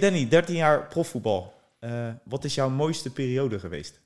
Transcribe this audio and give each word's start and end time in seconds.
Danny, 0.00 0.28
13 0.28 0.54
jaar 0.54 0.86
profvoetbal. 0.86 1.54
Uh, 1.80 2.08
wat 2.22 2.44
is 2.44 2.54
jouw 2.54 2.68
mooiste 2.68 3.12
periode 3.12 3.58
geweest? 3.58 4.00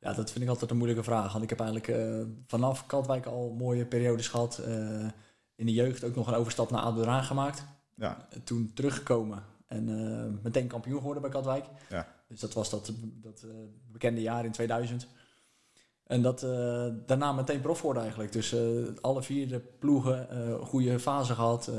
Ja, 0.00 0.12
dat 0.12 0.30
vind 0.30 0.44
ik 0.44 0.50
altijd 0.50 0.70
een 0.70 0.76
moeilijke 0.76 1.04
vraag. 1.04 1.32
Want 1.32 1.44
ik 1.44 1.50
heb 1.50 1.60
eigenlijk 1.60 1.88
uh, 1.88 2.22
vanaf 2.46 2.86
Katwijk 2.86 3.26
al 3.26 3.54
mooie 3.58 3.86
periodes 3.86 4.28
gehad. 4.28 4.60
Uh, 4.68 5.06
in 5.54 5.66
de 5.66 5.72
jeugd 5.72 6.04
ook 6.04 6.14
nog 6.14 6.26
een 6.26 6.34
overstap 6.34 6.70
naar 6.70 6.80
Adelraan 6.80 7.24
gemaakt. 7.24 7.64
Ja. 7.94 8.28
Toen 8.44 8.70
teruggekomen 8.74 9.42
en 9.66 10.40
meteen 10.42 10.66
kampioen 10.66 10.98
geworden 10.98 11.22
bij 11.22 11.30
Katwijk. 11.30 11.64
Ja. 11.88 12.08
Dus 12.28 12.40
dat 12.40 12.54
was 12.54 12.70
dat, 12.70 12.92
dat 13.02 13.46
bekende 13.92 14.20
jaar 14.20 14.44
in 14.44 14.52
2000. 14.52 15.06
En 16.08 16.22
dat 16.22 16.42
uh, 16.42 16.86
daarna 17.06 17.32
meteen 17.32 17.60
prof 17.60 17.82
worden 17.82 18.02
eigenlijk. 18.02 18.32
Dus 18.32 18.52
uh, 18.52 18.60
alle 19.00 19.22
vier 19.22 19.48
de 19.48 19.60
ploegen, 19.78 20.28
uh, 20.32 20.54
goede 20.66 20.98
fase 20.98 21.34
gehad, 21.34 21.70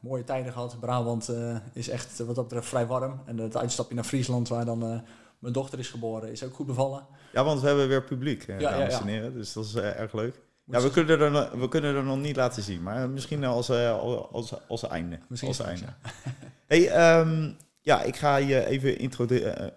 mooie 0.00 0.24
tijden 0.24 0.52
gehad. 0.52 0.80
Brabant 0.80 1.32
is 1.72 1.88
echt 1.88 2.18
wat 2.18 2.34
dat 2.34 2.44
betreft 2.44 2.68
vrij 2.68 2.86
warm. 2.86 3.20
En 3.24 3.38
het 3.38 3.56
uitstapje 3.56 3.94
naar 3.94 4.04
Friesland, 4.04 4.48
waar 4.48 4.64
dan 4.64 5.02
mijn 5.38 5.52
dochter 5.52 5.78
is 5.78 5.88
geboren, 5.88 6.30
is 6.30 6.44
ook 6.44 6.54
goed 6.54 6.66
bevallen. 6.66 7.06
Ja, 7.32 7.44
want 7.44 7.60
we 7.60 7.66
hebben 7.66 7.88
weer 7.88 8.04
publiek, 8.04 8.46
ja, 8.46 8.58
dames 8.58 9.00
en 9.00 9.06
heren. 9.06 9.32
Dus 9.32 9.52
dat 9.52 9.64
is 9.64 9.74
erg 9.74 10.12
leuk. 10.12 10.40
Ja, 10.64 10.80
we 10.80 10.90
kunnen, 10.90 11.20
er, 11.20 11.58
we 11.58 11.68
kunnen 11.68 11.94
er 11.94 12.04
nog 12.04 12.18
niet 12.18 12.36
laten 12.36 12.62
zien, 12.62 12.82
maar 12.82 13.10
misschien 13.10 13.44
als, 13.44 13.70
als, 13.70 14.68
als 14.68 14.88
einde. 14.88 15.18
Misschien 15.28 15.48
als 15.50 15.60
einde. 15.60 15.86
hey, 16.66 17.18
um, 17.20 17.56
ja, 17.80 18.02
ik 18.02 18.16
ga 18.16 18.36
je 18.36 18.66
even 18.66 18.98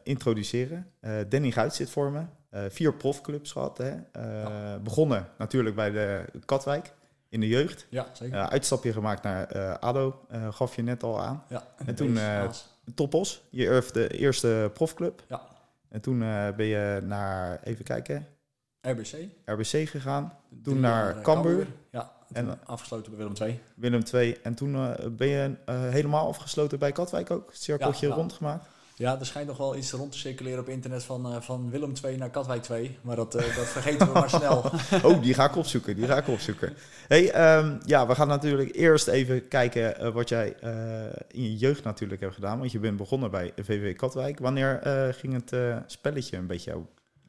introduceren. 0.04 0.88
Danny 1.30 1.52
Guit 1.52 1.76
zit 1.76 1.90
voor 1.90 2.12
me. 2.12 2.22
Uh, 2.54 2.62
vier 2.70 2.94
profclubs 2.94 3.52
gehad. 3.52 3.78
Hè? 3.78 3.92
Uh, 4.18 4.76
Begonnen 4.84 5.28
natuurlijk 5.38 5.76
bij 5.76 5.92
de 5.92 6.26
Katwijk 6.46 6.94
in 7.30 7.40
de 7.40 7.48
jeugd. 7.48 7.88
Ja, 7.90 8.08
zeker. 8.14 8.38
Uh, 8.38 8.48
uitstapje 8.48 8.94
gemaakt 8.94 9.24
naar 9.24 9.78
ADO, 9.80 10.26
gaf 10.50 10.76
je 10.76 10.82
net 10.82 11.04
al 11.04 11.22
aan. 11.22 11.44
Ja, 11.50 11.64
en, 11.78 11.88
en 11.88 11.96
toen 11.96 12.18
Topos, 12.96 13.44
je 13.50 13.90
de 13.94 14.08
eerste 14.08 14.72
profclub. 14.74 15.24
Ja. 15.28 15.42
En 15.90 16.02
toen 16.02 16.20
ben 16.56 16.66
je 16.66 17.02
naar, 17.04 17.60
even 17.64 17.86
kijken... 17.86 18.28
RBC. 18.82 19.16
RBC 19.46 19.90
gegaan. 19.90 20.34
Toen 20.64 20.80
naar 20.80 21.22
Cambuur. 21.22 21.68
Ja, 21.90 22.12
en 22.32 22.66
afgesloten 22.66 23.12
bij 23.12 23.26
Willem 23.26 23.42
II. 23.42 23.60
Willem 23.76 24.02
II. 24.14 24.38
En 24.44 24.56
toen 24.56 24.96
ben 25.12 25.28
je 25.28 25.56
helemaal 25.68 26.28
afgesloten 26.28 26.80
bij 26.80 26.92
Katwijk 26.92 27.32
ook. 27.32 27.50
Cirkeltje 27.54 28.08
ja, 28.08 28.14
rondgemaakt. 28.14 28.66
Ja, 28.96 29.20
er 29.20 29.26
schijnt 29.26 29.48
nog 29.48 29.58
wel 29.58 29.76
iets 29.76 29.92
rond 29.92 30.12
te 30.12 30.18
circuleren 30.18 30.60
op 30.60 30.70
internet 30.70 31.04
van, 31.04 31.32
uh, 31.32 31.42
van 31.42 31.70
Willem 31.70 31.94
2 31.94 32.18
naar 32.18 32.30
Katwijk 32.30 32.62
2. 32.62 32.98
Maar 33.02 33.16
dat, 33.16 33.36
uh, 33.36 33.56
dat 33.56 33.66
vergeten 33.66 34.08
we 34.08 34.14
maar 34.14 34.30
snel. 34.40 34.72
oh, 35.04 35.22
die 35.22 35.34
ga 35.34 35.46
ik 35.46 35.56
opzoeken. 35.56 35.96
Die 35.96 36.08
ga 36.08 36.18
ik 36.18 36.28
opzoeken. 36.28 36.74
hey, 37.08 37.58
um, 37.58 37.80
ja, 37.86 38.08
we 38.08 38.16
gaan 38.16 38.28
natuurlijk 38.28 38.76
eerst 38.76 39.08
even 39.08 39.48
kijken 39.48 40.04
uh, 40.04 40.10
wat 40.10 40.30
jij 40.30 40.56
in 41.28 41.44
je 41.44 41.58
jeugd 41.58 41.84
natuurlijk 41.84 42.22
hebt 42.22 42.34
gedaan. 42.34 42.60
Want 42.60 42.72
je 42.72 42.80
bent 42.80 42.98
begonnen 42.98 43.32
bij 43.32 43.54
VV 43.56 43.96
Katwijk. 43.96 44.40
Wanneer 44.40 44.80
ging 45.20 45.34
het 45.34 45.56
spelletje 45.88 46.38
een 46.38 46.48
beetje 46.48 46.82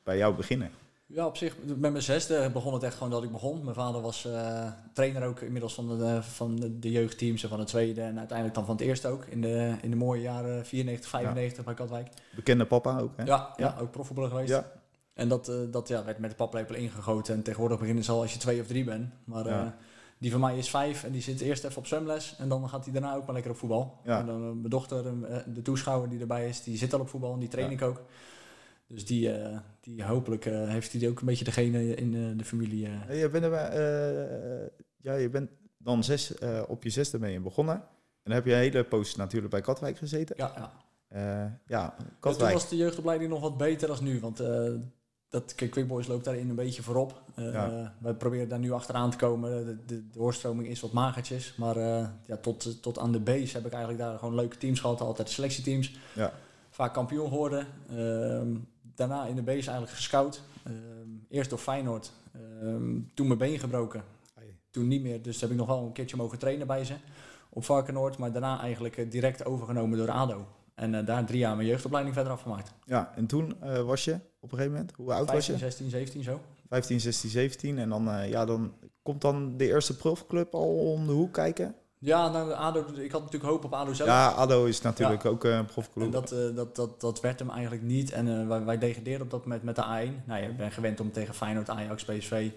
bij 0.02 0.16
jou 0.16 0.34
beginnen? 0.34 0.70
Ja, 1.14 1.26
op 1.26 1.36
zich, 1.36 1.56
met 1.64 1.78
mijn 1.78 2.02
zesde 2.02 2.50
begon 2.52 2.74
het 2.74 2.82
echt 2.82 2.94
gewoon 2.94 3.10
dat 3.10 3.22
ik 3.22 3.32
begon. 3.32 3.64
Mijn 3.64 3.76
vader 3.76 4.00
was 4.00 4.26
uh, 4.26 4.66
trainer 4.92 5.24
ook 5.24 5.40
inmiddels 5.40 5.74
van 5.74 5.98
de, 5.98 6.22
van 6.22 6.56
de, 6.56 6.78
de 6.78 6.90
jeugdteams 6.90 7.42
en 7.42 7.48
van 7.48 7.58
het 7.58 7.68
tweede 7.68 8.00
en 8.00 8.18
uiteindelijk 8.18 8.56
dan 8.56 8.66
van 8.66 8.74
het 8.76 8.84
eerste 8.84 9.08
ook. 9.08 9.24
In 9.24 9.40
de, 9.40 9.76
in 9.82 9.90
de 9.90 9.96
mooie 9.96 10.20
jaren 10.20 10.66
94, 10.66 11.10
95 11.10 11.64
bij 11.64 11.74
Katwijk. 11.74 12.08
Bekende 12.34 12.66
papa 12.66 12.98
ook, 12.98 13.16
hè? 13.16 13.24
Ja, 13.24 13.52
ja. 13.56 13.76
ook 13.80 13.90
profvoetballer 13.90 14.30
geweest. 14.30 14.50
Ja. 14.50 14.72
En 15.14 15.28
dat, 15.28 15.48
uh, 15.48 15.56
dat 15.70 15.88
ja, 15.88 16.04
werd 16.04 16.18
met 16.18 16.30
de 16.30 16.36
paplepel 16.36 16.74
ingegoten. 16.74 17.34
En 17.34 17.42
tegenwoordig 17.42 17.78
beginnen 17.78 18.04
ze 18.04 18.12
al 18.12 18.20
als 18.20 18.32
je 18.32 18.38
twee 18.38 18.60
of 18.60 18.66
drie 18.66 18.84
bent. 18.84 19.12
Maar 19.24 19.46
uh, 19.46 19.66
die 20.18 20.30
van 20.30 20.40
mij 20.40 20.58
is 20.58 20.70
vijf 20.70 21.04
en 21.04 21.12
die 21.12 21.22
zit 21.22 21.40
eerst 21.40 21.64
even 21.64 21.78
op 21.78 21.86
zwemles. 21.86 22.36
En 22.38 22.48
dan 22.48 22.68
gaat 22.68 22.84
hij 22.84 22.92
daarna 22.92 23.14
ook 23.14 23.24
maar 23.24 23.34
lekker 23.34 23.52
op 23.52 23.58
voetbal. 23.58 24.00
En 24.04 24.26
dan 24.26 24.40
mijn 24.40 24.70
dochter, 24.70 25.04
de 25.54 25.62
toeschouwer 25.62 26.08
die 26.08 26.20
erbij 26.20 26.48
is, 26.48 26.62
die 26.62 26.76
zit 26.76 26.94
al 26.94 27.00
op 27.00 27.08
voetbal 27.08 27.32
en 27.32 27.38
die 27.38 27.48
train 27.48 27.70
ik 27.70 27.82
ook. 27.82 28.02
Dus 28.86 29.06
die, 29.06 29.38
uh, 29.38 29.58
die 29.80 30.04
hopelijk 30.04 30.44
uh, 30.44 30.68
heeft 30.68 30.92
hij 30.92 31.08
ook 31.08 31.20
een 31.20 31.26
beetje 31.26 31.44
degene 31.44 31.94
in 31.94 32.14
uh, 32.14 32.38
de 32.38 32.44
familie. 32.44 32.88
Je 33.10 33.28
bent, 33.32 33.44
er, 33.44 34.70
ja, 34.96 35.14
je 35.14 35.28
bent 35.28 35.50
dan 35.78 36.04
zes, 36.04 36.34
op 36.66 36.82
je 36.82 36.90
zesde 36.90 37.18
mee 37.18 37.40
begonnen. 37.40 37.74
En 37.74 38.30
dan 38.30 38.34
heb 38.34 38.44
je 38.44 38.52
een 38.52 38.58
hele 38.58 38.84
poos 38.84 39.16
natuurlijk 39.16 39.52
bij 39.52 39.60
Katwijk 39.60 39.98
gezeten. 39.98 40.36
Ja, 40.38 40.72
ja. 41.08 41.60
ja, 41.66 41.96
Katwijk. 42.20 42.50
toen 42.50 42.60
was 42.60 42.68
de 42.68 42.76
jeugdopleiding 42.76 43.30
nog 43.30 43.40
wat 43.40 43.56
beter 43.56 43.88
dan 43.88 44.04
nu. 44.04 44.20
Want 44.20 44.42
dat, 45.28 45.54
Quick 45.54 45.88
Boys 45.88 46.06
loopt 46.06 46.24
daarin 46.24 46.48
een 46.48 46.54
beetje 46.54 46.82
voorop. 46.82 47.22
Ja. 47.36 47.94
We 48.00 48.14
proberen 48.14 48.48
daar 48.48 48.58
nu 48.58 48.72
achteraan 48.72 49.10
te 49.10 49.16
komen. 49.16 49.66
De, 49.66 49.76
de, 49.84 49.84
de 49.86 50.08
doorstroming 50.10 50.68
is 50.68 50.80
wat 50.80 50.92
magertjes. 50.92 51.54
Maar 51.56 51.78
ja, 52.26 52.36
tot, 52.40 52.82
tot 52.82 52.98
aan 52.98 53.12
de 53.12 53.20
base 53.20 53.56
heb 53.56 53.66
ik 53.66 53.72
eigenlijk 53.72 54.02
daar 54.02 54.18
gewoon 54.18 54.34
leuke 54.34 54.56
teams 54.56 54.80
gehad. 54.80 55.00
Altijd 55.00 55.30
selectieteams. 55.30 55.98
Ja. 56.14 56.32
Vaak 56.70 56.94
kampioen 56.94 57.28
geworden. 57.28 57.66
Daarna 58.94 59.26
in 59.26 59.34
de 59.34 59.42
base 59.42 59.66
eigenlijk 59.68 59.90
gescout. 59.90 60.42
Ehm, 60.64 60.74
eerst 61.28 61.50
door 61.50 61.58
Feyenoord. 61.58 62.12
Ehm, 62.32 63.00
toen 63.14 63.26
mijn 63.26 63.38
been 63.38 63.58
gebroken. 63.58 64.04
Toen 64.70 64.88
niet 64.88 65.02
meer. 65.02 65.22
Dus 65.22 65.40
heb 65.40 65.50
ik 65.50 65.56
nog 65.56 65.66
wel 65.66 65.84
een 65.84 65.92
keertje 65.92 66.16
mogen 66.16 66.38
trainen 66.38 66.66
bij 66.66 66.84
ze. 66.84 66.94
Op 67.50 67.64
Varkenoord. 67.64 68.18
Maar 68.18 68.32
daarna 68.32 68.60
eigenlijk 68.60 68.96
eh, 68.96 69.10
direct 69.10 69.44
overgenomen 69.44 69.98
door 69.98 70.10
ADO. 70.10 70.46
En 70.74 70.94
uh, 70.94 71.06
daar 71.06 71.24
drie 71.24 71.38
jaar 71.38 71.56
mijn 71.56 71.68
jeugdopleiding 71.68 72.14
verder 72.14 72.32
afgemaakt. 72.32 72.72
Ja, 72.84 73.12
en 73.16 73.26
toen 73.26 73.56
uh, 73.64 73.80
was 73.80 74.04
je 74.04 74.14
op 74.14 74.52
een 74.52 74.58
gegeven 74.58 74.72
moment, 74.72 74.92
hoe 74.96 75.12
oud 75.12 75.30
15, 75.30 75.52
was 75.52 75.60
je? 75.60 75.66
16, 75.66 75.90
17 75.90 76.22
zo. 76.22 76.40
15, 76.68 77.00
16, 77.00 77.30
17. 77.30 77.78
En 77.78 77.88
dan, 77.88 78.08
uh, 78.08 78.30
ja, 78.30 78.44
dan 78.44 78.72
komt 79.02 79.20
dan 79.20 79.56
de 79.56 79.66
eerste 79.66 79.96
profclub 79.96 80.54
al 80.54 80.92
om 80.92 81.06
de 81.06 81.12
hoek 81.12 81.32
kijken? 81.32 81.74
Ja, 82.04 82.28
nou, 82.28 82.52
ADO, 82.52 82.86
ik 82.94 83.12
had 83.12 83.22
natuurlijk 83.22 83.50
hoop 83.50 83.64
op 83.64 83.72
ADO 83.72 83.92
zelf. 83.92 84.08
Ja, 84.08 84.28
ADO 84.28 84.64
is 84.64 84.80
natuurlijk 84.80 85.24
ook 85.24 85.44
een 85.44 85.64
profclub. 85.64 86.04
En 86.04 86.10
dat, 86.10 86.32
uh, 86.32 86.54
dat, 86.54 86.76
dat, 86.76 87.00
dat 87.00 87.20
werd 87.20 87.38
hem 87.38 87.50
eigenlijk 87.50 87.82
niet. 87.82 88.12
En 88.12 88.26
uh, 88.26 88.48
wij, 88.48 88.64
wij 88.64 88.78
degradeerden 88.78 89.22
op 89.22 89.30
dat 89.30 89.42
moment 89.44 89.62
met 89.62 89.76
de 89.76 89.82
A1. 89.82 90.26
Nou, 90.26 90.42
je 90.42 90.48
bent 90.48 90.72
gewend 90.72 91.00
om 91.00 91.12
tegen 91.12 91.34
Feyenoord, 91.34 91.70
Ajax, 91.70 92.04
PSV. 92.04 92.50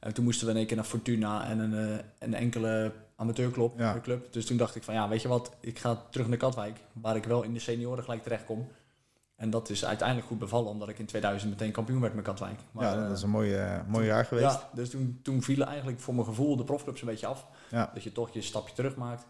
En 0.00 0.14
toen 0.14 0.24
moesten 0.24 0.46
we 0.46 0.52
in 0.52 0.58
één 0.58 0.66
keer 0.66 0.76
naar 0.76 0.84
Fortuna 0.84 1.48
en 1.48 1.58
een, 1.58 1.90
uh, 1.90 1.98
een 2.18 2.34
enkele 2.34 2.92
amateurclub. 3.16 3.72
Ja. 3.78 4.00
Club. 4.02 4.32
Dus 4.32 4.46
toen 4.46 4.56
dacht 4.56 4.76
ik 4.76 4.82
van, 4.82 4.94
ja, 4.94 5.08
weet 5.08 5.22
je 5.22 5.28
wat, 5.28 5.52
ik 5.60 5.78
ga 5.78 6.02
terug 6.10 6.28
naar 6.28 6.36
Katwijk. 6.36 6.78
Waar 6.92 7.16
ik 7.16 7.24
wel 7.24 7.42
in 7.42 7.52
de 7.52 7.60
senioren 7.60 8.04
gelijk 8.04 8.22
terecht 8.22 8.44
kom. 8.44 8.68
En 9.38 9.50
dat 9.50 9.70
is 9.70 9.84
uiteindelijk 9.84 10.28
goed 10.28 10.38
bevallen, 10.38 10.70
omdat 10.70 10.88
ik 10.88 10.98
in 10.98 11.06
2000 11.06 11.50
meteen 11.50 11.72
kampioen 11.72 12.00
werd 12.00 12.14
met 12.14 12.24
Katwijk. 12.24 12.60
Maar, 12.70 12.84
ja, 12.84 13.08
dat 13.08 13.16
is 13.16 13.22
een 13.22 13.30
mooi, 13.30 13.54
uh, 13.54 13.80
mooi 13.86 14.06
jaar 14.06 14.24
geweest. 14.24 14.46
Ja, 14.46 14.68
dus 14.72 14.90
toen, 14.90 15.20
toen 15.22 15.42
vielen 15.42 15.66
eigenlijk 15.66 16.00
voor 16.00 16.14
mijn 16.14 16.26
gevoel 16.26 16.56
de 16.56 16.64
profclubs 16.64 17.00
een 17.00 17.06
beetje 17.06 17.26
af. 17.26 17.46
Ja. 17.70 17.90
Dat 17.94 18.02
je 18.02 18.12
toch 18.12 18.30
je 18.30 18.42
stapje 18.42 18.74
terug 18.74 18.96
maakt. 18.96 19.26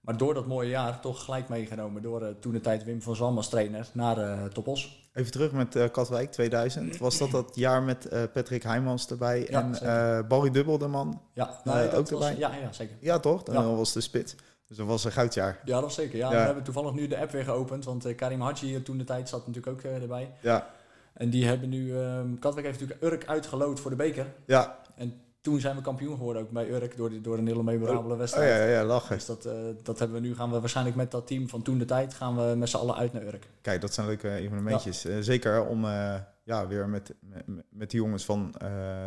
Maar 0.00 0.16
door 0.16 0.34
dat 0.34 0.46
mooie 0.46 0.68
jaar 0.68 1.00
toch 1.00 1.24
gelijk 1.24 1.48
meegenomen 1.48 2.02
door 2.02 2.22
uh, 2.22 2.28
toen 2.40 2.52
de 2.52 2.60
tijd 2.60 2.84
Wim 2.84 3.02
van 3.02 3.16
Zalm 3.16 3.36
als 3.36 3.48
trainer 3.48 3.88
naar 3.92 4.18
uh, 4.18 4.44
Topos. 4.44 5.08
Even 5.12 5.32
terug 5.32 5.52
met 5.52 5.76
uh, 5.76 5.84
Katwijk 5.92 6.32
2000. 6.32 6.96
Was 6.98 7.18
dat 7.18 7.30
dat 7.30 7.50
jaar 7.54 7.82
met 7.82 8.08
Patrick 8.32 8.62
Heijmans 8.62 9.06
erbij 9.06 9.46
ja, 9.50 9.70
en 9.80 10.28
Barry 10.28 10.50
Dubbel 10.50 10.78
de 10.78 10.86
man 10.86 11.20
ja, 11.32 11.60
nou, 11.64 11.92
ook 11.92 12.10
erbij? 12.10 12.36
ja, 12.36 12.54
ja, 12.54 12.72
zeker. 12.72 12.96
Ja, 13.00 13.18
toch? 13.18 13.42
Dan 13.42 13.76
was 13.76 13.92
de 13.92 14.00
spits. 14.00 14.34
Dus 14.74 14.82
dat 14.82 14.92
was 14.92 15.04
een 15.04 15.12
goudjaar. 15.12 15.60
Ja, 15.64 15.80
dat 15.80 15.92
zeker. 15.92 16.18
Ja, 16.18 16.30
We 16.30 16.36
hebben 16.36 16.62
toevallig 16.62 16.92
nu 16.92 17.06
de 17.06 17.18
app 17.18 17.30
weer 17.30 17.44
geopend, 17.44 17.84
want 17.84 18.14
Karim 18.14 18.40
Hadji 18.40 18.82
toen 18.82 18.98
de 18.98 19.04
tijd 19.04 19.28
zat 19.28 19.46
natuurlijk 19.46 19.76
ook 19.76 19.92
erbij. 19.92 20.32
Ja. 20.40 20.70
En 21.12 21.30
die 21.30 21.46
hebben 21.46 21.68
nu, 21.68 21.94
um, 21.94 22.38
Katwijk 22.38 22.66
heeft 22.66 22.80
natuurlijk 22.80 23.12
Urk 23.12 23.26
uitgeloot 23.26 23.80
voor 23.80 23.90
de 23.90 23.96
beker. 23.96 24.26
Ja. 24.46 24.78
En 24.94 25.20
toen 25.40 25.60
zijn 25.60 25.76
we 25.76 25.82
kampioen 25.82 26.16
geworden, 26.16 26.42
ook 26.42 26.50
bij 26.50 26.70
Urk, 26.70 26.96
door, 26.96 27.22
door 27.22 27.38
een 27.38 27.46
hele 27.46 27.62
memorabele 27.62 28.12
oh, 28.12 28.18
wedstrijd. 28.18 28.50
Oh, 28.50 28.68
ja, 28.68 28.78
ja, 28.78 28.84
lachen. 28.84 29.14
Dus 29.14 29.26
dat, 29.26 29.46
uh, 29.46 29.52
dat 29.82 29.98
hebben 29.98 30.20
we 30.20 30.26
nu, 30.28 30.34
gaan 30.34 30.50
we 30.50 30.60
waarschijnlijk 30.60 30.96
met 30.96 31.10
dat 31.10 31.26
team 31.26 31.48
van 31.48 31.62
toen 31.62 31.78
de 31.78 31.84
tijd, 31.84 32.14
gaan 32.14 32.36
we 32.36 32.56
met 32.56 32.68
z'n 32.68 32.76
allen 32.76 32.96
uit 32.96 33.12
naar 33.12 33.22
Urk. 33.22 33.48
Kijk, 33.60 33.80
dat 33.80 33.94
zijn 33.94 34.06
leuke 34.06 34.30
evenementjes. 34.30 35.02
Ja. 35.02 35.10
Uh, 35.10 35.16
zeker 35.20 35.66
om 35.66 35.84
uh, 35.84 36.14
ja, 36.42 36.66
weer 36.66 36.88
met, 36.88 37.14
met, 37.20 37.44
met 37.70 37.90
die 37.90 38.00
jongens 38.00 38.24
van 38.24 38.54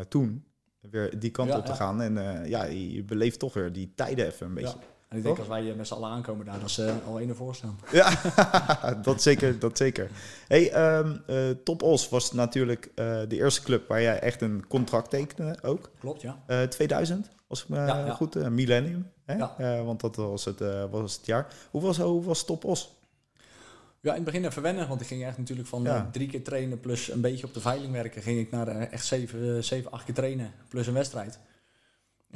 toen 0.08 0.46
weer 0.82 1.20
die 1.20 1.32
kant 1.32 1.50
ja, 1.50 1.58
op 1.58 1.66
te 1.66 1.74
gaan. 1.74 2.02
En 2.02 2.46
ja, 2.50 2.64
je 2.64 3.04
beleeft 3.04 3.40
toch 3.40 3.54
weer 3.54 3.74
die 3.74 3.92
tijden 3.96 4.26
even 4.26 4.48
een 4.48 4.54
beetje. 4.54 4.78
En 5.08 5.18
ik 5.18 5.24
denk 5.24 5.38
als 5.38 5.48
wij 5.48 5.74
met 5.76 5.88
z'n 5.88 5.94
allen 5.94 6.10
aankomen 6.10 6.46
daar, 6.46 6.60
dat 6.60 6.72
ze 6.72 6.94
al 7.06 7.20
één 7.20 7.30
ervoor 7.30 7.56
staan. 7.56 7.80
Ja, 7.92 8.12
dat 9.04 9.22
zeker, 9.22 9.60
dat 9.60 9.78
zeker. 9.78 10.10
Hey, 10.48 10.98
um, 10.98 11.22
uh, 11.28 11.50
Top 11.64 11.82
Os 11.84 12.10
was 12.10 12.32
natuurlijk 12.32 12.86
uh, 12.86 12.94
de 13.28 13.36
eerste 13.36 13.62
club 13.62 13.88
waar 13.88 14.02
jij 14.02 14.20
echt 14.20 14.42
een 14.42 14.68
contract 14.68 15.10
tekende 15.10 15.58
ook. 15.62 15.92
Klopt, 16.00 16.22
ja. 16.22 16.44
Uh, 16.48 16.62
2000, 16.62 17.30
als 17.48 17.62
ik 17.62 17.70
me 17.70 17.78
ja, 17.78 18.12
goed, 18.12 18.50
millennium. 18.50 19.12
Hè? 19.26 19.36
Ja. 19.36 19.84
want 19.84 20.02
dat 20.02 20.16
was 20.16 20.46
het, 20.46 20.60
was 20.92 21.16
het 21.16 21.26
jaar. 21.26 21.48
Hoe 21.72 21.82
was, 21.82 21.98
hoe 21.98 22.24
was 22.24 22.46
Top 22.46 22.66
Os? 22.66 22.96
Ja, 24.00 24.10
in 24.10 24.16
het 24.16 24.26
begin 24.26 24.46
even 24.46 24.62
wennen, 24.62 24.88
want 24.88 25.02
ik 25.02 25.08
ging 25.08 25.26
echt 25.26 25.38
natuurlijk 25.38 25.68
van 25.68 25.84
ja. 25.84 26.10
drie 26.12 26.28
keer 26.28 26.44
trainen 26.44 26.80
plus 26.80 27.12
een 27.12 27.22
beetje 27.22 27.46
op 27.46 27.54
de 27.54 27.60
veiling 27.60 27.92
werken. 27.92 28.22
Ging 28.22 28.40
ik 28.40 28.52
naar 28.52 28.68
echt 28.68 29.06
zeven, 29.06 29.64
zeven, 29.64 29.92
acht 29.92 30.06
keer 30.06 30.14
trainen 30.14 30.52
plus 30.70 30.88
een 30.88 30.94
wedstrijd. 30.94 31.40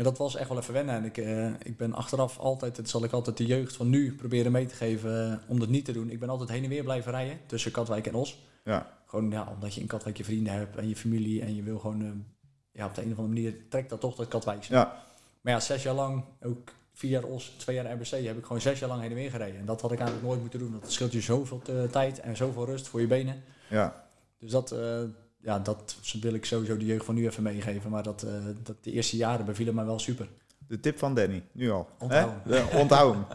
En 0.01 0.07
dat 0.07 0.17
was 0.17 0.35
echt 0.35 0.49
wel 0.49 0.57
even 0.57 0.73
wennen. 0.73 0.95
En 0.95 1.05
ik, 1.05 1.17
uh, 1.17 1.47
ik 1.63 1.77
ben 1.77 1.93
achteraf 1.93 2.39
altijd, 2.39 2.77
het 2.77 2.89
zal 2.89 3.03
ik 3.03 3.11
altijd 3.11 3.37
de 3.37 3.45
jeugd 3.45 3.75
van 3.75 3.89
nu 3.89 4.15
proberen 4.15 4.51
mee 4.51 4.65
te 4.65 4.75
geven 4.75 5.29
uh, 5.29 5.49
om 5.49 5.59
dat 5.59 5.69
niet 5.69 5.85
te 5.85 5.91
doen. 5.91 6.09
Ik 6.09 6.19
ben 6.19 6.29
altijd 6.29 6.49
heen 6.49 6.63
en 6.63 6.69
weer 6.69 6.83
blijven 6.83 7.11
rijden 7.11 7.39
tussen 7.45 7.71
Katwijk 7.71 8.07
en 8.07 8.15
Os. 8.15 8.39
Ja. 8.63 8.87
Gewoon 9.05 9.31
ja, 9.31 9.47
omdat 9.55 9.73
je 9.73 9.81
in 9.81 9.87
Katwijk 9.87 10.17
je 10.17 10.23
vrienden 10.23 10.53
hebt 10.53 10.75
en 10.75 10.87
je 10.87 10.95
familie 10.95 11.41
en 11.41 11.55
je 11.55 11.63
wil 11.63 11.79
gewoon, 11.79 12.01
uh, 12.01 12.11
ja, 12.71 12.85
op 12.85 12.95
de 12.95 13.01
een 13.01 13.11
of 13.11 13.17
andere 13.17 13.35
manier 13.35 13.69
trekt 13.69 13.89
dat 13.89 13.99
toch 13.99 14.15
dat 14.15 14.27
Katwijk. 14.27 14.63
Ja. 14.63 15.03
Maar 15.41 15.53
ja, 15.53 15.59
zes 15.59 15.83
jaar 15.83 15.95
lang 15.95 16.23
ook 16.41 16.73
vier 16.93 17.09
jaar 17.09 17.23
OS, 17.23 17.53
twee 17.57 17.75
jaar 17.75 17.91
RBC, 17.91 18.25
heb 18.25 18.37
ik 18.37 18.45
gewoon 18.45 18.61
zes 18.61 18.79
jaar 18.79 18.89
lang 18.89 19.01
heen 19.01 19.09
en 19.09 19.15
weer 19.15 19.31
gereden. 19.31 19.59
En 19.59 19.65
dat 19.65 19.81
had 19.81 19.91
ik 19.91 19.99
eigenlijk 19.99 20.27
nooit 20.27 20.41
moeten 20.41 20.59
doen. 20.59 20.79
Dat 20.81 20.91
scheelt 20.91 21.11
je 21.11 21.21
zoveel 21.21 21.61
tijd 21.91 22.19
en 22.19 22.35
zoveel 22.35 22.65
rust 22.65 22.87
voor 22.87 23.01
je 23.01 23.07
benen. 23.07 23.43
Ja. 23.69 24.05
Dus 24.39 24.51
dat, 24.51 24.75
ja, 25.41 25.59
dat 25.59 25.95
wil 26.21 26.33
ik 26.33 26.45
sowieso 26.45 26.77
de 26.77 26.85
jeugd 26.85 27.05
van 27.05 27.15
nu 27.15 27.25
even 27.25 27.43
meegeven. 27.43 27.91
Maar 27.91 28.03
dat, 28.03 28.23
uh, 28.23 28.31
dat 28.63 28.75
de 28.81 28.91
eerste 28.91 29.17
jaren 29.17 29.45
bevielen 29.45 29.75
mij 29.75 29.85
wel 29.85 29.99
super. 29.99 30.27
De 30.67 30.79
tip 30.79 30.97
van 30.97 31.15
Danny, 31.15 31.43
nu 31.51 31.71
al. 31.71 31.87
Onthoud 31.99 32.31
hem. 32.43 32.79
Onthoud 32.79 33.13
hem. 33.13 33.25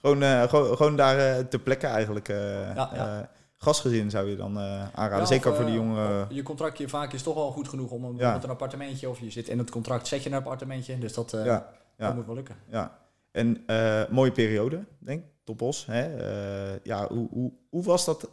gewoon, 0.00 0.22
uh, 0.22 0.42
gewoon, 0.42 0.76
gewoon 0.76 0.96
daar 0.96 1.48
ter 1.48 1.60
plekke 1.60 1.86
eigenlijk. 1.86 2.28
Ja, 2.28 2.90
ja 2.94 3.30
gastgezin 3.56 4.10
zou 4.10 4.28
je 4.28 4.36
dan 4.36 4.58
aanraden. 4.94 5.26
Zeker 5.26 5.54
voor 5.54 5.64
die 5.64 5.74
jonge... 5.74 6.26
Je 6.28 6.42
contractje 6.42 6.88
vaak 6.88 7.12
is 7.12 7.22
toch 7.22 7.34
wel 7.34 7.50
goed 7.50 7.68
genoeg 7.68 7.90
om 7.90 8.04
een, 8.04 8.24
een 8.24 8.50
appartementje... 8.50 9.08
of 9.08 9.20
je 9.20 9.30
zit 9.30 9.48
in 9.48 9.58
het 9.58 9.70
contract, 9.70 10.06
zet 10.06 10.22
je 10.22 10.30
een 10.30 10.36
appartementje. 10.36 10.98
Dus 10.98 11.14
dat, 11.14 11.30
ja, 11.30 11.72
dat 11.96 12.14
moet 12.14 12.26
wel 12.26 12.34
lukken. 12.34 12.56
Ja. 12.68 12.98
En 13.30 13.64
mooie 14.10 14.32
periode, 14.32 14.84
denk 14.98 15.20
ik. 15.20 15.26
Topos. 15.44 15.86
Hè? 15.86 16.16
ja, 16.82 17.08
hoe, 17.08 17.28
hoe, 17.30 17.52
hoe 17.70 17.82
was 17.82 18.04
dat, 18.04 18.28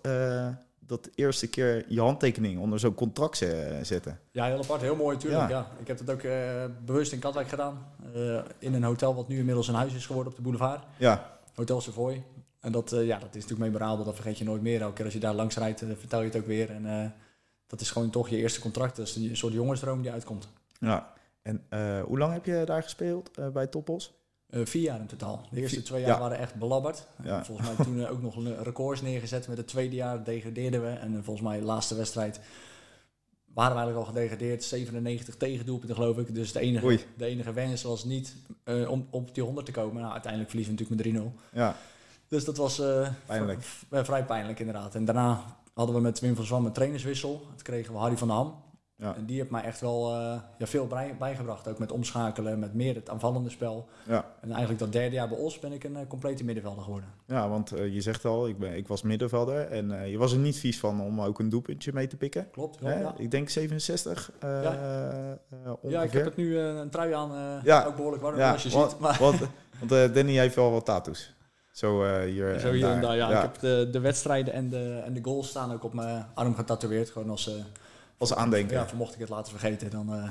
dat 0.87 1.09
eerste 1.15 1.47
keer 1.47 1.85
je 1.87 1.99
handtekening 1.99 2.59
onder 2.59 2.79
zo'n 2.79 2.93
contract 2.93 3.37
zetten? 3.81 4.19
Ja, 4.31 4.45
heel 4.45 4.61
apart. 4.61 4.81
Heel 4.81 4.95
mooi 4.95 5.15
natuurlijk. 5.15 5.49
Ja. 5.49 5.67
Ik 5.79 5.87
heb 5.87 5.99
het 5.99 6.09
ook 6.09 6.21
bewust 6.85 7.11
in 7.11 7.19
Katwijk 7.19 7.47
gedaan. 7.47 7.85
in 8.59 8.73
een 8.73 8.83
hotel 8.83 9.15
wat 9.15 9.27
nu 9.27 9.37
inmiddels 9.37 9.67
een 9.67 9.75
huis 9.75 9.93
is 9.93 10.05
geworden 10.05 10.31
op 10.31 10.37
de 10.37 10.43
boulevard. 10.43 10.83
Ja. 10.97 11.39
Hotel 11.55 11.81
Savoy. 11.81 12.23
En 12.59 12.71
dat, 12.71 12.93
uh, 12.93 13.05
ja, 13.05 13.19
dat 13.19 13.35
is 13.35 13.41
natuurlijk 13.41 13.71
memorabel, 13.71 14.05
dat 14.05 14.15
vergeet 14.15 14.37
je 14.37 14.43
nooit 14.43 14.61
meer. 14.61 14.81
Elke 14.81 14.93
keer 14.93 15.05
als 15.05 15.13
je 15.13 15.19
daar 15.19 15.33
langs 15.33 15.57
rijdt, 15.57 15.83
vertel 15.99 16.19
je 16.19 16.25
het 16.25 16.37
ook 16.37 16.45
weer. 16.45 16.69
En 16.69 17.13
dat 17.67 17.81
is 17.81 17.91
gewoon 17.91 18.09
toch 18.09 18.29
je 18.29 18.37
eerste 18.37 18.59
contract. 18.59 18.95
Dat 18.95 19.07
is 19.07 19.15
een 19.15 19.37
soort 19.37 19.53
jongensdroom 19.53 20.01
die 20.01 20.11
uitkomt. 20.11 20.49
Ja, 20.79 21.13
en 21.41 21.65
hoe 22.05 22.17
lang 22.17 22.33
heb 22.33 22.45
je 22.45 22.63
daar 22.65 22.83
gespeeld 22.83 23.31
bij 23.53 23.67
Toppos? 23.67 24.13
Vier 24.49 24.81
jaar 24.81 24.99
in 24.99 25.05
totaal. 25.05 25.47
De 25.51 25.61
eerste 25.61 25.81
twee 25.81 26.01
jaar 26.01 26.19
waren 26.19 26.37
echt 26.37 26.55
belabberd. 26.55 27.07
Ja. 27.23 27.45
Volgens 27.45 27.67
mij 27.67 27.85
toen 27.85 28.07
ook 28.07 28.21
nog 28.21 28.35
een 28.35 28.63
records 28.63 29.01
neergezet. 29.01 29.47
Met 29.47 29.57
het 29.57 29.67
tweede 29.67 29.95
jaar 29.95 30.23
degradeerden 30.23 30.81
we. 30.81 30.89
En 30.89 31.23
volgens 31.23 31.47
mij 31.47 31.59
de 31.59 31.65
laatste 31.65 31.95
wedstrijd 31.95 32.39
waren 33.53 33.75
we 33.75 33.81
eigenlijk 33.81 34.07
al 34.07 34.13
gedegradeerd. 34.13 34.63
97 34.63 35.35
tegendoelpunten 35.35 35.95
geloof 35.95 36.17
ik. 36.17 36.35
Dus 36.35 36.51
de 36.51 36.59
enige, 36.59 36.99
de 37.17 37.25
enige 37.25 37.53
wens 37.53 37.83
was 37.83 38.03
niet 38.03 38.35
om 38.87 39.07
op 39.09 39.33
die 39.35 39.43
100 39.43 39.65
te 39.65 39.71
komen. 39.71 40.01
Nou, 40.01 40.11
uiteindelijk 40.11 40.51
verliezen 40.51 40.75
we 40.75 40.83
natuurlijk 40.83 41.15
met 41.15 41.33
3-0. 41.33 41.57
Ja. 41.57 41.75
Dus 42.27 42.45
dat 42.45 42.57
was 42.57 42.79
uh, 42.79 43.09
pijnlijk. 43.25 43.63
vrij 43.89 44.25
pijnlijk 44.25 44.59
inderdaad. 44.59 44.95
En 44.95 45.05
daarna 45.05 45.57
hadden 45.73 45.95
we 45.95 46.01
met 46.01 46.19
Wim 46.19 46.35
van 46.35 46.45
Zwam 46.45 46.65
een 46.65 46.71
trainerswissel. 46.71 47.39
Toen 47.39 47.63
kregen 47.63 47.93
we 47.93 47.99
Harry 47.99 48.17
van 48.17 48.27
der 48.27 48.37
Ham. 48.37 48.55
Ja. 48.99 49.15
En 49.15 49.25
die 49.25 49.37
heeft 49.37 49.49
mij 49.49 49.63
echt 49.63 49.81
wel 49.81 50.13
uh, 50.13 50.39
ja, 50.57 50.67
veel 50.67 50.87
bijgebracht. 51.19 51.67
Ook 51.67 51.79
met 51.79 51.91
omschakelen, 51.91 52.59
met 52.59 52.73
meer 52.73 52.95
het 52.95 53.09
aanvallende 53.09 53.49
spel. 53.49 53.87
Ja. 54.07 54.25
En 54.41 54.49
eigenlijk 54.49 54.79
dat 54.79 54.91
derde 54.91 55.15
jaar 55.15 55.27
bij 55.27 55.37
Os 55.37 55.59
ben 55.59 55.71
ik 55.71 55.83
een 55.83 55.93
uh, 55.93 55.99
complete 56.07 56.43
middenvelder 56.43 56.83
geworden. 56.83 57.09
Ja, 57.25 57.49
want 57.49 57.69
je 57.69 58.01
zegt 58.01 58.25
al, 58.25 58.47
ik, 58.47 58.57
ben, 58.57 58.75
ik 58.75 58.87
was 58.87 59.01
middenvelder. 59.01 59.67
En 59.67 60.09
je 60.09 60.17
was 60.17 60.31
er 60.31 60.37
niet 60.37 60.57
vies 60.57 60.79
van 60.79 61.01
om 61.01 61.21
ook 61.21 61.39
een 61.39 61.49
doelpuntje 61.49 61.93
mee 61.93 62.07
te 62.07 62.17
pikken. 62.17 62.49
Klopt, 62.51 62.79
ja. 62.81 63.13
Ik 63.17 63.31
denk 63.31 63.49
67 63.49 64.31
ja. 64.41 65.37
ja, 65.81 66.03
ik 66.03 66.11
heb 66.11 66.25
het 66.25 66.35
nu 66.35 66.57
een 66.57 66.89
trui 66.89 67.13
aan. 67.13 67.61
ja. 67.63 67.85
Ook 67.85 67.95
behoorlijk 67.95 68.23
warm 68.23 68.39
als 68.39 68.63
je 68.63 68.69
ziet. 68.69 68.99
Maar. 68.99 69.17
Want, 69.27 69.39
want 69.79 70.13
Danny 70.13 70.37
heeft 70.37 70.55
wel 70.55 70.71
wat 70.71 70.85
tattoos. 70.85 71.35
Zo 71.77 72.03
uh, 72.03 72.21
hier, 72.21 72.59
Zo 72.59 72.71
hier 72.71 72.89
en 72.89 73.01
daar. 73.01 73.15
Ja. 73.15 73.29
Ik 73.29 73.41
heb 73.41 73.59
de, 73.59 73.87
de 73.91 73.99
wedstrijden 73.99 74.53
en 74.53 74.69
de, 74.69 75.01
en 75.05 75.13
de 75.13 75.23
goals 75.23 75.47
staan 75.47 75.73
ook 75.73 75.83
op 75.83 75.93
mijn 75.93 76.25
arm 76.33 76.55
getatoeëerd. 76.55 77.09
Gewoon 77.09 77.29
als... 77.29 77.47
Uh, 77.47 77.53
als 78.17 78.33
aandenken. 78.33 78.77
Ja, 78.77 78.87
mocht 78.95 79.13
ik 79.13 79.19
het 79.19 79.29
later 79.29 79.51
vergeten, 79.51 79.89
dan... 79.89 80.13
Uh... 80.13 80.29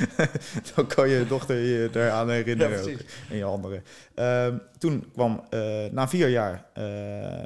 dan 0.74 0.86
kan 0.86 1.08
je 1.08 1.26
dochter 1.26 1.56
je 1.56 1.90
eraan 1.92 2.30
herinneren 2.30 2.90
ja, 2.90 2.96
en 3.30 3.36
je 3.36 3.44
anderen. 3.44 3.84
Uh, 4.14 4.54
toen 4.78 5.10
kwam, 5.12 5.44
na 5.90 6.08
vier 6.08 6.28
jaar, 6.28 6.64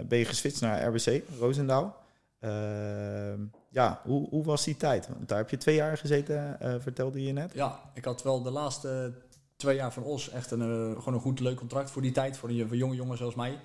ben 0.08 0.18
je 0.18 0.24
geswitcht 0.24 0.60
naar 0.60 0.86
RBC, 0.86 1.22
Roosendaal. 1.38 2.02
Ehm, 2.40 3.40
ja, 3.68 4.00
hoe, 4.02 4.28
hoe 4.28 4.44
was 4.44 4.64
die 4.64 4.76
tijd? 4.76 5.08
Want 5.08 5.28
daar 5.28 5.38
heb 5.38 5.50
je 5.50 5.56
twee 5.56 5.74
jaar 5.74 5.98
gezeten, 5.98 6.58
vertelde 6.80 7.22
je 7.22 7.32
net. 7.32 7.52
Ja, 7.54 7.80
ik 7.94 8.04
had 8.04 8.22
wel 8.22 8.42
de 8.42 8.50
laatste 8.50 9.12
twee 9.56 9.76
jaar 9.76 9.92
van 9.92 10.02
Os 10.02 10.30
echt 10.30 10.50
een, 10.50 10.94
gewoon 10.98 11.14
een 11.14 11.20
goed 11.20 11.40
leuk 11.40 11.56
contract 11.56 11.90
voor 11.90 12.02
die 12.02 12.12
tijd. 12.12 12.36
Voor 12.36 12.48
een 12.48 12.68
jonge 12.70 12.94
jongen 12.94 13.16
zoals 13.16 13.34
mij. 13.34 13.58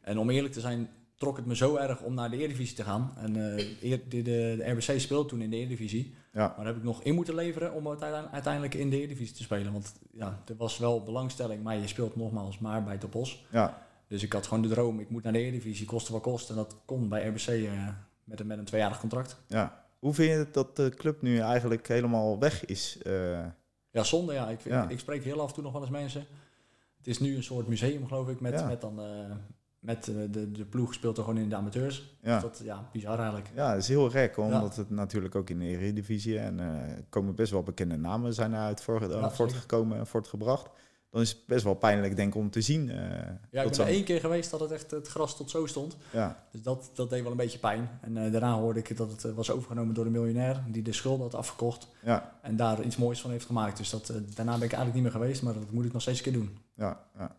En 0.00 0.18
om 0.18 0.30
eerlijk 0.30 0.54
te 0.54 0.60
zijn 0.60 0.88
trok 1.20 1.36
het 1.36 1.46
me 1.46 1.56
zo 1.56 1.76
erg 1.76 2.00
om 2.00 2.14
naar 2.14 2.30
de 2.30 2.36
Eredivisie 2.36 2.76
te 2.76 2.82
gaan. 2.82 3.12
En 3.16 3.36
uh, 3.36 3.56
de, 3.80 4.08
de, 4.08 4.22
de, 4.22 4.70
RBC 4.70 5.00
speelde 5.00 5.28
toen 5.28 5.40
in 5.40 5.50
de 5.50 5.56
Eredivisie. 5.56 6.14
Ja. 6.32 6.54
Maar 6.56 6.66
heb 6.66 6.76
ik 6.76 6.82
nog 6.82 7.02
in 7.02 7.14
moeten 7.14 7.34
leveren 7.34 7.72
om 7.72 7.88
uiteindelijk 7.88 8.74
in 8.74 8.90
de 8.90 8.96
Eredivisie 8.96 9.34
te 9.34 9.42
spelen. 9.42 9.72
Want 9.72 9.92
ja, 10.10 10.42
er 10.46 10.56
was 10.56 10.78
wel 10.78 11.02
belangstelling, 11.02 11.62
maar 11.62 11.76
je 11.76 11.86
speelt 11.86 12.16
nogmaals 12.16 12.58
maar 12.58 12.84
bij 12.84 12.98
Topos. 12.98 13.44
Ja. 13.50 13.86
Dus 14.06 14.22
ik 14.22 14.32
had 14.32 14.46
gewoon 14.46 14.62
de 14.62 14.68
droom, 14.68 15.00
ik 15.00 15.10
moet 15.10 15.22
naar 15.22 15.32
de 15.32 15.38
Eredivisie, 15.38 15.86
kosten 15.86 16.12
wat 16.12 16.22
kost. 16.22 16.50
En 16.50 16.56
dat 16.56 16.76
kon 16.84 17.08
bij 17.08 17.26
RBC 17.26 17.48
uh, 17.48 17.88
met, 18.24 18.40
een, 18.40 18.46
met 18.46 18.58
een 18.58 18.64
tweejarig 18.64 19.00
contract. 19.00 19.40
Ja. 19.46 19.84
Hoe 19.98 20.14
vind 20.14 20.30
je 20.30 20.38
het 20.38 20.54
dat 20.54 20.76
de 20.76 20.92
club 20.96 21.22
nu 21.22 21.38
eigenlijk 21.38 21.88
helemaal 21.88 22.38
weg 22.38 22.64
is? 22.64 22.98
Ja, 23.90 24.04
zonde. 24.04 24.32
Ja. 24.32 24.48
Ik, 24.48 24.64
Ik, 24.88 24.98
spreek 24.98 25.24
heel 25.24 25.40
af 25.40 25.48
en 25.48 25.54
toe 25.54 25.62
nog 25.62 25.72
wel 25.72 25.82
eens 25.82 25.90
mensen. 25.90 26.26
Het 26.96 27.06
is 27.06 27.18
nu 27.18 27.36
een 27.36 27.42
soort 27.42 27.66
museum, 27.66 28.06
geloof 28.06 28.28
ik, 28.28 28.40
met, 28.40 28.66
met 28.66 28.80
dan... 28.80 29.00
Met 29.80 30.06
uh, 30.06 30.16
de, 30.30 30.50
de 30.50 30.64
ploeg 30.64 30.94
speelt 30.94 31.16
er 31.16 31.24
gewoon 31.24 31.38
in 31.38 31.48
de 31.48 31.54
amateurs. 31.54 32.16
Ja. 32.22 32.40
Dus 32.40 32.42
dat, 32.42 32.60
ja, 32.64 32.88
bizar 32.92 33.18
eigenlijk. 33.18 33.50
Ja, 33.54 33.72
dat 33.72 33.82
is 33.82 33.88
heel 33.88 34.10
gek, 34.10 34.36
omdat 34.36 34.76
het 34.76 34.90
natuurlijk 34.90 35.34
ook 35.34 35.50
in 35.50 35.58
de 35.58 35.64
Eredivisie 35.64 36.38
en 36.38 36.58
uh, 36.58 36.68
komen 37.08 37.34
best 37.34 37.52
wel 37.52 37.62
bekende 37.62 37.96
namen 37.96 38.34
zijn 38.34 38.78
voor, 38.78 39.02
uh, 39.02 39.30
voortgekomen 39.30 39.98
en 39.98 40.06
voortgebracht 40.06 40.70
dan 41.10 41.20
is 41.20 41.30
het 41.30 41.46
best 41.46 41.64
wel 41.64 41.74
pijnlijk 41.74 42.16
denk 42.16 42.34
ik 42.34 42.40
om 42.40 42.50
te 42.50 42.60
zien. 42.60 42.88
Uh, 42.88 42.94
ja, 43.50 43.62
ik 43.62 43.70
ben 43.70 43.80
er 43.80 43.86
één 43.86 44.04
keer 44.04 44.20
geweest 44.20 44.50
dat 44.50 44.60
het 44.60 44.70
echt 44.70 44.90
het 44.90 45.08
gras 45.08 45.36
tot 45.36 45.50
zo 45.50 45.66
stond. 45.66 45.96
Ja. 46.12 46.46
Dus 46.50 46.62
dat, 46.62 46.90
dat 46.94 47.10
deed 47.10 47.22
wel 47.22 47.30
een 47.30 47.36
beetje 47.36 47.58
pijn. 47.58 47.98
En 48.00 48.14
daarna 48.14 48.54
hoorde 48.54 48.80
ik 48.80 48.96
dat 48.96 49.10
het 49.10 49.34
was 49.34 49.50
overgenomen 49.50 49.94
door 49.94 50.04
de 50.04 50.10
miljonair 50.10 50.64
die 50.68 50.82
de 50.82 50.92
schulden 50.92 51.22
had 51.22 51.34
afgekocht. 51.34 51.88
Ja. 52.02 52.38
En 52.42 52.56
daar 52.56 52.82
iets 52.82 52.96
moois 52.96 53.20
van 53.20 53.30
heeft 53.30 53.46
gemaakt. 53.46 53.76
Dus 53.76 53.90
dat, 53.90 54.06
daarna 54.34 54.52
ben 54.52 54.66
ik 54.66 54.72
eigenlijk 54.72 54.94
niet 54.94 55.02
meer 55.02 55.12
geweest, 55.12 55.42
maar 55.42 55.54
dat 55.54 55.70
moet 55.70 55.84
ik 55.84 55.92
nog 55.92 56.02
steeds 56.02 56.18
een 56.18 56.24
keer 56.24 56.40
doen. 56.40 56.58
Ja, 56.74 57.04
ja. 57.18 57.36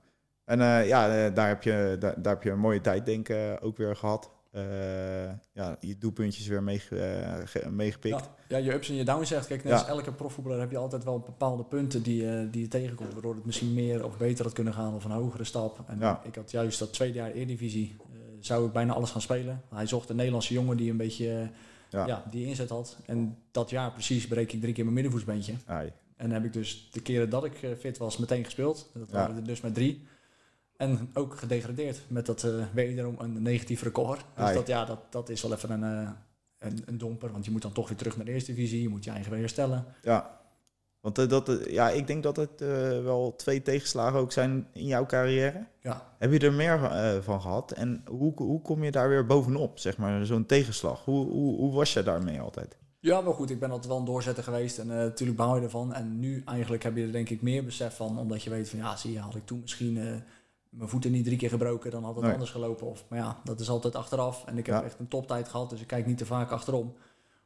En 0.52 0.88
ja, 0.88 1.30
daar, 1.30 1.48
heb 1.48 1.64
je, 1.64 1.96
daar, 2.00 2.22
daar, 2.22 2.34
heb 2.34 2.44
je 2.44 2.50
een 2.50 2.60
mooie 2.60 2.82
tijd 2.82 3.06
denk 3.06 3.30
ik 3.30 3.58
ook 3.62 3.78
weer 3.78 3.96
gehad. 3.96 4.30
Uh, 4.56 4.64
ja, 5.54 5.78
je 5.80 5.98
doelpuntjes 5.98 6.48
weer 6.48 6.64
mee, 6.64 6.82
meegepikt. 7.70 8.30
Ja, 8.48 8.58
ja, 8.58 8.58
je 8.58 8.74
ups 8.74 8.90
en 8.90 8.96
je 8.96 9.04
downs 9.04 9.30
zegt. 9.30 9.48
Kijk, 9.48 9.64
net 9.64 9.74
als 9.74 9.86
elke 9.86 10.14
profvoetballer 10.14 10.60
heb 10.60 10.72
je 10.72 10.78
altijd 10.78 11.04
wel 11.04 11.20
bepaalde 11.20 11.64
punten 11.64 12.04
die, 12.04 12.50
die 12.50 12.62
je 12.62 12.68
tegenkomt. 12.68 13.14
Waardoor 13.14 13.36
het 13.36 13.46
misschien 13.46 13.74
meer 13.74 14.06
of 14.06 14.18
beter 14.18 14.46
had 14.46 14.54
kunnen 14.54 14.74
gaan 14.74 14.96
of 14.96 15.04
een 15.04 15.12
hogere 15.12 15.44
stap. 15.44 15.84
En 15.88 16.00
ja. 16.00 16.22
ik 16.24 16.36
had 16.36 16.52
juist 16.52 16.80
dat 16.80 16.94
tweede 16.94 17.18
jaar 17.18 17.32
Eredivisie, 17.32 17.96
zou 18.40 18.66
ik 18.66 18.72
bijna 18.72 18.94
alles 18.94 19.12
gaan 19.12 19.22
spelen. 19.22 19.62
Hij 19.70 19.88
zocht 19.88 20.10
een 20.10 20.16
Nederlandse 20.16 20.54
jongen 20.54 20.78
die 20.78 20.92
een 20.92 20.98
beetje 20.98 21.50
ja. 21.90 22.24
die 22.30 22.46
inzet 22.46 22.70
had. 22.70 22.98
En 23.06 23.38
dat 23.52 23.70
jaar 23.70 23.92
precies 23.92 24.28
breek 24.28 24.52
ik 24.52 24.62
drie 24.62 24.74
keer 24.74 24.84
mijn 24.84 24.96
middenvoetsbeentje. 24.96 25.54
Ai. 25.66 25.92
En 26.16 26.32
heb 26.32 26.44
ik 26.46 26.54
dus 26.54 26.90
de 26.92 27.02
keren 27.02 27.30
dat 27.30 27.46
ik 27.46 27.54
fit 27.80 27.98
was 27.98 28.18
meteen 28.18 28.44
gespeeld. 28.44 28.90
Dat 28.94 29.10
waren 29.12 29.36
er 29.36 29.44
dus 29.44 29.62
met 29.62 29.74
drie. 29.74 30.08
En 30.82 31.10
ook 31.14 31.36
gedegradeerd 31.36 32.02
met 32.08 32.26
dat 32.26 32.44
uh, 32.44 32.66
wederom 32.74 33.16
een 33.20 33.42
negatief 33.42 33.84
record. 33.84 34.26
Dus 34.36 34.54
dat, 34.54 34.68
ja, 34.68 34.86
dat, 34.86 35.00
dat 35.10 35.30
is 35.30 35.42
wel 35.42 35.54
even 35.54 35.72
een, 35.72 36.04
uh, 36.04 36.10
een, 36.58 36.84
een, 36.86 36.98
domper. 36.98 37.32
Want 37.32 37.46
je 37.46 37.52
moet 37.52 37.62
dan 37.62 37.72
toch 37.72 37.88
weer 37.88 37.98
terug 37.98 38.16
naar 38.16 38.26
de 38.26 38.32
eerste 38.32 38.54
divisie. 38.54 38.82
Je 38.82 38.90
moet 38.90 39.04
je 39.04 39.12
eigen 39.12 39.32
weer 39.32 39.40
herstellen. 39.40 39.86
Ja, 40.02 40.40
want 41.00 41.20
uh, 41.20 41.28
dat, 41.28 41.60
ja, 41.70 41.90
ik 41.90 42.08
denk 42.08 42.24
dat 42.24 42.36
het 42.36 42.60
wel 43.04 43.34
twee 43.38 43.62
tegenslagen 43.62 44.20
ook 44.20 44.32
zijn 44.32 44.68
in 44.74 44.86
jouw 44.86 45.06
carrière. 45.06 45.66
Ja. 45.82 46.14
Heb 46.18 46.32
je 46.32 46.40
er 46.40 46.54
meer 46.54 46.80
van 47.24 47.42
gehad? 47.42 47.72
En 47.72 48.04
hoe, 48.08 48.34
hoe 48.36 48.62
kom 48.62 48.84
je 48.84 48.92
daar 48.92 49.10
weer 49.10 49.26
bovenop, 49.26 49.80
zeg 49.80 49.98
maar, 49.98 50.26
zo'n 50.26 50.46
tegenslag? 50.46 51.06
Hoe, 51.06 51.26
hoe, 51.26 51.58
hoe 51.58 51.74
was 51.74 51.94
je 51.94 52.04
daarmee 52.04 52.42
altijd? 52.42 52.78
Ja, 53.00 53.24
wel 53.24 53.34
goed. 53.34 53.50
Ik 53.50 53.60
ben 53.60 53.70
altijd 53.70 53.88
wel 53.88 53.98
een 53.98 54.06
doorzetter 54.06 54.44
geweest 54.44 54.78
en 54.78 54.88
natuurlijk 54.88 55.38
behoud 55.38 55.58
je 55.58 55.64
ervan. 55.64 55.94
En 55.94 56.20
nu 56.20 56.42
eigenlijk 56.46 56.84
heb 56.84 56.96
je 56.96 57.04
er 57.04 57.12
denk 57.12 57.30
ik 57.30 57.42
meer 57.42 57.64
besef 57.64 57.96
van, 57.96 58.20
omdat 58.20 58.44
je 58.44 58.50
weet 58.50 58.70
van 58.70 58.80
ja, 58.80 58.96
zie 58.96 59.12
je, 59.12 59.20
had 59.20 59.36
ik 59.36 59.46
toen 59.46 59.60
misschien 59.60 60.24
mijn 60.72 60.90
voeten 60.90 61.12
niet 61.12 61.26
drie 61.26 61.38
keer 61.38 61.50
gebroken, 61.50 61.92
dan 61.92 62.04
had 62.04 62.16
het 62.16 62.32
anders 62.32 62.52
gelopen. 62.52 62.88
Of, 62.88 63.06
maar 63.08 63.20
ja, 63.20 63.38
dat 63.44 63.60
is 63.60 63.70
altijd 63.70 63.96
achteraf. 63.96 64.46
En 64.46 64.58
ik 64.58 64.66
heb 64.66 64.84
echt 64.84 65.00
een 65.00 65.08
toptijd 65.08 65.50
gehad, 65.50 65.70
dus 65.70 65.82
ik 65.82 65.88
kijk 65.88 66.06
niet 66.06 66.18
te 66.18 66.26
vaak 66.26 66.52
achterom. 66.52 66.94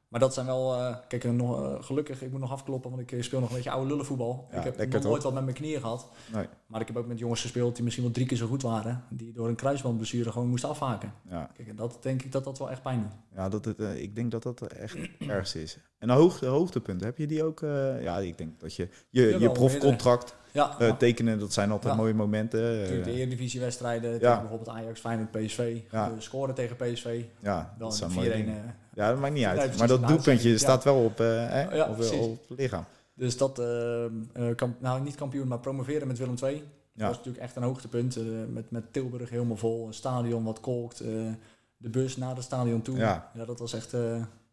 Maar 0.08 0.20
dat 0.20 0.34
zijn 0.34 0.46
wel, 0.46 0.80
uh, 0.80 0.96
kijk, 1.08 1.24
nog, 1.24 1.62
uh, 1.62 1.84
gelukkig, 1.84 2.22
ik 2.22 2.32
moet 2.32 2.40
nog 2.40 2.52
afkloppen, 2.52 2.90
want 2.90 3.02
ik 3.02 3.12
eh, 3.12 3.22
speel 3.22 3.40
nog 3.40 3.50
een 3.50 3.56
beetje 3.56 3.72
oude 3.72 3.88
lullenvoetbal. 3.88 4.48
ik 4.52 4.64
heb 4.64 4.92
nog 4.94 5.04
nooit 5.04 5.24
wat 5.24 5.34
met 5.34 5.44
mijn 5.44 5.56
knieën 5.56 5.80
gehad. 5.80 6.10
Nee. 6.34 6.46
Maar 6.66 6.82
ik 6.82 6.88
heb 6.88 6.98
ook 6.98 7.08
met 7.08 7.20
jongens 7.20 7.42
gespeeld 7.42 7.76
die 7.76 7.84
misschien 7.84 8.06
wel 8.06 8.14
drie 8.14 8.26
keer 8.26 8.38
zo 8.38 8.48
goed 8.48 8.62
waren, 8.62 9.04
die 9.10 9.34
door 9.34 9.48
een 9.48 9.56
kruisbandblessure 9.56 10.32
gewoon 10.32 10.48
moesten 10.48 10.70
afhaken. 10.70 11.14
Ja. 11.30 11.50
Kijk, 11.54 11.68
en 11.68 11.76
dat 11.76 11.98
denk 12.02 12.22
ik 12.22 12.32
dat 12.32 12.44
dat 12.44 12.58
wel 12.58 12.72
echt 12.72 12.82
pijn 12.82 13.02
doet. 13.02 13.12
Ja, 13.36 13.50
dat 13.50 13.66
het, 13.66 13.80
ik 13.80 14.16
denk 14.16 14.32
dat 14.32 14.44
dat 14.44 14.62
echt 14.62 14.98
ergens 15.28 15.56
is. 15.56 15.78
En 15.98 16.08
de 16.08 16.14
hoogte, 16.14 16.46
hoogtepunten, 16.46 17.06
heb 17.06 17.18
je 17.18 17.28
die 17.28 17.44
ook? 17.44 17.60
ja, 18.00 18.20
ik 18.20 18.38
denk 18.38 18.60
dat 18.60 18.76
je 18.76 18.90
je, 19.10 19.40
je 19.40 19.52
profcontract 19.52 20.36
ja, 20.56 20.76
uh, 20.82 20.96
tekenen, 20.96 21.40
dat 21.40 21.54
zijn 21.54 21.72
altijd 21.72 21.96
mooie 21.96 22.14
momenten. 22.14 22.78
Natuurlijk 22.80 23.04
de 23.04 23.12
Eredivisiewedstrijden, 23.12 24.12
ja. 24.12 24.20
tegen 24.20 24.40
bijvoorbeeld 24.40 24.70
Ajax, 24.70 25.00
Feyenoord, 25.00 25.32
PSV. 25.32 25.82
Ja. 25.92 26.12
scoren 26.18 26.56
tegen 26.56 26.76
PSV. 26.76 27.24
Ja, 27.40 27.76
dat 27.78 27.94
is 27.94 28.02
4-1. 28.02 28.06
Ja, 28.94 29.10
dat 29.10 29.20
maakt 29.20 29.34
niet 29.34 29.46
uit. 29.46 29.78
maar 29.78 29.88
dat 29.88 30.08
doelpuntje 30.08 30.58
staat 30.58 30.84
wel 30.84 31.04
op, 31.04 31.20
eh, 31.20 31.66
op, 31.90 31.90
op, 31.90 32.50
het 32.50 32.60
lichaam. 32.60 32.86
Dus 33.14 33.38
dat, 33.38 33.62
kan, 34.56 34.76
nou 34.80 35.02
niet 35.02 35.16
kampioen, 35.16 35.48
maar 35.48 35.60
promoveren 35.60 36.08
met 36.08 36.18
Willem 36.18 36.36
II. 36.44 36.64
Dat 36.94 37.08
was 37.08 37.18
natuurlijk 37.18 37.44
echt 37.44 37.56
een 37.56 37.64
hoogtepunt. 37.64 38.18
met, 38.50 38.72
met 38.72 38.94
Tilburg 38.94 39.30
helemaal 39.30 39.58
vol, 39.58 39.88
een 39.88 39.94
stadion 39.94 40.44
wat 40.44 40.60
kolkt, 40.60 40.98
de 41.78 41.90
bus 41.90 42.18
naar 42.18 42.36
het 42.36 42.44
stadion 42.44 42.82
toe. 42.82 42.98
Ja, 42.98 43.32
ja 43.34 43.46
dat 43.46 43.60
was 43.60 43.74
echt... 43.74 43.94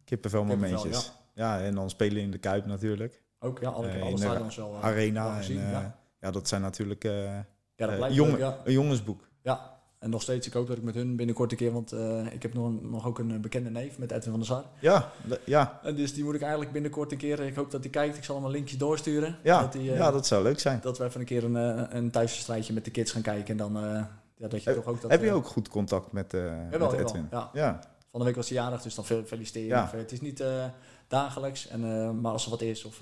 Kippenvel 0.05 0.43
momentjes. 0.43 1.13
Ja. 1.33 1.57
ja, 1.57 1.65
en 1.65 1.75
dan 1.75 1.89
spelen 1.89 2.21
in 2.21 2.31
de 2.31 2.37
Kuip 2.37 2.65
natuurlijk. 2.65 3.22
Ook, 3.43 3.59
ja, 3.59 3.69
alle, 3.69 4.01
alle 4.01 4.17
stadions 4.17 4.55
wel. 4.55 4.77
Arena. 4.81 5.35
Gezien, 5.35 5.59
en, 5.59 5.69
ja. 5.69 5.99
ja. 6.19 6.31
dat 6.31 6.47
zijn 6.47 6.61
natuurlijk 6.61 7.03
ja, 7.03 7.45
dat 7.75 8.13
jongen, 8.13 8.55
een 8.63 8.73
jongensboek. 8.73 9.27
Ja, 9.41 9.73
en 10.03 10.09
nog 10.09 10.21
steeds, 10.21 10.47
ik 10.47 10.53
hoop 10.53 10.67
dat 10.67 10.77
ik 10.77 10.83
met 10.83 10.95
hun 10.95 11.15
binnenkort 11.15 11.51
een 11.51 11.57
keer, 11.57 11.71
want 11.71 11.93
uh, 11.93 12.33
ik 12.33 12.41
heb 12.41 12.53
nog, 12.53 12.81
nog 12.81 13.07
ook 13.07 13.19
een 13.19 13.31
eh, 13.31 13.39
bekende 13.39 13.69
neef 13.69 13.97
met 13.97 14.11
Edwin 14.11 14.29
van 14.29 14.39
der 14.39 14.45
Sar. 14.45 14.63
Ja, 14.79 15.11
ja. 15.45 15.79
En 15.83 15.95
dus 15.95 16.13
die 16.13 16.23
moet 16.23 16.35
ik 16.35 16.41
eigenlijk 16.41 16.71
binnenkort 16.71 17.11
een 17.11 17.17
keer, 17.17 17.39
ik 17.39 17.55
hoop 17.55 17.71
dat 17.71 17.81
hij 17.81 17.89
kijkt, 17.89 18.17
ik 18.17 18.23
zal 18.23 18.35
hem 18.35 18.45
een 18.45 18.51
linkje 18.51 18.77
doorsturen. 18.77 19.37
Ja, 19.43 19.61
dat, 19.61 19.71
die, 19.71 19.89
uh, 19.89 19.97
ja, 19.97 20.11
dat 20.11 20.27
zou 20.27 20.43
leuk 20.43 20.59
zijn. 20.59 20.79
Dat 20.81 20.97
we 20.97 21.03
even 21.03 21.19
een 21.19 21.25
keer 21.25 21.43
een, 21.43 21.95
een 21.95 22.11
thuisstrijdje 22.11 22.73
met 22.73 22.85
de 22.85 22.91
kids 22.91 23.11
gaan 23.11 23.21
kijken 23.21 23.47
en 23.47 23.57
dan, 23.57 23.73
ja, 24.35 24.47
dat 24.47 24.63
je 24.63 24.69
heb, 24.69 24.77
toch 24.77 24.87
ook 24.93 25.01
dat... 25.01 25.11
Heb 25.11 25.23
je 25.23 25.31
ook 25.31 25.45
goed 25.45 25.67
contact 25.67 26.11
met, 26.11 26.33
uh, 26.33 26.53
met 26.71 26.93
Edwin? 26.93 27.27
ja. 27.31 27.49
ja. 27.53 27.79
Van 28.11 28.19
de 28.19 28.25
week 28.25 28.35
was 28.35 28.49
hij 28.49 28.57
jarig, 28.57 28.81
dus 28.81 28.95
dan 28.95 29.05
feliciteren. 29.05 29.67
Ja. 29.67 29.89
het 29.95 30.11
is 30.11 30.21
niet 30.21 30.43
dagelijks, 31.13 31.67
en, 31.67 32.21
maar 32.21 32.31
als 32.31 32.43
er 32.43 32.49
wat 32.49 32.61
is 32.61 32.83
of 32.83 33.01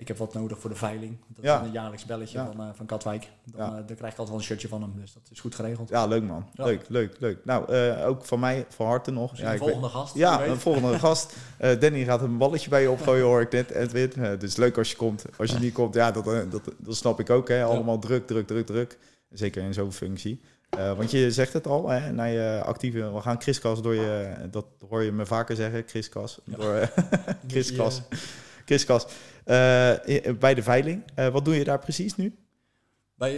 ik 0.00 0.08
heb 0.08 0.16
wat 0.16 0.34
nodig 0.34 0.58
voor 0.58 0.70
de 0.70 0.76
veiling. 0.76 1.18
Dat 1.28 1.44
is 1.44 1.66
een 1.66 1.72
jaarlijks 1.72 2.04
belletje 2.04 2.38
van, 2.38 2.60
uh, 2.60 2.68
van 2.72 2.86
Katwijk. 2.86 3.28
Dan, 3.44 3.60
uh, 3.60 3.74
dan 3.74 3.96
krijg 3.96 4.12
ik 4.12 4.18
altijd 4.18 4.28
wel 4.28 4.36
een 4.36 4.42
shirtje 4.42 4.68
van 4.68 4.82
hem. 4.82 4.92
Dus 4.96 5.12
dat 5.12 5.22
is 5.30 5.40
goed 5.40 5.54
geregeld. 5.54 5.88
Ja, 5.88 6.06
leuk 6.06 6.22
man. 6.22 6.46
Leuk, 6.54 6.88
leuk, 6.88 7.16
leuk. 7.18 7.44
Nou, 7.44 7.72
uh, 7.72 8.06
ook 8.06 8.24
van 8.24 8.40
mij 8.40 8.66
van 8.68 8.86
harte 8.86 9.10
nog. 9.10 9.36
Ja, 9.36 9.52
een 9.52 9.58
volgende 9.58 9.88
gast. 9.88 10.14
Ja, 10.14 10.46
een 10.46 10.60
volgende 10.60 10.98
gast. 11.08 11.36
Danny 11.58 12.04
gaat 12.04 12.22
een 12.22 12.38
balletje 12.38 12.70
bij 12.70 12.82
je 12.82 12.90
opgooien, 12.90 13.24
hoor 13.24 13.40
ik 13.40 13.52
net. 13.52 13.70
Edwin. 13.70 14.38
dus 14.38 14.56
leuk 14.56 14.78
als 14.78 14.90
je 14.90 14.96
komt. 14.96 15.24
Als 15.38 15.50
je 15.50 15.58
niet 15.58 15.72
komt, 15.72 15.94
ja, 15.94 16.10
dat, 16.10 16.24
dat, 16.24 16.62
dat 16.78 16.96
snap 16.96 17.20
ik 17.20 17.30
ook. 17.30 17.48
Hè. 17.48 17.64
Allemaal 17.64 17.98
druk, 17.98 18.26
druk, 18.26 18.46
druk, 18.46 18.66
druk. 18.66 18.98
Zeker 19.30 19.62
in 19.62 19.74
zo'n 19.74 19.92
functie. 19.92 20.40
Want 20.70 21.10
je 21.10 21.30
zegt 21.30 21.52
het 21.52 21.66
al, 21.66 21.88
hè, 21.88 22.12
na 22.12 22.24
je 22.24 22.62
actieve... 22.64 23.12
We 23.12 23.20
gaan 23.20 23.38
kriskast 23.38 23.82
door 23.82 23.94
je... 23.94 24.34
Dat 24.50 24.66
hoor 24.88 25.02
je 25.02 25.12
me 25.12 25.26
vaker 25.26 25.56
zeggen, 25.56 25.84
kriskast. 25.84 26.40
Door 26.44 26.92
kriskast. 27.48 28.02
Kriskast. 28.64 29.12
Uh, 29.46 30.34
bij 30.38 30.54
de 30.54 30.62
veiling. 30.62 31.02
Uh, 31.16 31.28
wat 31.28 31.44
doe 31.44 31.56
je 31.56 31.64
daar 31.64 31.78
precies 31.78 32.16
nu? 32.16 32.34
Bij, 33.14 33.32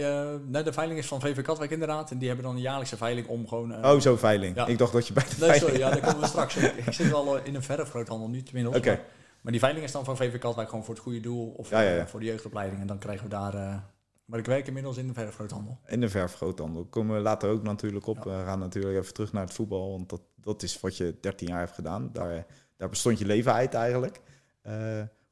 nee, 0.47 0.63
de 0.63 0.73
veiling 0.73 0.99
is 0.99 1.07
van 1.07 1.21
VV 1.21 1.41
Katwijk 1.41 1.71
inderdaad. 1.71 2.11
En 2.11 2.17
die 2.17 2.27
hebben 2.27 2.45
dan 2.45 2.55
een 2.55 2.61
jaarlijkse 2.61 2.97
veiling 2.97 3.27
om 3.27 3.47
gewoon... 3.47 3.85
oh, 3.85 3.99
zo 3.99 4.15
veiling. 4.15 4.55
Ja. 4.55 4.67
Ik 4.67 4.77
dacht 4.77 4.93
dat 4.93 5.07
je 5.07 5.13
bij 5.13 5.23
de 5.23 5.29
nee, 5.29 5.37
veiling... 5.39 5.61
sorry, 5.61 5.79
ja, 5.79 5.89
daar 5.89 5.99
komen 5.99 6.21
we 6.21 6.27
straks. 6.27 6.55
ik 6.85 6.93
zit 6.93 7.09
wel 7.09 7.37
in 7.37 7.55
een 7.55 7.63
verfgroothandel 7.63 8.29
nu 8.29 8.43
tenminste. 8.43 8.77
Oké. 8.77 8.89
Maar, 8.89 8.99
maar, 9.41 9.51
die 9.51 9.61
veiling 9.61 9.85
is 9.85 9.91
dan 9.91 10.05
van 10.05 10.17
VV 10.17 10.39
Katwijk 10.39 10.69
gewoon 10.69 10.85
voor 10.85 10.93
het 10.93 11.03
goede 11.03 11.19
doel. 11.19 11.53
Of 11.57 11.69
ja, 11.69 12.07
voor 12.07 12.19
de 12.19 12.25
jeugdopleiding. 12.25 12.81
En 12.81 12.87
dan 12.87 12.97
krijgen 12.97 13.23
we 13.23 13.29
daar... 13.29 13.83
maar 14.25 14.39
ik 14.39 14.45
werk 14.45 14.67
inmiddels 14.67 14.97
in 14.97 15.07
de 15.07 15.13
verfgroothandel. 15.13 15.79
In 15.87 16.01
de 16.01 16.09
verfgroothandel. 16.09 16.85
Komen 16.85 17.15
we 17.15 17.21
later 17.21 17.49
ook 17.49 17.63
natuurlijk 17.63 18.07
op. 18.07 18.23
We 18.23 18.29
gaan 18.45 18.59
natuurlijk 18.59 18.97
even 18.97 19.13
terug 19.13 19.33
naar 19.33 19.43
het 19.43 19.53
voetbal. 19.53 19.91
Want 19.91 20.09
dat, 20.09 20.21
dat 20.35 20.63
is 20.63 20.79
wat 20.79 20.97
je 20.97 21.17
13 21.21 21.47
jaar 21.47 21.59
hebt 21.59 21.73
gedaan. 21.73 22.09
Daar, 22.13 22.45
daar 22.77 22.89
bestond 22.89 23.19
je 23.19 23.25
leven 23.25 23.53
uit 23.53 23.73
eigenlijk. 23.73 24.21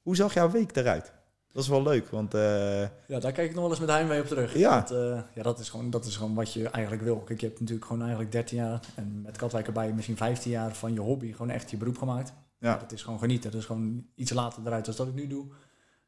Hoe 0.02 0.16
zag 0.16 0.34
jouw 0.34 0.52
week 0.52 0.76
eruit? 0.76 1.14
Dat 1.52 1.64
is 1.64 1.70
wel 1.70 1.84
leuk, 1.84 2.10
want... 2.10 2.36
Uh... 2.36 2.82
Ja, 2.82 3.20
daar 3.20 3.32
kijk 3.32 3.50
ik 3.50 3.54
nog 3.54 3.62
wel 3.62 3.70
eens 3.70 3.80
met 3.80 3.90
heimwee 3.90 4.22
op 4.22 4.28
terug. 4.28 4.58
Ja. 4.58 4.82
Dat, 4.82 4.92
uh, 4.92 5.22
ja, 5.36 5.44
dat 5.44 5.60
is, 5.60 5.70
gewoon, 5.70 5.90
dat 5.90 6.06
is 6.06 6.16
gewoon 6.16 6.34
wat 6.34 6.54
je 6.54 6.70
eigenlijk 6.70 7.04
wil. 7.04 7.18
Kijk, 7.18 7.40
je 7.40 7.46
hebt 7.46 7.60
natuurlijk 7.60 7.88
gewoon 7.88 8.02
eigenlijk 8.02 8.32
13 8.32 8.58
jaar... 8.58 8.80
en 8.96 9.22
met 9.22 9.38
Katwijk 9.38 9.68
erbij 9.68 9.94
misschien 9.94 10.18
15 10.18 10.52
jaar 10.52 10.76
van 10.76 10.94
je 10.94 11.00
hobby... 11.00 11.32
gewoon 11.32 11.50
echt 11.50 11.72
je 11.72 11.78
beroep 11.78 11.98
gemaakt. 11.98 12.34
Ja. 12.60 12.78
Dat 12.78 12.92
is 12.92 13.04
gewoon 13.04 13.20
genieten. 13.20 13.52
Dat 13.52 13.60
is 13.60 13.66
gewoon 13.66 14.06
iets 14.16 14.32
later 14.32 14.62
eruit 14.66 14.86
dan 14.86 14.96
dat 14.98 15.08
ik 15.08 15.14
nu 15.14 15.28
doe. 15.28 15.46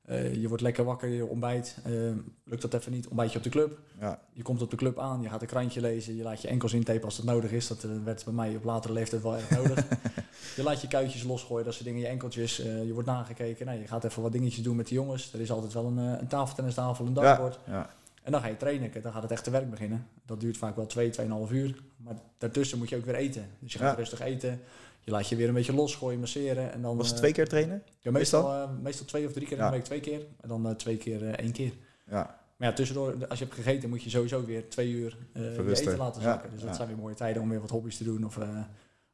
Uh, 0.09 0.33
je 0.35 0.47
wordt 0.47 0.63
lekker 0.63 0.83
wakker, 0.83 1.09
je 1.09 1.25
ontbijt. 1.25 1.77
Uh, 1.87 2.11
lukt 2.43 2.61
dat 2.61 2.73
even 2.73 2.91
niet, 2.91 3.07
ontbijt 3.07 3.31
je 3.31 3.37
op 3.37 3.43
de 3.43 3.49
club. 3.49 3.79
Ja. 3.99 4.19
Je 4.33 4.41
komt 4.41 4.61
op 4.61 4.69
de 4.69 4.75
club 4.75 4.99
aan, 4.99 5.21
je 5.21 5.29
gaat 5.29 5.41
een 5.41 5.47
krantje 5.47 5.81
lezen. 5.81 6.15
Je 6.15 6.23
laat 6.23 6.41
je 6.41 6.47
enkels 6.47 6.73
intapen 6.73 7.03
als 7.03 7.15
dat 7.15 7.25
nodig 7.25 7.51
is. 7.51 7.67
Dat 7.67 7.81
werd 8.03 8.23
bij 8.25 8.33
mij 8.33 8.55
op 8.55 8.63
latere 8.63 8.93
leeftijd 8.93 9.21
wel 9.21 9.35
erg 9.35 9.49
nodig. 9.49 9.85
je 10.55 10.63
laat 10.63 10.81
je 10.81 10.87
kuitjes 10.87 11.23
losgooien, 11.23 11.65
dat 11.65 11.73
soort 11.73 11.85
dingen, 11.85 12.01
je 12.01 12.07
enkeltjes. 12.07 12.59
Uh, 12.59 12.85
je 12.85 12.93
wordt 12.93 13.07
nagekeken. 13.07 13.65
Nou, 13.65 13.79
je 13.79 13.87
gaat 13.87 14.03
even 14.03 14.21
wat 14.21 14.31
dingetjes 14.31 14.63
doen 14.63 14.75
met 14.75 14.87
de 14.87 14.93
jongens. 14.93 15.33
Er 15.33 15.41
is 15.41 15.51
altijd 15.51 15.73
wel 15.73 15.85
een, 15.85 15.97
een 15.97 16.27
tafeltennistafel, 16.27 17.05
een 17.05 17.13
dartboard. 17.13 17.59
Ja, 17.65 17.73
ja. 17.73 17.89
En 18.23 18.31
dan 18.31 18.41
ga 18.41 18.47
je 18.47 18.57
trainen. 18.57 19.01
Dan 19.01 19.11
gaat 19.11 19.21
het 19.21 19.31
echte 19.31 19.51
werk 19.51 19.69
beginnen. 19.69 20.07
Dat 20.25 20.39
duurt 20.39 20.57
vaak 20.57 20.75
wel 20.75 20.85
2, 20.85 21.11
2,5 21.47 21.51
uur. 21.51 21.83
Maar 21.97 22.15
daartussen 22.37 22.77
moet 22.77 22.89
je 22.89 22.95
ook 22.95 23.05
weer 23.05 23.15
eten. 23.15 23.49
Dus 23.59 23.73
je 23.73 23.79
gaat 23.79 23.97
rustig 23.97 24.19
eten. 24.19 24.61
Je 25.03 25.11
laat 25.11 25.29
je 25.29 25.35
weer 25.35 25.47
een 25.47 25.53
beetje 25.53 25.73
losgooien, 25.73 26.19
masseren. 26.19 26.73
En 26.73 26.81
dan, 26.81 26.97
Was 26.97 27.07
het 27.07 27.17
twee 27.17 27.31
keer 27.31 27.47
trainen? 27.47 27.83
Ja, 27.99 28.11
meestal, 28.11 28.69
meestal 28.81 29.05
twee 29.05 29.25
of 29.25 29.33
drie 29.33 29.47
keer 29.47 29.57
in 29.57 29.63
de 29.63 29.71
week 29.71 29.83
twee 29.83 29.99
keer. 29.99 30.25
En 30.41 30.47
dan 30.47 30.75
twee 30.75 30.97
keer 30.97 31.33
één 31.33 31.51
keer. 31.51 31.73
Ja. 32.09 32.41
Maar 32.57 32.69
ja, 32.69 32.73
tussendoor, 32.73 33.27
als 33.27 33.39
je 33.39 33.45
hebt 33.45 33.57
gegeten, 33.57 33.89
moet 33.89 34.03
je 34.03 34.09
sowieso 34.09 34.45
weer 34.45 34.69
twee 34.69 34.91
uur 34.91 35.17
je 35.33 35.75
eten 35.75 35.97
laten 35.97 36.21
zakken. 36.21 36.51
dus 36.51 36.61
dat 36.61 36.75
zijn 36.75 36.87
weer 36.87 36.97
mooie 36.97 37.15
tijden 37.15 37.41
om 37.41 37.49
weer 37.49 37.61
wat 37.61 37.69
hobby's 37.69 37.97
te 37.97 38.03
doen. 38.03 38.25
Of 38.25 38.37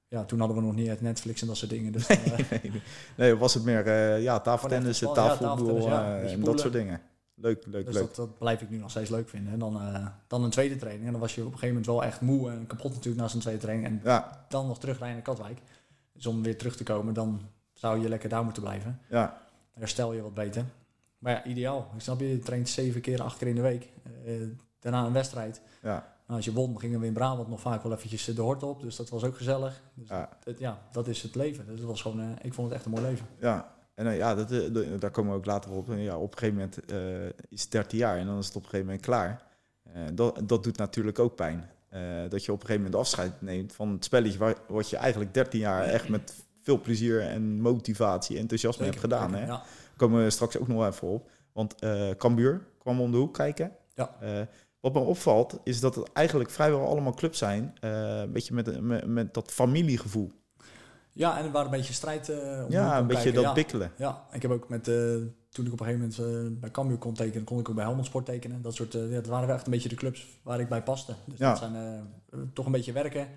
ja, 0.10 0.26
toen 0.26 0.40
hadden 0.40 0.58
we 0.58 0.64
nog 0.64 0.76
niet 0.76 0.88
het 0.88 1.02
Netflix 1.02 1.42
en 1.42 1.48
dat 1.48 1.58
soort 1.58 1.72
dingen. 1.72 1.92
Dus 1.92 2.08
nee, 2.08 2.20
nee, 2.62 2.82
nee, 3.18 3.36
was 3.36 3.54
het 3.54 3.64
meer 3.64 3.88
uh, 3.88 4.24
ja, 4.24 4.40
tafeltennis, 4.40 5.00
tafelvoetbal 5.00 5.88
ja, 5.88 6.22
uh, 6.22 6.32
en 6.32 6.44
dat 6.44 6.60
soort 6.60 6.74
dingen. 6.74 7.02
Leuk, 7.36 7.66
leuk, 7.66 7.86
dus 7.86 7.94
leuk. 7.94 8.04
Dat, 8.04 8.16
dat, 8.16 8.38
blijf 8.38 8.62
ik 8.62 8.70
nu 8.70 8.78
nog 8.78 8.90
steeds 8.90 9.10
leuk 9.10 9.30
vinden. 9.30 9.54
En 9.54 9.60
dan, 9.60 9.76
uh, 9.82 10.08
dan 10.28 10.44
een 10.44 10.50
tweede 10.50 10.76
training. 10.76 11.06
En 11.06 11.12
dan 11.12 11.22
was 11.22 11.36
je 11.36 11.42
op 11.42 11.46
een 11.46 11.54
gegeven 11.54 11.76
moment 11.76 11.86
wel 11.86 12.04
echt 12.04 12.22
moe 12.22 12.50
en 12.50 12.68
kapot 12.68 12.94
natuurlijk 12.94 13.22
na 13.22 13.28
zijn 13.28 13.42
tweede 13.42 13.62
training. 13.62 13.88
En 13.88 14.02
ja. 14.04 14.46
dan 14.50 14.68
nog 14.68 14.80
terugrijden 14.80 15.16
naar 15.16 15.36
Katwijk. 15.36 15.60
Dus 16.20 16.28
om 16.28 16.44
weer 16.44 16.58
terug 16.58 16.76
te 16.76 16.84
komen, 16.84 17.14
dan 17.14 17.42
zou 17.74 18.02
je 18.02 18.10
lekker 18.10 18.30
daar 18.30 18.44
moeten 18.44 18.62
blijven. 18.62 19.00
Ja. 19.10 19.26
Dan 19.72 19.80
herstel 19.80 20.14
je 20.14 20.22
wat 20.22 20.34
beter. 20.34 20.66
Maar 21.18 21.32
ja, 21.32 21.44
ideaal. 21.46 21.92
Ik 21.96 22.02
snap 22.02 22.20
je, 22.20 22.28
je 22.28 22.40
traint 22.40 22.70
zeven 22.70 23.02
keer, 23.02 23.22
acht 23.22 23.38
keer 23.38 23.48
in 23.48 23.56
de 23.56 23.62
week. 23.62 23.90
daarna 24.80 25.06
een 25.06 25.14
wedstrijd. 25.14 25.62
Ja. 25.82 26.18
Nou, 26.30 26.42
als 26.42 26.46
je 26.46 26.54
won, 26.54 26.80
gingen 26.80 27.00
we 27.00 27.06
in 27.06 27.14
Brabant 27.14 27.48
nog 27.48 27.60
vaak 27.60 27.84
wel 27.84 27.94
eventjes 27.94 28.26
de 28.26 28.42
hort 28.42 28.64
op. 28.64 28.82
Dus 28.82 28.96
dat 28.96 29.10
was 29.10 29.24
ook 29.24 29.38
gezellig. 29.38 29.82
Dus 29.94 30.10
ja. 30.10 30.30
Dat, 30.44 30.60
ja, 30.60 30.82
dat 30.92 31.08
is 31.08 31.22
het 31.22 31.36
leven. 31.36 31.66
Dus 31.66 31.80
dat 31.80 31.88
was 31.88 32.02
gewoon, 32.02 32.20
uh, 32.20 32.30
ik 32.42 32.54
vond 32.54 32.68
het 32.68 32.76
echt 32.76 32.86
een 32.86 32.92
mooi 32.92 33.04
leven. 33.04 33.26
Ja, 33.40 33.74
en 33.94 34.06
uh, 34.06 34.18
ja, 34.18 34.36
dat, 34.36 34.52
uh, 34.52 35.00
daar 35.00 35.12
komen 35.12 35.32
we 35.32 35.38
ook 35.38 35.46
later 35.46 35.72
op. 35.72 35.88
Ja, 35.88 36.18
op 36.18 36.32
een 36.32 36.38
gegeven 36.38 36.56
moment 36.56 36.80
is 37.50 37.62
het 37.62 37.72
13 37.72 37.98
jaar 37.98 38.18
en 38.18 38.26
dan 38.26 38.38
is 38.38 38.46
het 38.46 38.56
op 38.56 38.64
een 38.64 38.70
gegeven 38.70 38.86
moment 38.86 39.06
klaar. 39.06 39.44
dat, 40.14 40.42
dat 40.44 40.64
doet 40.64 40.78
natuurlijk 40.78 41.20
ook 41.20 41.36
pijn. 41.36 41.70
Dat 42.30 42.46
je 42.46 42.52
op 42.52 42.60
een 42.60 42.66
gegeven 42.66 42.76
moment 42.76 42.96
afscheid 42.96 43.42
neemt 43.42 43.74
van 43.74 43.92
het 43.92 44.04
spelletje 44.04 44.38
waar, 44.38 44.56
wat 44.68 44.90
je 44.90 44.98
eigenlijk 44.98 45.34
13 45.34 45.60
jaar 45.60 45.84
echt 45.84 46.10
met 46.10 46.34
veel 46.62 46.82
plezier 46.82 47.22
en 47.22 47.62
motivatie, 47.62 48.38
enthousiasme 48.38 48.86
hebt 48.86 49.00
gedaan. 49.00 49.34
Hè? 49.34 49.46
Ja. 49.46 49.64
komen 49.96 50.24
we 50.24 50.30
straks 50.30 50.58
ook 50.58 50.68
nog 50.68 50.86
even 50.88 51.08
op. 51.08 51.30
Want 51.54 51.76
Cambuur 52.18 52.68
kwam 52.78 53.02
om 53.02 53.12
de 53.12 53.18
hoek 53.18 53.34
kijken. 53.34 53.72
Ja. 53.94 54.18
Wat 54.80 54.94
me 54.94 55.00
opvalt, 55.00 55.60
is 55.64 55.80
dat 55.80 55.96
het 55.96 56.12
eigenlijk 56.14 56.50
vrijwel 56.50 56.88
allemaal 56.88 57.14
clubs 57.14 57.38
zijn. 57.38 57.74
Uh, 57.82 58.20
een 58.20 58.32
beetje 58.32 58.54
met, 58.54 58.82
met, 58.82 59.08
met, 59.08 59.34
dat 59.34 59.52
familiegevoel. 59.52 60.32
Ja, 61.12 61.38
en 61.38 61.46
er 61.46 61.52
waren 61.52 61.72
een 61.72 61.78
beetje 61.78 61.94
strijd 61.94 62.30
uh, 62.30 62.38
om 62.66 62.72
Ja, 62.72 62.98
een 62.98 63.08
beetje 63.08 63.32
dat 63.32 63.44
ja. 63.44 63.54
bikkelen. 63.54 63.92
Ja, 63.98 64.26
ik 64.32 64.42
heb 64.42 64.52
ook 64.52 64.70
met, 64.70 64.88
uh, 64.88 65.16
toen 65.50 65.66
ik 65.66 65.72
op 65.72 65.80
een 65.80 65.86
gegeven 65.86 66.14
moment 66.28 66.60
bij 66.60 66.72
Cambuur 66.72 66.98
kon 66.98 67.14
tekenen, 67.14 67.44
kon 67.44 67.60
ik 67.60 67.70
ook 67.70 67.76
bij 67.76 67.84
Helmond 67.84 68.06
Sport 68.06 68.26
tekenen. 68.26 68.62
Dat 68.62 68.76
soort, 68.76 68.94
ja, 68.94 69.08
dat 69.08 69.26
waren 69.26 69.56
echt 69.56 69.66
een 69.66 69.72
beetje 69.72 69.90
de 69.90 69.96
clubs 69.96 70.28
waar 70.44 70.60
ik 70.60 70.70
bij 70.70 70.84
paste. 70.84 71.14
Dus 71.26 71.40
ja. 71.40 71.50
dat 71.50 71.58
zijn 71.58 72.08
toch 72.54 72.66
een 72.66 72.72
beetje 72.72 72.92
werken, 72.92 73.28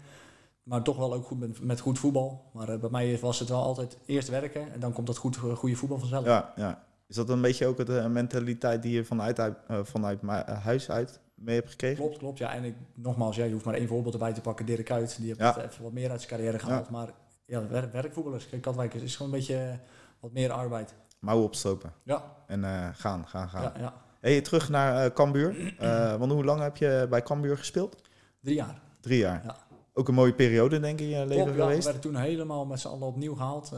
maar 0.62 0.82
toch 0.82 0.96
wel 0.96 1.14
ook 1.14 1.26
goed 1.26 1.38
met, 1.38 1.64
met 1.64 1.80
goed 1.80 1.98
voetbal. 1.98 2.50
Maar 2.52 2.78
bij 2.78 2.90
mij 2.90 3.18
was 3.18 3.38
het 3.38 3.48
wel 3.48 3.62
altijd 3.62 3.98
eerst 4.06 4.28
werken 4.28 4.72
en 4.72 4.80
dan 4.80 4.92
komt 4.92 5.06
dat 5.06 5.16
goed, 5.16 5.36
goede 5.36 5.76
voetbal 5.76 5.98
vanzelf. 5.98 6.24
Ja, 6.24 6.52
ja. 6.56 6.84
Is 7.06 7.16
dat 7.16 7.28
een 7.28 7.40
beetje 7.40 7.66
ook 7.66 7.86
de 7.86 8.08
mentaliteit 8.08 8.82
die 8.82 8.92
je 8.92 9.04
vanuit, 9.04 9.40
vanuit 9.68 10.22
huis 10.46 10.90
uit 10.90 11.20
mee 11.42 11.54
hebt 11.54 11.70
gekregen. 11.70 11.96
Klopt, 11.96 12.18
klopt. 12.18 12.38
Ja, 12.38 12.52
en 12.52 12.64
ik, 12.64 12.74
nogmaals, 12.94 13.36
ja, 13.36 13.44
je 13.44 13.52
hoeft 13.52 13.64
maar 13.64 13.74
één 13.74 13.88
voorbeeld 13.88 14.14
erbij 14.14 14.32
te 14.32 14.40
pakken. 14.40 14.66
Dirk 14.66 14.84
Kuyt, 14.84 15.16
die 15.20 15.34
heeft 15.36 15.56
even 15.56 15.82
wat 15.82 15.92
meer 15.92 16.10
uit 16.10 16.20
zijn 16.20 16.32
carrière 16.32 16.58
gehaald. 16.58 16.90
Maar 16.90 17.12
ja, 17.46 17.68
werk, 17.68 17.92
werkvoetballers. 17.92 18.48
Kijk, 18.48 18.62
Katwijk 18.62 18.94
is, 18.94 19.16
gewoon 19.16 19.32
een 19.32 19.38
beetje 19.38 19.56
eh, 19.56 19.74
wat 20.20 20.32
meer 20.32 20.50
arbeid. 20.50 20.94
Mouwen 21.22 21.46
opstopen. 21.46 21.92
Ja. 22.02 22.22
En 22.46 22.60
uh, 22.60 22.88
gaan, 22.92 23.28
gaan, 23.28 23.48
gaan. 23.48 23.62
Ja, 23.62 23.72
ja. 23.78 23.94
Hey, 24.20 24.40
terug 24.40 24.68
naar 24.68 25.04
uh, 25.04 25.12
Cambuur. 25.12 25.74
want 26.18 26.32
hoe 26.32 26.44
lang 26.44 26.60
heb 26.60 26.76
je 26.76 27.06
bij 27.10 27.22
Cambuur 27.22 27.58
gespeeld? 27.58 27.96
Drie 28.40 28.54
jaar. 28.54 28.80
Drie 29.00 29.18
jaar. 29.18 29.42
Ja 29.44 29.56
ook 29.94 30.08
een 30.08 30.14
mooie 30.14 30.34
periode, 30.34 30.80
denk 30.80 31.00
ik, 31.00 31.06
in 31.06 31.18
je 31.18 31.26
leven 31.26 31.54
geweest. 31.54 31.78
we 31.78 31.84
werden 31.84 32.00
toen 32.00 32.16
helemaal 32.16 32.66
met 32.66 32.80
z'n 32.80 32.88
allen 32.88 33.06
opnieuw 33.06 33.34
gehaald. 33.34 33.72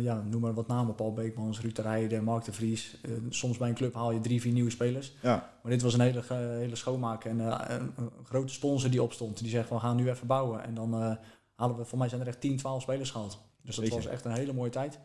Ja, 0.00 0.22
noem 0.30 0.40
maar 0.40 0.54
wat 0.54 0.66
namen. 0.66 0.94
Paul 0.94 1.12
Beekmans, 1.12 1.60
Ruud 1.60 1.76
de 1.76 1.82
Rijden, 1.82 2.24
Mark 2.24 2.44
de 2.44 2.52
Vries. 2.52 2.96
Soms 3.28 3.58
bij 3.58 3.68
een 3.68 3.74
club 3.74 3.94
haal 3.94 4.12
je 4.12 4.20
drie, 4.20 4.40
vier 4.40 4.52
nieuwe 4.52 4.70
spelers. 4.70 5.16
Ja. 5.22 5.52
Maar 5.62 5.72
dit 5.72 5.82
was 5.82 5.94
een 5.94 6.00
hele, 6.00 6.22
hele 6.34 6.76
schoonmaak. 6.76 7.24
En 7.24 7.38
een, 7.38 7.92
een, 7.96 8.10
grote 8.24 8.52
sponsor 8.52 8.90
die 8.90 9.02
opstond. 9.02 9.38
Die 9.38 9.48
zegt, 9.48 9.68
we 9.68 9.78
gaan 9.78 9.96
nu 9.96 10.10
even 10.10 10.26
bouwen. 10.26 10.64
En 10.64 10.74
dan 10.74 11.18
halen 11.54 11.76
we, 11.76 11.84
voor 11.84 11.98
mij 11.98 12.08
zijn 12.08 12.20
er 12.20 12.26
echt 12.26 12.40
10, 12.40 12.56
12 12.56 12.82
spelers 12.82 13.10
gehaald. 13.10 13.38
Dus 13.62 13.76
dat 13.76 13.88
was 13.88 14.06
echt 14.06 14.24
een 14.24 14.32
hele 14.32 14.52
mooie 14.52 14.70
tijd. 14.70 14.98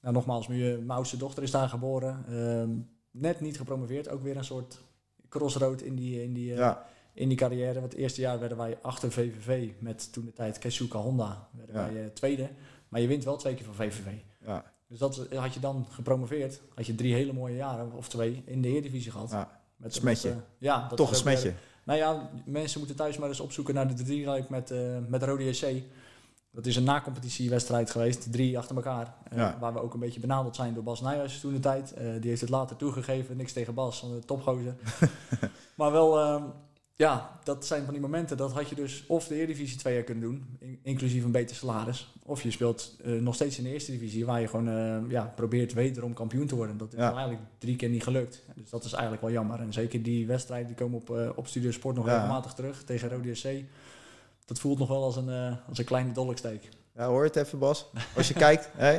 Nou, 0.00 0.14
nogmaals, 0.14 0.46
mijn 0.48 0.90
oudste 0.90 1.16
dochter 1.16 1.42
is 1.42 1.50
daar 1.50 1.68
geboren. 1.68 2.24
Ehm, 2.28 2.70
net 3.10 3.40
niet 3.40 3.56
gepromoveerd. 3.56 4.08
Ook 4.08 4.22
weer 4.22 4.36
een 4.36 4.44
soort 4.44 4.80
crossroad 5.28 5.80
in 5.80 5.94
die... 5.94 6.22
In 6.22 6.32
die 6.32 6.54
ja 6.54 6.86
in 7.12 7.28
die 7.28 7.36
carrière. 7.36 7.80
Want 7.80 7.92
het 7.92 8.00
eerste 8.00 8.20
jaar 8.20 8.38
werden 8.38 8.58
wij 8.58 8.78
achter 8.82 9.12
VVV 9.12 9.70
met 9.78 10.12
toen 10.12 10.24
de 10.24 10.32
tijd 10.32 10.58
Kesuka 10.58 10.98
Honda. 10.98 11.48
Werden 11.50 11.74
wij 11.74 12.10
tweede. 12.14 12.50
Maar 12.88 13.00
je 13.00 13.06
wint 13.06 13.24
wel 13.24 13.36
twee 13.36 13.54
keer 13.54 13.64
van 13.64 13.74
VVV. 13.74 14.06
Ja. 14.46 14.64
Dus 14.86 14.98
dat 14.98 15.26
had 15.34 15.54
je 15.54 15.60
dan 15.60 15.86
gepromoveerd. 15.90 16.60
Had 16.74 16.86
je 16.86 16.94
drie 16.94 17.14
hele 17.14 17.32
mooie 17.32 17.56
jaren, 17.56 17.92
of 17.92 18.08
twee, 18.08 18.42
in 18.46 18.62
de 18.62 18.68
Eredivisie 18.68 19.10
gehad. 19.12 19.30
Ja, 19.30 19.60
met 19.76 19.94
smetje. 19.94 20.36
Ja, 20.58 20.88
dat 20.88 20.96
Toch 20.96 21.10
een 21.10 21.16
smetje. 21.16 21.52
nou 21.84 21.98
ja, 21.98 22.30
mensen 22.44 22.78
moeten 22.78 22.96
thuis 22.96 23.18
maar 23.18 23.28
eens 23.28 23.40
opzoeken 23.40 23.74
naar 23.74 23.96
de 23.96 24.02
drie 24.02 24.28
met, 24.48 24.70
uh, 24.70 24.98
met 25.08 25.22
Rode 25.22 25.52
SC. 25.52 25.66
Dat 26.52 26.66
is 26.66 26.76
een 26.76 26.84
na-competitiewedstrijd 26.84 27.90
geweest, 27.90 28.32
drie 28.32 28.58
achter 28.58 28.76
elkaar. 28.76 29.14
Uh, 29.34 29.50
Waar 29.60 29.72
we 29.72 29.82
ook 29.82 29.94
een 29.94 30.00
beetje 30.00 30.20
benadeld 30.20 30.56
zijn 30.56 30.74
door 30.74 30.82
Bas 30.82 31.00
Nijhuis 31.00 31.40
toen 31.40 31.52
de 31.52 31.60
tijd. 31.60 31.94
Uh, 31.98 32.12
die 32.20 32.28
heeft 32.28 32.40
het 32.40 32.50
later 32.50 32.76
toegegeven, 32.76 33.36
niks 33.36 33.52
tegen 33.52 33.74
Bas, 33.74 34.02
een 34.02 34.24
topgozer. 34.24 34.74
maar 35.74 35.92
wel, 35.92 36.18
uh, 36.18 36.44
ja, 36.94 37.38
dat 37.44 37.66
zijn 37.66 37.84
van 37.84 37.92
die 37.92 38.02
momenten. 38.02 38.36
Dat 38.36 38.52
had 38.52 38.68
je 38.68 38.74
dus 38.74 39.04
of 39.06 39.26
de 39.26 39.34
Eredivisie 39.34 39.78
twee 39.78 39.94
jaar 39.94 40.02
kunnen 40.02 40.22
doen, 40.22 40.58
inclusief 40.82 41.24
een 41.24 41.30
beter 41.30 41.56
salaris. 41.56 42.14
Of 42.22 42.42
je 42.42 42.50
speelt 42.50 42.96
nog 43.04 43.34
steeds 43.34 43.58
in 43.58 43.64
de 43.64 43.70
Eerste 43.70 43.90
Divisie, 43.90 44.26
waar 44.26 44.40
je 44.40 44.48
gewoon 44.48 45.08
ja, 45.08 45.32
probeert 45.36 45.72
wederom 45.72 46.14
kampioen 46.14 46.46
te 46.46 46.54
worden. 46.54 46.76
Dat 46.76 46.92
is 46.92 46.98
eigenlijk 46.98 47.40
drie 47.58 47.76
keer 47.76 47.88
niet 47.88 48.02
gelukt. 48.02 48.44
Dus 48.54 48.70
dat 48.70 48.84
is 48.84 48.92
eigenlijk 48.92 49.22
wel 49.22 49.32
jammer. 49.32 49.60
En 49.60 49.72
zeker 49.72 50.02
die 50.02 50.26
wedstrijd, 50.26 50.66
die 50.66 50.76
komen 50.76 50.98
op, 50.98 51.32
op 51.36 51.46
Studio 51.46 51.70
Sport 51.70 51.96
nog 51.96 52.06
regelmatig 52.06 52.52
terug 52.52 52.84
tegen 52.84 53.08
Rode 53.08 53.34
SC 53.34 53.48
dat 54.50 54.58
voelt 54.58 54.78
nog 54.78 54.88
wel 54.88 55.04
als 55.04 55.16
een, 55.16 55.28
uh, 55.28 55.52
als 55.68 55.78
een 55.78 55.84
kleine 55.84 56.12
dolksteek. 56.12 56.68
Ja, 56.94 57.06
hoor 57.06 57.24
het 57.24 57.36
even, 57.36 57.58
Bas. 57.58 57.86
Als 58.16 58.28
je 58.28 58.34
kijkt, 58.46 58.68
hè, 58.76 58.94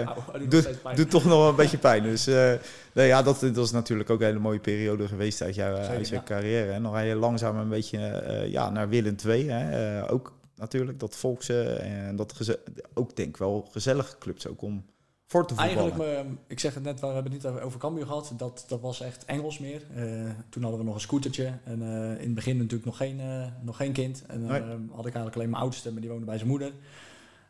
uh, 0.00 0.10
doet, 0.48 0.68
doet, 0.94 1.10
toch 1.10 1.24
nog 1.24 1.38
wel 1.38 1.48
een 1.48 1.54
beetje 1.54 1.78
pijn. 1.78 2.02
Dus 2.02 2.28
uh, 2.28 2.52
nee, 2.92 3.06
ja, 3.06 3.22
dat, 3.22 3.40
dat 3.40 3.56
is 3.56 3.70
natuurlijk 3.70 4.10
ook 4.10 4.20
een 4.20 4.26
hele 4.26 4.38
mooie 4.38 4.58
periode 4.58 5.08
geweest 5.08 5.42
uit, 5.42 5.54
jouw, 5.54 5.74
uit 5.74 6.08
je 6.08 6.22
carrière. 6.22 6.72
En 6.72 6.82
dan 6.82 6.92
ga 6.92 7.00
je 7.00 7.14
langzaam 7.14 7.56
een 7.56 7.68
beetje 7.68 8.22
ja, 8.50 8.70
naar 8.70 8.88
Willem 8.88 9.16
II. 9.26 9.48
Hè. 9.48 10.10
ook 10.10 10.32
natuurlijk 10.54 11.00
dat 11.00 11.16
volkse 11.16 11.62
en 11.72 12.16
dat 12.16 12.58
ook 12.94 13.16
denk 13.16 13.36
wel 13.36 13.68
gezellige 13.70 14.18
clubs 14.18 14.46
ook 14.46 14.62
om 14.62 14.84
voor 15.28 15.46
te 15.46 15.54
Eigenlijk, 15.54 15.96
me, 15.96 16.24
ik 16.46 16.60
zeg 16.60 16.74
het 16.74 16.82
net, 16.82 17.00
we 17.00 17.06
hebben 17.06 17.32
het 17.32 17.42
niet 17.42 17.62
over 17.62 17.80
Cambuur 17.80 18.06
gehad. 18.06 18.32
Dat, 18.36 18.64
dat 18.68 18.80
was 18.80 19.00
echt 19.00 19.24
Engels 19.24 19.58
meer. 19.58 19.82
Uh, 19.96 20.30
toen 20.48 20.62
hadden 20.62 20.80
we 20.80 20.86
nog 20.86 20.94
een 20.94 21.00
scootertje. 21.00 21.52
En 21.64 21.82
uh, 21.82 22.10
in 22.10 22.26
het 22.26 22.34
begin 22.34 22.56
natuurlijk 22.56 22.84
nog 22.84 22.96
geen, 22.96 23.20
uh, 23.20 23.46
nog 23.62 23.76
geen 23.76 23.92
kind. 23.92 24.22
En 24.26 24.40
dan 24.40 24.50
had 24.90 25.06
ik 25.06 25.14
eigenlijk 25.14 25.34
alleen 25.34 25.50
mijn 25.50 25.62
oudste, 25.62 25.92
maar 25.92 26.00
die 26.00 26.10
woonde 26.10 26.24
bij 26.26 26.36
zijn 26.36 26.48
moeder. 26.48 26.72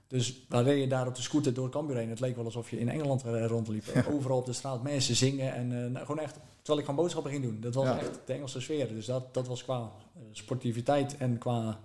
Dus 0.06 0.44
waar 0.48 0.62
reed 0.62 0.80
je 0.80 0.88
daar 0.88 1.06
op 1.06 1.14
de 1.14 1.22
scooter 1.22 1.54
door 1.54 1.70
Cambuur 1.70 1.96
heen? 1.96 2.08
Het 2.08 2.20
leek 2.20 2.36
wel 2.36 2.44
alsof 2.44 2.70
je 2.70 2.80
in 2.80 2.88
Engeland 2.88 3.22
rondliep. 3.22 3.84
Overal 4.12 4.38
op 4.38 4.46
de 4.46 4.52
straat 4.52 4.82
mensen 4.82 5.16
zingen. 5.16 5.54
En 5.54 5.92
nou, 5.92 6.06
gewoon 6.06 6.22
echt, 6.22 6.34
terwijl 6.56 6.78
ik 6.78 6.84
gewoon 6.84 7.00
boodschappen 7.00 7.30
ging 7.30 7.42
doen. 7.42 7.60
Dat 7.60 7.74
was 7.74 7.98
echt 7.98 8.20
de 8.24 8.32
Engelse 8.32 8.60
sfeer. 8.60 8.88
Dus 8.88 9.06
dat, 9.06 9.34
dat 9.34 9.46
was 9.46 9.64
qua 9.64 9.90
sportiviteit 10.32 11.16
en 11.16 11.38
qua 11.38 11.78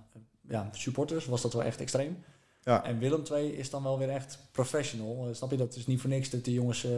ja, 0.50 0.70
supporters 0.72 1.26
was 1.26 1.42
dat 1.42 1.54
wel 1.54 1.64
echt 1.64 1.82
extreem. 1.82 2.18
Ja. 2.64 2.84
En 2.84 3.00
Willem 3.00 3.24
II 3.32 3.52
is 3.52 3.70
dan 3.70 3.84
wel 3.84 3.98
weer 3.98 4.10
echt 4.10 4.40
professional. 4.52 5.28
Uh, 5.28 5.34
snap 5.36 5.52
je, 5.52 5.58
dat 5.58 5.76
is 5.76 5.86
niet 5.86 6.02
voor 6.02 6.10
niks 6.10 6.30
dat 6.30 6.44
die 6.44 6.54
jongens 6.54 6.86
uh, 6.86 6.92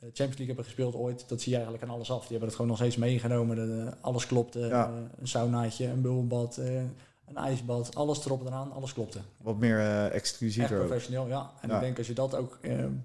Champions 0.00 0.18
League 0.18 0.46
hebben 0.46 0.64
gespeeld 0.64 0.94
ooit. 0.94 1.28
Dat 1.28 1.40
zie 1.40 1.50
je 1.50 1.58
eigenlijk 1.58 1.88
aan 1.88 1.94
alles 1.94 2.10
af. 2.10 2.20
Die 2.20 2.30
hebben 2.30 2.46
het 2.46 2.56
gewoon 2.56 2.70
nog 2.70 2.80
steeds 2.80 2.96
meegenomen. 2.96 3.56
De, 3.56 3.92
alles 4.00 4.26
klopte. 4.26 4.58
Ja. 4.58 4.92
een 5.18 5.28
saunaatje, 5.28 5.86
een 5.86 6.00
bubbelbad, 6.00 6.56
een 6.56 7.36
ijsbad. 7.36 7.94
Alles 7.94 8.24
erop 8.24 8.40
en 8.40 8.46
eraan, 8.46 8.72
alles 8.72 8.92
klopte. 8.92 9.20
Wat 9.42 9.56
meer 9.56 9.78
uh, 9.78 10.14
exclusiever. 10.14 10.76
Echt 10.76 10.86
professioneel, 10.86 11.26
ja. 11.26 11.50
En 11.60 11.70
ik 11.70 11.80
denk 11.80 11.98
als 11.98 12.06
je 12.06 12.12
dat 12.12 12.34
ook... 12.34 12.58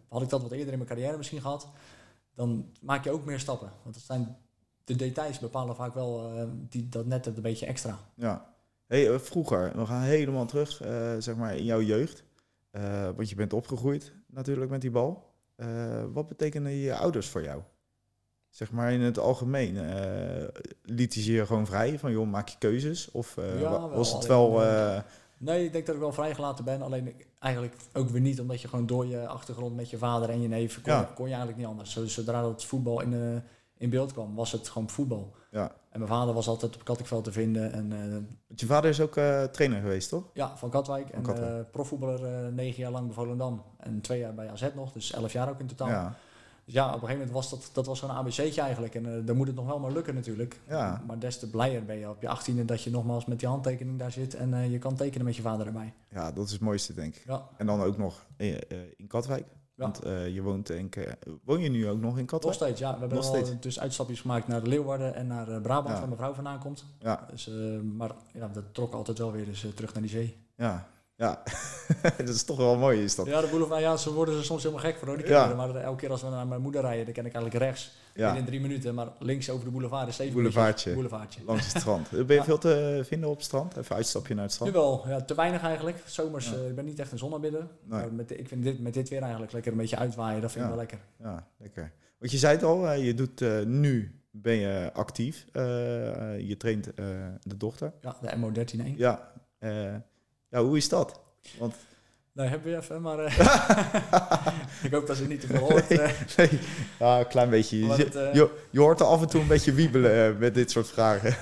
had 0.07 0.21
ik 0.21 0.29
dat 0.29 0.41
wat 0.41 0.51
eerder 0.51 0.71
in 0.71 0.77
mijn 0.77 0.89
carrière 0.89 1.17
misschien 1.17 1.41
gehad... 1.41 1.67
dan 2.35 2.71
maak 2.81 3.03
je 3.03 3.11
ook 3.11 3.25
meer 3.25 3.39
stappen. 3.39 3.69
Want 3.83 3.95
het 3.95 4.03
zijn... 4.03 4.37
De 4.83 4.95
details 4.95 5.39
bepalen 5.39 5.75
vaak 5.75 5.93
wel 5.93 6.31
die, 6.69 6.89
dat 6.89 7.05
net 7.05 7.25
een 7.25 7.41
beetje 7.41 7.65
extra. 7.65 7.99
Ja, 8.15 8.54
Hey, 8.87 9.13
eh, 9.13 9.19
vroeger, 9.19 9.71
we 9.75 9.85
gaan 9.85 10.01
helemaal 10.01 10.45
terug, 10.45 10.83
uh, 10.83 11.15
zeg 11.19 11.35
maar 11.35 11.55
in 11.55 11.63
jouw 11.63 11.81
jeugd. 11.81 12.23
Uh, 12.71 13.09
want 13.15 13.29
je 13.29 13.35
bent 13.35 13.53
opgegroeid 13.53 14.13
natuurlijk 14.27 14.71
met 14.71 14.81
die 14.81 14.91
bal. 14.91 15.33
Uh, 15.57 16.03
wat 16.13 16.27
betekenen 16.27 16.71
je 16.71 16.95
ouders 16.95 17.27
voor 17.27 17.43
jou? 17.43 17.61
Zeg 18.49 18.71
maar 18.71 18.91
in 18.91 19.01
het 19.01 19.19
algemeen. 19.19 19.79
lieten 20.83 21.21
ze 21.21 21.31
je 21.31 21.45
gewoon 21.45 21.65
vrij 21.65 21.99
van, 21.99 22.11
joh, 22.11 22.27
maak 22.27 22.47
je 22.47 22.57
keuzes? 22.57 23.11
Of 23.11 23.35
ja, 23.59 23.89
was 23.89 24.13
het 24.13 24.25
wel... 24.25 24.61
Nee, 25.37 25.65
ik 25.65 25.71
denk 25.71 25.85
dat 25.85 25.95
ik 25.95 26.01
wel 26.01 26.13
vrijgelaten 26.13 26.65
ben. 26.65 26.81
Alleen 26.81 27.13
eigenlijk 27.39 27.75
ook 27.93 28.09
weer 28.09 28.21
niet, 28.21 28.39
omdat 28.39 28.61
je 28.61 28.67
gewoon 28.67 28.85
door 28.85 29.05
je 29.05 29.27
achtergrond 29.27 29.75
met 29.75 29.89
je 29.89 29.97
vader 29.97 30.29
en 30.29 30.41
je 30.41 30.47
neef 30.47 30.81
kon, 30.81 31.13
kon 31.13 31.25
je 31.25 31.33
eigenlijk 31.33 31.57
niet 31.57 31.67
anders. 31.67 32.13
Zodra 32.13 32.49
het 32.49 32.63
voetbal 32.63 33.01
in, 33.01 33.11
uh, 33.11 33.37
in 33.77 33.89
beeld 33.89 34.13
kwam, 34.13 34.35
was 34.35 34.51
het 34.51 34.69
gewoon 34.69 34.89
voetbal. 34.89 35.35
Ja. 35.51 35.71
En 35.89 35.99
mijn 35.99 36.11
vader 36.11 36.33
was 36.33 36.47
altijd 36.47 36.75
op 36.75 36.83
Katwijkveld 36.83 37.23
te 37.23 37.31
vinden. 37.31 37.71
En, 37.71 37.91
uh, 37.91 38.17
je 38.55 38.65
vader 38.65 38.89
is 38.89 39.01
ook 39.01 39.15
uh, 39.15 39.43
trainer 39.43 39.81
geweest, 39.81 40.09
toch? 40.09 40.23
Ja, 40.33 40.57
van 40.57 40.69
Katwijk. 40.69 41.09
en 41.09 41.23
Uh, 41.29 41.59
profvoetballer 41.71 42.53
negen 42.53 42.81
jaar 42.81 42.91
lang 42.91 43.05
bij 43.05 43.15
Volendam. 43.15 43.63
En 43.77 44.01
twee 44.01 44.19
jaar 44.19 44.33
bij 44.33 44.49
AZ 44.49 44.67
nog, 44.75 44.91
dus 44.91 45.11
elf 45.11 45.31
jaar 45.31 45.49
ook 45.49 45.59
in 45.59 45.67
totaal. 45.67 45.87
Ja. 45.87 46.15
Dus 46.65 46.73
ja, 46.73 46.85
op 46.87 46.93
een 46.93 46.99
gegeven 46.99 47.17
moment 47.17 47.35
was 47.35 47.49
dat, 47.49 47.69
dat 47.73 47.85
was 47.85 47.99
zo'n 47.99 48.09
ABC'tje 48.09 48.61
eigenlijk. 48.61 48.95
En 48.95 49.25
dan 49.25 49.37
moet 49.37 49.47
het 49.47 49.55
nog 49.55 49.65
wel 49.65 49.79
maar 49.79 49.91
lukken 49.91 50.15
natuurlijk. 50.15 50.59
Ja. 50.67 51.03
Maar 51.07 51.19
des 51.19 51.39
te 51.39 51.49
blijer 51.49 51.85
ben 51.85 51.97
je 51.97 52.09
op 52.09 52.21
je 52.21 52.29
achttiende 52.29 52.65
dat 52.65 52.81
je 52.83 52.91
nogmaals 52.91 53.25
met 53.25 53.39
die 53.39 53.47
handtekening 53.47 53.99
daar 53.99 54.11
zit. 54.11 54.35
En 54.35 54.71
je 54.71 54.77
kan 54.77 54.95
tekenen 54.95 55.25
met 55.25 55.35
je 55.35 55.41
vader 55.41 55.65
erbij. 55.65 55.93
Ja, 56.09 56.31
dat 56.31 56.45
is 56.45 56.51
het 56.51 56.61
mooiste 56.61 56.93
denk 56.93 57.15
ik. 57.15 57.23
Ja. 57.27 57.47
En 57.57 57.65
dan 57.65 57.81
ook 57.81 57.97
nog 57.97 58.25
in 58.97 59.07
Katwijk. 59.07 59.45
Want 59.75 60.05
uh, 60.05 60.33
je 60.33 60.41
woont 60.41 60.67
denk 60.67 60.95
ik... 60.95 61.17
Woon 61.43 61.61
je 61.61 61.69
nu 61.69 61.89
ook 61.89 61.99
nog 61.99 62.17
in 62.17 62.25
Katwijk? 62.25 62.43
Nog 62.43 62.53
steeds, 62.53 62.79
ja. 62.79 62.93
We 62.93 62.99
hebben 62.99 63.17
nog 63.17 63.27
al 63.27 63.59
dus 63.59 63.79
uitstapjes 63.79 64.21
gemaakt 64.21 64.47
naar 64.47 64.61
Leeuwarden 64.61 65.15
en 65.15 65.27
naar 65.27 65.49
uh, 65.49 65.61
Brabant, 65.61 65.97
waar 65.97 66.07
mijn 66.07 66.17
vrouw 66.17 66.33
vandaan 66.33 66.59
komt. 66.59 66.85
Ja. 66.99 67.25
Dus, 67.31 67.49
maar 67.83 68.11
ja, 68.33 68.47
dat 68.47 68.63
trok 68.71 68.93
altijd 68.93 69.17
wel 69.17 69.31
weer 69.31 69.47
eens 69.47 69.67
terug 69.75 69.93
naar 69.93 70.01
die 70.01 70.11
zee. 70.11 70.37
Ja, 70.55 70.87
ja, 71.17 71.43
dat 72.17 72.29
is 72.29 72.43
toch 72.43 72.57
wel 72.57 72.77
mooi 72.77 73.03
is 73.03 73.15
dat. 73.15 73.25
Ja, 73.25 73.41
de 73.41 73.47
boulevard, 73.47 73.81
ja, 73.81 73.97
ze 73.97 74.13
worden 74.13 74.37
er 74.37 74.43
soms 74.43 74.63
helemaal 74.63 74.83
gek 74.83 74.97
voor, 74.97 75.07
hoor, 75.07 75.17
die 75.17 75.25
kinderen. 75.25 75.57
Maar 75.57 75.75
elke 75.75 75.97
keer 75.97 76.11
als 76.11 76.21
we 76.21 76.29
naar 76.29 76.47
mijn 76.47 76.61
moeder 76.61 76.81
rijden, 76.81 77.05
dan 77.05 77.13
ken 77.13 77.25
ik 77.25 77.33
eigenlijk 77.33 77.63
rechts. 77.63 77.91
Ja. 78.13 78.35
In 78.35 78.45
drie 78.45 78.61
minuten, 78.61 78.95
maar 78.95 79.07
links 79.19 79.49
over 79.49 79.65
de 79.65 79.71
boulevard 79.71 80.07
is 80.07 80.15
zeven 80.15 80.33
Boulevardje. 80.33 80.93
Boulevardje. 80.93 81.41
Langs 81.45 81.73
het 81.73 81.81
strand. 81.81 82.09
Ben 82.09 82.35
je 82.35 82.43
veel 82.43 82.57
te 82.57 83.01
vinden 83.03 83.29
op 83.29 83.35
het 83.35 83.45
strand? 83.45 83.77
Even 83.77 83.95
uitstapje 83.95 84.33
naar 84.33 84.43
het 84.43 84.53
strand? 84.53 84.73
Jawel, 84.73 85.03
ja, 85.07 85.21
te 85.21 85.35
weinig 85.35 85.61
eigenlijk. 85.61 85.97
Zomers, 86.05 86.53
uh, 86.53 86.67
ik 86.67 86.75
ben 86.75 86.85
niet 86.85 86.99
echt 86.99 87.11
een 87.11 87.17
zonneaanbidder. 87.17 87.67
Nee. 87.83 88.11
met, 88.11 88.39
ik 88.39 88.47
vind 88.47 88.63
dit, 88.63 88.79
met 88.79 88.93
dit 88.93 89.09
weer 89.09 89.21
eigenlijk 89.21 89.51
lekker 89.51 89.71
een 89.71 89.77
beetje 89.77 89.97
uitwaaien. 89.97 90.41
Dat 90.41 90.51
vind 90.51 90.63
ik 90.63 90.69
wel 90.69 90.79
lekker. 90.79 90.99
Ja, 91.19 91.47
lekker. 91.57 91.91
Want 92.17 92.31
je 92.31 92.37
zei 92.37 92.53
het 92.53 92.63
al, 92.63 92.93
je 92.93 93.13
doet 93.13 93.41
uh, 93.41 93.61
nu 93.61 94.19
ben 94.31 94.55
je 94.55 94.89
actief. 94.93 95.45
Uh, 95.53 95.61
je 96.39 96.57
traint 96.57 96.91
de 97.41 97.57
dochter. 97.57 97.93
Ja, 98.01 98.15
de 98.21 98.37
MO13-1. 98.37 98.95
Ja. 98.95 99.33
Ja, 100.49 100.63
hoe 100.63 100.77
is 100.77 100.89
dat? 100.89 101.19
Want 101.59 101.75
Nee, 102.35 102.47
heb 102.47 102.65
je 102.65 102.75
even, 102.75 103.01
maar 103.01 103.19
uh, 103.19 103.37
ik 104.85 104.91
hoop 104.91 105.07
dat 105.07 105.17
ze 105.17 105.27
niet 105.27 105.41
te 105.41 105.47
veel 105.47 105.59
hoort. 105.59 105.91
Uh. 105.91 106.09
Nee, 106.37 106.49
Ja, 106.99 107.19
een 107.19 107.27
klein 107.27 107.49
beetje. 107.49 107.77
Je, 107.77 107.85
uh, 107.87 108.33
je, 108.33 108.49
je, 108.69 108.79
hoort 108.79 108.99
er 108.99 109.05
af 109.05 109.21
en 109.21 109.27
toe 109.27 109.41
een 109.41 109.47
beetje 109.47 109.73
wiebelen 109.73 110.37
met 110.37 110.53
dit 110.53 110.71
soort 110.71 110.87
vragen. 110.87 111.35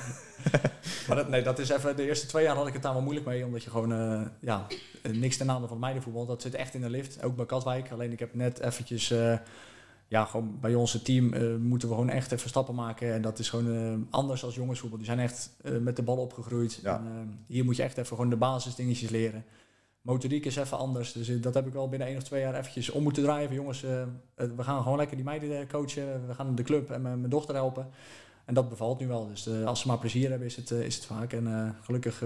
maar 1.08 1.18
dat, 1.18 1.30
nee, 1.30 1.44
dat 1.44 1.60
is 1.60 1.70
even, 1.70 1.96
de 1.96 2.06
eerste 2.06 2.28
twee 2.28 2.44
jaar 2.44 2.56
had 2.56 2.68
ik 2.68 2.74
het 2.74 2.82
daar 2.82 2.94
wel 2.94 3.02
moeilijk 3.02 3.26
mee, 3.26 3.46
omdat 3.46 3.64
je 3.64 3.70
gewoon, 3.70 4.30
ja, 4.40 4.68
niks 5.12 5.38
ten 5.38 5.46
nadele 5.46 5.68
van 5.68 5.80
meidenvoetbal, 5.80 6.26
dat 6.26 6.42
zit 6.42 6.56
echt 6.56 6.74
in 6.74 6.82
de 6.82 6.90
lift, 6.90 7.24
ook 7.24 7.36
bij 7.36 7.46
Katwijk. 7.46 7.92
Alleen 7.92 8.12
ik 8.12 8.20
heb 8.20 8.34
net 8.34 8.60
eventjes, 8.60 9.14
ja, 10.14 10.26
gewoon 10.26 10.58
bij 10.60 10.76
onze 10.76 11.02
team 11.02 11.26
moeten 11.62 11.88
we 11.88 11.94
gewoon 11.94 12.10
echt 12.10 12.32
even 12.32 12.50
stappen 12.50 12.76
maken. 12.76 13.14
En 13.14 13.22
dat 13.22 13.40
is 13.40 13.50
gewoon 13.50 14.08
anders 14.10 14.44
als 14.44 14.56
jongensvoetbal. 14.56 14.98
Die 14.98 15.08
zijn 15.08 15.20
echt 15.20 15.50
met 15.82 15.96
de 15.96 16.04
bal 16.04 16.18
opgegroeid. 16.18 16.80
Ja. 16.84 16.98
En, 16.98 17.44
hier 17.48 17.66
moet 17.66 17.76
je 17.76 17.84
echt 17.84 17.98
even 17.98 18.16
gewoon 18.16 18.30
de 18.30 18.36
basisdingetjes 18.36 19.10
leren 19.10 19.46
motoriek 20.04 20.46
is 20.46 20.56
even 20.56 20.78
anders. 20.78 21.12
Dus 21.12 21.30
eh, 21.30 21.42
dat 21.42 21.54
heb 21.54 21.68
ik 21.68 21.74
wel 21.74 21.90
binnen 21.90 22.08
één 22.08 22.18
of 22.18 22.24
twee 22.24 22.42
jaar 22.42 22.56
eventjes 22.56 22.90
om 22.90 23.04
moeten 23.04 23.24
draaien. 23.24 23.54
jongens, 23.54 23.82
we 24.36 24.64
gaan 24.64 24.82
gewoon 24.82 24.98
lekker 24.98 25.16
die 25.16 25.26
meiden 25.26 25.68
coachen. 25.68 26.28
We 26.28 26.34
gaan 26.34 26.56
de 26.56 26.64
club 26.64 26.92
en 26.92 27.02
mijn 27.02 27.30
dochter 27.30 27.56
helpen. 27.56 27.90
En 28.46 28.54
dat 28.54 28.70
bevalt 28.70 29.00
nu 29.00 29.08
wel. 29.08 29.28
Dus 29.28 29.48
als 29.66 29.80
ze 29.80 29.88
maar 29.88 29.98
plezier 29.98 30.30
hebben, 30.30 30.48
is 30.48 30.56
het, 30.56 30.72
is 30.72 30.96
het 30.96 31.06
vaak. 31.06 31.34
En 31.34 31.76
gelukkig 31.82 32.24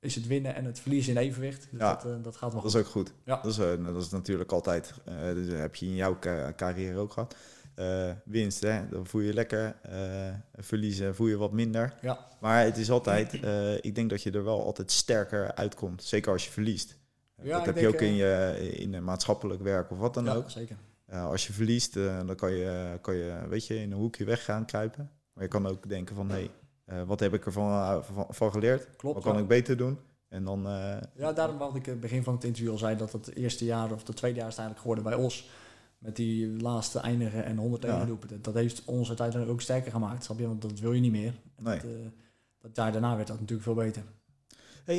is 0.00 0.14
het 0.14 0.26
winnen 0.26 0.54
en 0.54 0.64
het 0.64 0.80
verliezen 0.80 1.12
in 1.12 1.20
evenwicht. 1.20 1.68
Dus 1.70 1.80
ja, 1.80 2.00
dat, 2.02 2.24
dat 2.24 2.36
gaat 2.36 2.52
wel 2.52 2.62
Dat 2.62 2.74
is 2.74 2.80
ook 2.80 2.86
goed. 2.86 3.12
Ja. 3.24 3.40
Dat, 3.42 3.50
is, 3.50 3.56
dat 3.84 4.02
is 4.02 4.10
natuurlijk 4.10 4.52
altijd, 4.52 4.94
dus 5.34 5.52
heb 5.52 5.74
je 5.74 5.86
in 5.86 5.94
jouw 5.94 6.18
carrière 6.56 6.98
ook 6.98 7.12
gehad. 7.12 7.36
winst, 8.24 8.60
hè, 8.60 8.88
dan 8.88 9.06
voel 9.06 9.20
je 9.20 9.34
lekker. 9.34 9.76
verliezen 10.54 11.14
voel 11.14 11.26
je 11.26 11.36
wat 11.36 11.52
minder. 11.52 11.94
Ja. 12.00 12.26
Maar 12.40 12.64
het 12.64 12.76
is 12.76 12.90
altijd, 12.90 13.32
ik 13.84 13.94
denk 13.94 14.10
dat 14.10 14.22
je 14.22 14.30
er 14.30 14.44
wel 14.44 14.64
altijd 14.64 14.90
sterker 14.90 15.54
uitkomt. 15.54 16.02
Zeker 16.02 16.32
als 16.32 16.44
je 16.44 16.50
verliest. 16.50 16.96
Ja, 17.42 17.56
dat 17.56 17.66
heb 17.66 17.78
je 17.78 17.88
ook 17.88 18.00
in, 18.00 18.14
je, 18.14 18.56
in 18.76 19.04
maatschappelijk 19.04 19.62
werk 19.62 19.90
of 19.90 19.98
wat 19.98 20.14
dan 20.14 20.24
ja, 20.24 20.34
ook. 20.34 20.50
Zeker. 20.50 20.76
als 21.10 21.46
je 21.46 21.52
verliest, 21.52 21.96
uh, 21.96 22.26
dan 22.26 22.36
kan 22.36 22.52
je, 22.52 22.98
kan 23.00 23.14
je 23.16 23.38
weet 23.48 23.66
je, 23.66 23.76
in 23.76 23.92
een 23.92 23.98
hoekje 23.98 24.24
weg 24.24 24.44
gaan 24.44 24.66
kruipen. 24.66 25.10
Maar 25.32 25.44
je 25.44 25.50
kan 25.50 25.66
ook 25.66 25.88
denken 25.88 26.16
van, 26.16 26.28
hé, 26.28 26.34
hey, 26.34 26.50
uh, 26.90 27.02
wat 27.02 27.20
heb 27.20 27.34
ik 27.34 27.46
ervan 27.46 27.70
uh, 27.70 28.02
van, 28.02 28.26
van, 28.28 28.52
geleerd? 28.52 28.88
Klopt, 28.96 29.14
wat 29.14 29.24
kan 29.24 29.42
ik 29.42 29.48
beter 29.48 29.76
doen? 29.76 29.98
En 30.28 30.44
dan, 30.44 30.62
ja, 31.14 31.32
daarom 31.32 31.58
wat 31.58 31.74
ik 31.74 31.86
het 31.86 32.00
begin 32.00 32.22
van 32.22 32.34
het 32.34 32.44
interview 32.44 32.72
al 32.72 32.78
zei, 32.78 32.96
dat 32.96 33.12
het 33.12 33.36
eerste 33.36 33.64
jaar 33.64 33.92
of 33.92 34.06
het 34.06 34.16
tweede 34.16 34.38
jaar 34.38 34.48
is 34.48 34.56
eigenlijk 34.56 34.80
geworden 34.80 35.04
bij 35.04 35.14
ons. 35.14 35.50
Met 35.98 36.16
die 36.16 36.62
laatste 36.62 36.98
eindigen 36.98 37.44
en 37.44 37.56
100 37.56 37.82
ja. 37.82 38.04
doelpunten. 38.04 38.42
Dat 38.42 38.54
heeft 38.54 38.84
ons 38.84 39.08
uiteindelijk 39.08 39.50
ook 39.50 39.60
sterker 39.60 39.90
gemaakt, 39.90 40.24
snap 40.24 40.38
je? 40.38 40.46
Want 40.46 40.62
dat 40.62 40.78
wil 40.78 40.92
je 40.92 41.00
niet 41.00 41.12
meer. 41.12 41.34
Nee. 41.58 41.80
Dat, 41.80 41.90
dat 42.58 42.76
jaar 42.76 42.92
daarna 42.92 43.16
werd 43.16 43.28
dat 43.28 43.40
natuurlijk 43.40 43.62
veel 43.62 43.74
beter 43.74 44.02
Hey, 44.84 44.96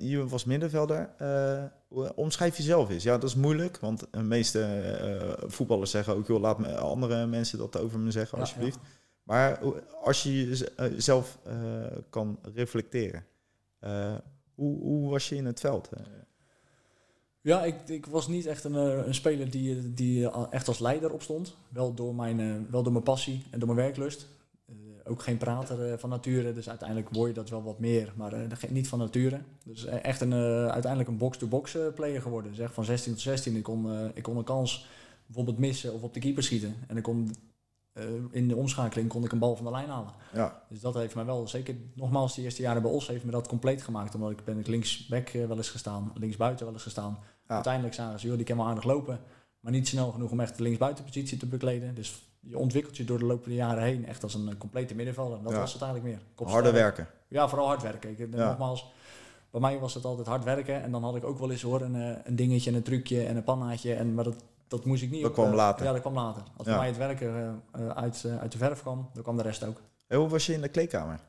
je 0.00 0.26
was 0.28 0.44
middenvelder. 0.44 1.10
omschrijf 2.14 2.56
jezelf 2.56 2.90
eens. 2.90 3.02
Ja, 3.02 3.18
dat 3.18 3.28
is 3.28 3.34
moeilijk, 3.34 3.78
want 3.78 4.06
de 4.10 4.22
meeste 4.22 5.38
voetballers 5.46 5.90
zeggen 5.90 6.14
ook... 6.14 6.26
joh, 6.26 6.40
laat 6.40 6.58
me 6.58 6.76
andere 6.76 7.26
mensen 7.26 7.58
dat 7.58 7.78
over 7.78 7.98
me 7.98 8.10
zeggen, 8.10 8.38
alsjeblieft. 8.38 8.78
Maar 9.26 9.60
als 10.02 10.22
je 10.22 10.46
jezelf 10.76 11.38
kan 12.10 12.38
reflecteren... 12.54 13.24
hoe, 14.54 14.78
hoe 14.80 15.10
was 15.10 15.28
je 15.28 15.34
in 15.34 15.46
het 15.46 15.60
veld? 15.60 15.88
Ja, 17.40 17.64
ik, 17.64 17.88
ik 17.88 18.06
was 18.06 18.28
niet 18.28 18.46
echt 18.46 18.64
een, 18.64 18.74
een 18.74 19.14
speler 19.14 19.50
die, 19.50 19.94
die 19.94 20.30
echt 20.30 20.68
als 20.68 20.78
leider 20.78 21.12
opstond. 21.12 21.56
Wel 21.68 21.94
door 21.94 22.14
mijn, 22.14 22.70
wel 22.70 22.82
door 22.82 22.92
mijn 22.92 23.04
passie 23.04 23.42
en 23.50 23.58
door 23.58 23.74
mijn 23.74 23.86
werklust 23.86 24.26
ook 25.08 25.22
geen 25.22 25.36
prater 25.36 25.98
van 25.98 26.10
nature, 26.10 26.52
dus 26.52 26.68
uiteindelijk 26.68 27.08
word 27.10 27.28
je 27.28 27.34
dat 27.34 27.50
wel 27.50 27.62
wat 27.62 27.78
meer, 27.78 28.12
maar 28.16 28.46
niet 28.68 28.88
van 28.88 28.98
nature. 28.98 29.40
Dus 29.64 29.84
echt 29.84 30.20
een, 30.20 30.32
uiteindelijk 30.70 31.08
een 31.08 31.16
box-to-box 31.16 31.76
player 31.94 32.22
geworden. 32.22 32.54
Zeg, 32.54 32.72
van 32.72 32.84
16 32.84 33.12
tot 33.12 33.20
16, 33.22 33.56
ik 33.56 33.62
kon, 33.62 34.10
ik 34.14 34.22
kon 34.22 34.36
een 34.36 34.44
kans 34.44 34.86
bijvoorbeeld 35.26 35.58
missen 35.58 35.92
of 35.92 36.02
op 36.02 36.14
de 36.14 36.20
keeper 36.20 36.42
schieten. 36.42 36.74
En 36.86 36.96
ik 36.96 37.02
kon, 37.02 37.34
in 38.30 38.48
de 38.48 38.56
omschakeling 38.56 39.08
kon 39.08 39.24
ik 39.24 39.32
een 39.32 39.38
bal 39.38 39.56
van 39.56 39.64
de 39.64 39.70
lijn 39.70 39.88
halen. 39.88 40.12
Ja. 40.32 40.62
Dus 40.68 40.80
dat 40.80 40.94
heeft 40.94 41.14
mij 41.14 41.24
wel, 41.24 41.48
zeker 41.48 41.76
nogmaals, 41.94 42.34
de 42.34 42.42
eerste 42.42 42.62
jaren 42.62 42.82
bij 42.82 42.90
Os 42.90 43.06
heeft 43.06 43.24
me 43.24 43.30
dat 43.30 43.48
compleet 43.48 43.82
gemaakt. 43.82 44.14
Omdat 44.14 44.30
ik 44.30 44.44
ben 44.44 44.58
ik 44.58 44.66
linksback 44.66 45.28
wel 45.30 45.56
eens 45.56 45.70
gestaan, 45.70 46.12
linksbuiten 46.14 46.64
wel 46.64 46.74
eens 46.74 46.82
gestaan. 46.82 47.18
Uiteindelijk 47.46 47.94
zagen 47.94 48.20
ze, 48.20 48.26
joh, 48.26 48.36
die 48.36 48.46
kan 48.46 48.56
wel 48.56 48.66
aardig 48.66 48.84
lopen, 48.84 49.20
maar 49.60 49.72
niet 49.72 49.88
snel 49.88 50.10
genoeg 50.10 50.30
om 50.30 50.40
echt 50.40 50.56
de 50.56 50.62
linksbuitenpositie 50.62 51.38
te 51.38 51.46
bekleden. 51.46 51.94
Dus 51.94 52.22
je 52.40 52.58
ontwikkelt 52.58 52.96
je 52.96 53.04
door 53.04 53.18
de 53.18 53.24
loop 53.24 53.44
der 53.44 53.54
jaren 53.54 53.82
heen 53.82 54.06
echt 54.06 54.22
als 54.22 54.34
een 54.34 54.48
eh, 54.48 54.54
complete 54.58 54.94
middenvelder. 54.94 55.42
Dat 55.42 55.52
was 55.52 55.72
het 55.72 55.82
eigenlijk 55.82 56.12
meer. 56.12 56.22
Kopstel. 56.34 56.62
Harde 56.62 56.78
werken. 56.78 57.08
Ja, 57.28 57.48
vooral 57.48 57.66
hard 57.66 57.82
werken. 57.82 58.10
Ik, 58.10 58.18
ja. 58.18 58.48
Nogmaals, 58.48 58.92
bij 59.50 59.60
mij 59.60 59.78
was 59.78 59.94
het 59.94 60.04
altijd 60.04 60.26
hard 60.26 60.44
werken. 60.44 60.82
En 60.82 60.90
dan 60.90 61.02
had 61.02 61.16
ik 61.16 61.24
ook 61.24 61.38
wel 61.38 61.50
eens 61.50 61.62
hoor, 61.62 61.80
een, 61.80 61.96
eh, 61.96 62.16
een 62.24 62.36
dingetje, 62.36 62.72
een 62.72 62.82
trucje 62.82 63.26
en 63.26 63.36
een 63.36 63.44
pannaatje. 63.44 63.94
En, 63.94 64.14
maar 64.14 64.24
dat, 64.24 64.44
dat 64.68 64.84
moest 64.84 65.02
ik 65.02 65.10
niet. 65.10 65.22
Dat 65.22 65.32
kwam 65.32 65.54
later. 65.54 65.86
Ja, 65.86 65.92
dat 65.92 66.00
kwam 66.00 66.14
later. 66.14 66.42
Als 66.56 66.66
bij 66.66 66.76
mij 66.76 66.86
het 66.86 66.96
werken 66.96 67.62
uh, 67.78 67.88
uit, 67.88 68.22
uh, 68.26 68.38
uit 68.38 68.52
de 68.52 68.58
verf 68.58 68.80
kwam, 68.80 69.10
dan 69.12 69.22
kwam 69.22 69.36
de 69.36 69.42
rest 69.42 69.64
ook. 69.64 69.80
En 70.06 70.18
hoe 70.18 70.28
was 70.28 70.46
je 70.46 70.52
in 70.52 70.60
de 70.60 70.68
kleedkamer? 70.68 71.20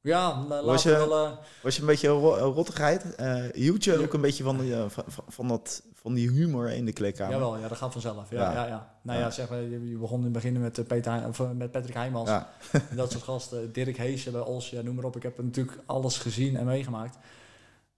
Ja, 0.00 0.46
was 0.64 0.82
je, 0.82 0.90
wel, 0.90 1.24
uh, 1.24 1.30
was 1.62 1.74
je 1.74 1.80
een 1.80 1.86
beetje 1.86 2.08
rottigheid? 2.08 3.04
Uh, 3.20 3.44
hield 3.52 3.84
je 3.84 4.02
ook 4.02 4.12
een 4.12 4.20
beetje 4.20 4.44
van, 4.44 4.60
uh, 4.60 4.84
van, 4.86 5.04
van, 5.28 5.48
dat, 5.48 5.82
van 5.94 6.14
die 6.14 6.30
humor 6.30 6.70
in 6.70 6.84
de 6.84 6.92
kleedkamer? 6.92 7.34
Jawel, 7.34 7.58
ja, 7.58 7.68
dat 7.68 7.78
gaat 7.78 7.92
vanzelf. 7.92 8.30
Ja, 8.30 8.52
ja. 8.52 8.66
ja, 8.66 8.94
Nou 9.02 9.18
ja, 9.18 9.30
zeg 9.30 9.48
maar, 9.48 9.62
je 9.62 9.96
begon 10.00 10.18
in 10.18 10.24
het 10.24 10.32
begin 10.32 10.60
met, 10.60 10.86
Peter, 10.86 11.28
of, 11.28 11.42
met 11.54 11.70
Patrick 11.70 11.94
Heijmans. 11.94 12.30
dat 12.96 13.10
soort 13.12 13.24
gasten. 13.24 13.72
Dirk 13.72 13.96
Heesen 13.96 14.32
bij 14.32 14.40
Os, 14.40 14.70
ja, 14.70 14.82
noem 14.82 14.94
maar 14.94 15.04
op. 15.04 15.16
Ik 15.16 15.22
heb 15.22 15.42
natuurlijk 15.42 15.78
alles 15.86 16.18
gezien 16.18 16.56
en 16.56 16.64
meegemaakt. 16.64 17.16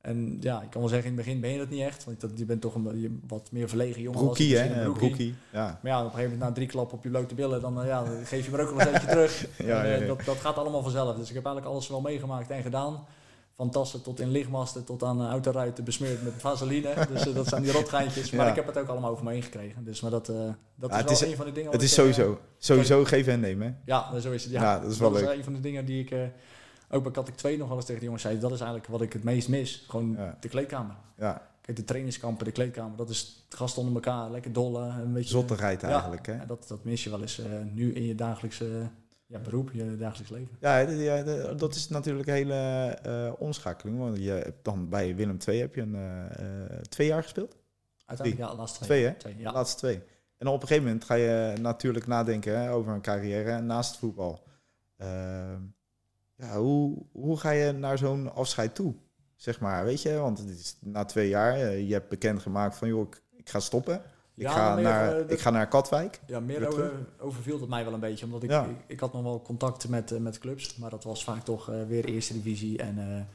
En 0.01 0.37
ja, 0.41 0.63
ik 0.63 0.71
kan 0.71 0.81
wel 0.81 0.91
zeggen, 0.91 1.11
in 1.11 1.17
het 1.17 1.25
begin 1.25 1.41
ben 1.41 1.51
je 1.51 1.59
dat 1.59 1.69
niet 1.69 1.81
echt. 1.81 2.05
Want 2.05 2.21
dat, 2.21 2.31
je 2.35 2.45
bent 2.45 2.61
toch 2.61 2.75
een 2.75 3.23
wat 3.29 3.49
meer 3.53 3.69
verlegen 3.69 4.03
jongen. 4.03 4.21
Broekie, 4.21 4.57
hè? 4.57 4.91
Broekie. 4.91 5.35
Ja. 5.53 5.79
Maar 5.83 5.93
ja, 5.93 5.99
op 5.99 6.05
een 6.05 6.11
gegeven 6.11 6.33
moment 6.33 6.49
na 6.49 6.55
drie 6.55 6.67
klappen 6.67 6.97
op 6.97 7.03
je 7.03 7.09
blote 7.09 7.35
billen, 7.35 7.61
dan, 7.61 7.81
uh, 7.81 7.87
ja, 7.87 8.05
geef 8.25 8.45
je 8.45 8.51
me 8.51 8.61
ook 8.61 8.71
nog 8.71 8.85
een 8.85 8.93
beetje 8.93 9.09
terug. 9.17 9.47
ja, 9.59 9.85
en, 9.85 10.03
uh, 10.03 10.09
dat, 10.09 10.25
dat 10.25 10.37
gaat 10.37 10.57
allemaal 10.57 10.83
vanzelf. 10.83 11.17
Dus 11.17 11.29
ik 11.29 11.35
heb 11.35 11.45
eigenlijk 11.45 11.75
alles 11.75 11.89
wel 11.89 12.01
meegemaakt 12.01 12.51
en 12.51 12.63
gedaan. 12.63 13.07
Van 13.57 13.71
tassen 13.71 14.03
tot 14.03 14.21
in 14.21 14.31
lichtmasten 14.31 14.85
tot 14.85 15.03
aan 15.03 15.23
uh, 15.23 15.29
autoruiten 15.29 15.85
besmeurd 15.85 16.23
met 16.23 16.33
vaseline. 16.37 16.95
dus 17.13 17.23
dat 17.23 17.47
zijn 17.47 17.63
die 17.63 17.73
rotgeintjes. 17.73 18.31
Maar 18.31 18.49
ik 18.49 18.55
heb 18.55 18.67
het 18.67 18.79
ook 18.79 18.89
allemaal 18.89 19.11
over 19.11 19.25
me 19.25 19.33
heen 19.33 19.43
gekregen. 19.43 19.85
Dus 19.85 20.01
maar 20.01 20.11
dat, 20.11 20.27
dat 20.27 20.91
is 20.91 21.03
wel 21.03 21.11
is, 21.11 21.21
een 21.21 21.37
van 21.37 21.47
de 21.47 21.53
dingen... 21.53 21.73
Het 21.73 21.83
is 21.83 21.95
sowieso, 21.95 22.39
sowieso 22.59 23.05
geven 23.05 23.33
en 23.33 23.41
nemen. 23.41 23.81
Ja, 23.85 24.21
zo 24.21 24.31
is 24.31 24.43
het. 24.43 24.53
Ja, 24.53 24.79
dat 24.79 24.91
is 24.91 24.99
wel 24.99 25.11
dat 25.11 25.21
leuk. 25.21 25.31
is 25.31 25.37
een 25.37 25.45
van 25.45 25.53
de 25.53 25.61
dingen 25.61 25.85
die 25.85 26.01
ik 26.01 26.11
ook 26.91 27.03
bij 27.03 27.13
Kat 27.13 27.31
2 27.37 27.59
nog 27.59 27.69
wel 27.69 27.77
eens 27.77 27.85
tegen 27.85 28.01
de 28.01 28.07
jongens 28.07 28.23
zei, 28.25 28.39
dat 28.39 28.53
is 28.53 28.61
eigenlijk 28.61 28.91
wat 28.91 29.03
ik 29.03 29.13
het 29.13 29.25
meest 29.25 29.49
mis. 29.49 29.85
Gewoon 29.89 30.19
de 30.41 30.49
kleedkamer. 30.49 30.97
Ja. 31.17 31.51
Kijk, 31.61 31.77
de 31.77 31.85
trainingskampen, 31.85 32.45
de 32.45 32.53
kleedkamer, 32.53 32.97
dat 32.97 33.11
is 33.11 33.47
gast 33.49 33.79
onder 33.79 33.95
elkaar, 33.95 34.31
lekker 34.31 34.53
dolle. 34.53 34.89
Een 34.89 35.13
beetje, 35.13 35.31
Zottigheid 35.31 35.83
eigenlijk, 35.83 36.27
hè? 36.27 36.47
dat, 36.47 36.69
dat 36.69 36.85
mis 36.85 37.05
je 37.05 37.11
wel 37.11 37.21
eens 37.21 37.39
uh, 37.39 37.47
nu 37.73 37.93
in 37.95 38.05
je 38.05 38.15
dagelijkse 38.15 38.91
ja, 39.27 39.39
beroep, 39.39 39.71
je 39.73 39.97
dagelijks 39.97 40.31
leven. 40.31 40.57
Ja, 40.61 40.79
ja 40.79 41.23
dat 41.55 41.75
is 41.75 41.89
natuurlijk 41.89 42.29
een 42.29 42.35
hele 42.35 42.99
uh, 43.07 43.33
omschakeling. 43.39 43.99
Want 43.99 44.17
je 44.17 44.31
hebt 44.31 44.65
dan 44.65 44.89
bij 44.89 45.17
Willem 45.17 45.39
II 45.47 45.61
heb 45.61 45.75
je 45.75 45.81
een, 45.81 45.95
uh, 45.95 46.79
twee 46.89 47.07
jaar 47.07 47.23
gespeeld? 47.23 47.57
Uiteindelijk, 48.05 48.51
ja, 48.51 48.57
laatste 48.57 48.85
twee. 48.85 48.99
Twee, 48.99 49.11
hè? 49.11 49.19
Twee, 49.19 49.35
ja. 49.39 49.53
Laatste 49.53 49.79
twee. 49.79 50.03
En 50.37 50.47
op 50.47 50.61
een 50.61 50.69
gegeven 50.69 50.85
moment 50.85 51.05
ga 51.05 51.15
je 51.15 51.53
natuurlijk 51.61 52.07
nadenken 52.07 52.61
hè, 52.61 52.73
over 52.73 52.93
een 52.93 53.01
carrière 53.01 53.61
naast 53.61 53.97
voetbal. 53.97 54.43
Ehm, 54.97 55.61
ja, 56.41 56.59
hoe, 56.59 56.99
hoe 57.13 57.39
ga 57.39 57.51
je 57.51 57.73
naar 57.73 57.99
zo'n 57.99 58.35
afscheid 58.35 58.75
toe? 58.75 58.95
Zeg 59.37 59.61
maar, 59.61 59.85
weet 59.85 60.03
je, 60.03 60.19
want 60.19 60.39
het 60.39 60.49
is 60.49 60.77
na 60.81 61.05
twee 61.05 61.29
jaar, 61.29 61.59
uh, 61.59 61.89
je 61.89 61.93
hebt 61.93 62.09
bekendgemaakt 62.09 62.77
van 62.77 62.89
joh, 62.89 63.07
ik, 63.07 63.23
ik 63.37 63.49
ga 63.49 63.61
stoppen. 63.61 64.03
Ik, 64.35 64.49
ga 64.49 64.75
naar, 64.75 65.21
uh, 65.21 65.31
ik 65.31 65.41
ga 65.41 65.51
naar 65.51 65.69
Katwijk. 65.69 66.21
Ja, 66.27 66.41
meer 66.41 66.69
over, 66.69 66.93
overviel 67.19 67.61
het 67.61 67.69
mij 67.69 67.85
wel 67.85 67.93
een 67.95 68.01
beetje. 68.01 68.25
Omdat 68.25 68.43
ik, 68.43 68.51
ik, 68.51 68.85
ik, 68.87 69.01
had 69.01 69.13
nog 69.13 69.23
wel 69.23 69.43
contact 69.43 69.89
met, 69.89 70.11
uh, 70.11 70.19
met 70.19 70.39
clubs. 70.39 70.77
Maar 70.77 70.91
dat 70.91 71.05
was 71.05 71.25
vaak 71.25 71.45
toch 71.45 71.67
weer 71.67 72.05
eerste 72.05 72.33
divisie. 72.33 72.79
En 72.79 73.27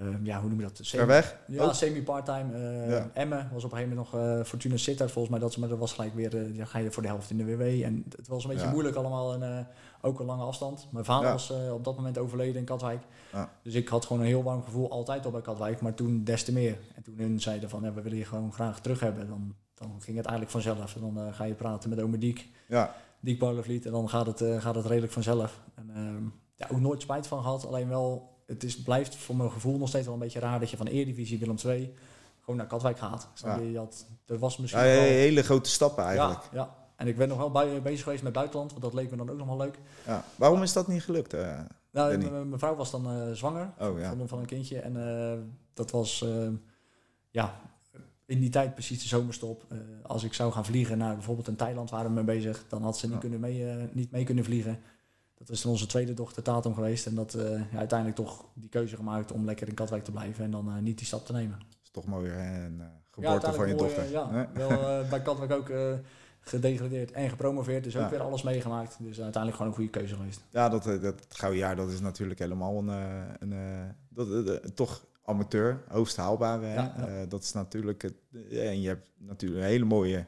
Ehm, 0.00 0.24
ja, 0.24 0.40
hoe 0.40 0.48
noem 0.48 0.58
je 0.58 0.64
dat? 0.64 0.78
Semi, 0.82 1.04
weg? 1.04 1.36
Ja, 1.46 1.72
semi-parttime. 1.72 2.52
Uh, 2.52 2.90
ja. 2.90 3.10
Emmen 3.12 3.48
was 3.52 3.64
op 3.64 3.72
een 3.72 3.78
gegeven 3.78 3.96
moment 3.96 4.12
nog 4.12 4.22
uh, 4.22 4.44
Fortuna 4.44 4.76
Sittard 4.76 5.10
volgens 5.10 5.34
mij. 5.34 5.42
Dat, 5.42 5.56
maar 5.56 5.68
dat 5.68 5.78
was 5.78 5.92
gelijk 5.92 6.14
weer, 6.14 6.34
uh, 6.34 6.66
ga 6.66 6.78
je 6.78 6.90
voor 6.90 7.02
de 7.02 7.08
helft 7.08 7.30
in 7.30 7.36
de 7.36 7.44
WW. 7.44 7.82
En 7.82 8.04
het 8.16 8.28
was 8.28 8.44
een 8.44 8.50
beetje 8.50 8.68
moeilijk 8.68 8.96
allemaal 8.96 9.42
en 9.42 9.66
ook 10.00 10.20
een 10.20 10.26
lange 10.26 10.44
afstand. 10.44 10.88
Mijn 10.90 11.04
vader 11.04 11.30
was 11.30 11.50
op 11.50 11.84
dat 11.84 11.96
moment 11.96 12.18
overleden 12.18 12.56
in 12.56 12.64
Katwijk. 12.64 13.02
Dus 13.62 13.74
ik 13.74 13.88
had 13.88 14.04
gewoon 14.04 14.22
een 14.22 14.28
heel 14.28 14.42
warm 14.42 14.62
gevoel 14.62 14.90
altijd 14.90 15.24
al 15.24 15.30
bij 15.30 15.40
Katwijk, 15.40 15.80
maar 15.80 15.94
toen 15.94 16.24
des 16.24 16.44
te 16.44 16.52
meer. 16.52 16.78
En 16.94 17.02
toen 17.02 17.14
hun 17.18 17.40
zeiden 17.40 17.70
van, 17.70 17.94
we 17.94 18.02
willen 18.02 18.18
je 18.18 18.24
gewoon 18.24 18.52
graag 18.52 18.80
terug 18.80 19.00
hebben. 19.00 19.28
Dan, 19.28 19.54
dan 19.74 19.88
ging 20.00 20.16
het 20.16 20.26
eigenlijk 20.26 20.50
vanzelf. 20.50 20.94
En 20.94 21.00
dan 21.00 21.34
ga 21.34 21.44
je 21.44 21.54
praten 21.54 21.90
met 21.90 22.00
Ome 22.00 22.18
Diek, 22.18 22.48
ja. 22.68 22.94
Diek 23.20 23.42
En 23.42 23.80
dan 23.90 24.08
gaat 24.08 24.26
het, 24.26 24.62
gaat 24.62 24.74
het 24.74 24.86
redelijk 24.86 25.12
vanzelf. 25.12 25.60
En 25.74 25.90
ehm, 25.94 26.24
ja, 26.54 26.66
ook 26.72 26.80
nooit 26.80 27.02
spijt 27.02 27.26
van 27.26 27.42
gehad. 27.42 27.66
Alleen 27.66 27.88
wel 27.88 28.35
het 28.46 28.64
is, 28.64 28.82
blijft 28.82 29.16
voor 29.16 29.36
mijn 29.36 29.50
gevoel 29.50 29.78
nog 29.78 29.88
steeds 29.88 30.04
wel 30.04 30.14
een 30.14 30.20
beetje 30.20 30.40
raar 30.40 30.60
dat 30.60 30.70
je 30.70 30.76
van 30.76 30.86
Eredivisie 30.86 31.38
Willem 31.38 31.56
II 31.64 31.94
gewoon 32.40 32.56
naar 32.56 32.66
Katwijk 32.66 32.98
gaat. 32.98 33.28
Ja. 33.34 33.56
Je, 33.56 33.78
had, 33.78 34.06
er 34.26 34.38
was 34.38 34.56
misschien 34.56 34.82
ja, 34.82 34.88
hele 34.88 35.42
grote 35.42 35.70
stappen 35.70 36.04
eigenlijk. 36.04 36.42
Ja, 36.42 36.48
ja. 36.52 36.74
En 36.96 37.06
ik 37.06 37.16
ben 37.16 37.28
nog 37.28 37.38
wel 37.38 37.50
bij, 37.50 37.82
bezig 37.82 38.02
geweest 38.02 38.22
met 38.22 38.32
buitenland, 38.32 38.70
want 38.70 38.82
dat 38.82 38.94
leek 38.94 39.10
me 39.10 39.16
dan 39.16 39.30
ook 39.30 39.36
nog 39.36 39.46
wel 39.46 39.56
leuk. 39.56 39.78
Ja. 40.06 40.24
Waarom 40.36 40.62
is 40.62 40.72
dat 40.72 40.88
niet 40.88 41.02
gelukt? 41.02 41.34
Uh, 41.34 41.60
nou, 41.90 42.18
mijn 42.18 42.58
vrouw 42.58 42.74
was 42.74 42.90
dan 42.90 43.12
uh, 43.12 43.32
zwanger 43.32 43.72
oh, 43.78 43.98
ja. 43.98 44.16
van, 44.16 44.28
van, 44.28 44.38
een 44.38 44.46
kindje. 44.46 44.80
En 44.80 44.96
uh, 44.96 45.32
dat 45.74 45.90
was 45.90 46.24
ja, 47.30 47.60
in 48.26 48.40
die 48.40 48.50
tijd 48.50 48.74
precies 48.74 49.02
de 49.02 49.08
zomerstop. 49.08 49.64
als 50.02 50.24
ik 50.24 50.34
zou 50.34 50.52
gaan 50.52 50.64
vliegen 50.64 50.98
naar 50.98 51.14
bijvoorbeeld 51.14 51.48
in 51.48 51.56
Thailand 51.56 51.90
waren 51.90 52.08
we 52.08 52.22
mee 52.22 52.36
bezig, 52.36 52.64
dan 52.68 52.82
had 52.82 52.98
ze 52.98 53.08
niet, 53.08 53.18
kunnen 53.18 53.40
mee, 53.40 53.88
niet 53.92 54.10
mee 54.10 54.24
kunnen 54.24 54.44
vliegen. 54.44 54.78
Dat 55.46 55.56
is 55.56 55.64
onze 55.64 55.86
tweede 55.86 56.14
dochter 56.14 56.42
Tatum 56.42 56.74
geweest. 56.74 57.06
En 57.06 57.14
dat 57.14 57.34
uh, 57.34 57.42
ja, 57.72 57.78
uiteindelijk 57.78 58.18
toch 58.18 58.44
die 58.54 58.68
keuze 58.68 58.96
gemaakt 58.96 59.32
om 59.32 59.44
lekker 59.44 59.68
in 59.68 59.74
Katwijk 59.74 60.04
te 60.04 60.10
blijven 60.10 60.44
en 60.44 60.50
dan 60.50 60.68
uh, 60.68 60.78
niet 60.78 60.98
die 60.98 61.06
stap 61.06 61.26
te 61.26 61.32
nemen. 61.32 61.58
Dat 61.58 61.78
is 61.82 61.90
toch 61.90 62.06
mooi, 62.06 62.30
hè? 62.30 62.64
Een 62.64 62.78
uh, 62.78 62.84
geboorte 63.10 63.46
ja, 63.46 63.52
van 63.52 63.68
je 63.68 63.74
dochter. 63.74 64.10
ja, 64.10 64.48
wel 64.54 65.04
bij 65.10 65.22
Katwijk 65.22 65.52
ook 65.52 65.72
gedegradeerd 66.40 67.12
en 67.12 67.28
gepromoveerd. 67.28 67.84
Dus 67.84 67.96
ook 67.96 68.10
weer 68.10 68.20
alles 68.20 68.42
meegemaakt. 68.42 68.96
Dus 68.98 69.20
uiteindelijk 69.20 69.52
gewoon 69.52 69.66
een 69.66 69.76
goede 69.76 69.90
keuze 69.90 70.14
geweest. 70.14 70.40
Ja, 70.50 70.68
dat, 70.68 70.84
dat 70.84 71.26
gouden 71.28 71.60
jaar, 71.60 71.76
dat 71.76 71.90
is 71.90 72.00
natuurlijk 72.00 72.38
helemaal 72.38 72.78
een, 72.78 72.88
een, 73.38 73.94
dat, 74.08 74.76
toch 74.76 75.06
amateur, 75.24 75.82
hoogst 75.88 76.16
haalbare. 76.16 76.66
Ja, 76.66 76.94
ja. 76.98 77.26
dat 77.26 77.42
is 77.42 77.52
natuurlijk 77.52 78.02
het. 78.02 78.14
en 78.50 78.80
je 78.80 78.88
hebt 78.88 79.08
natuurlijk 79.18 79.64
hele 79.64 79.84
mooie 79.84 80.26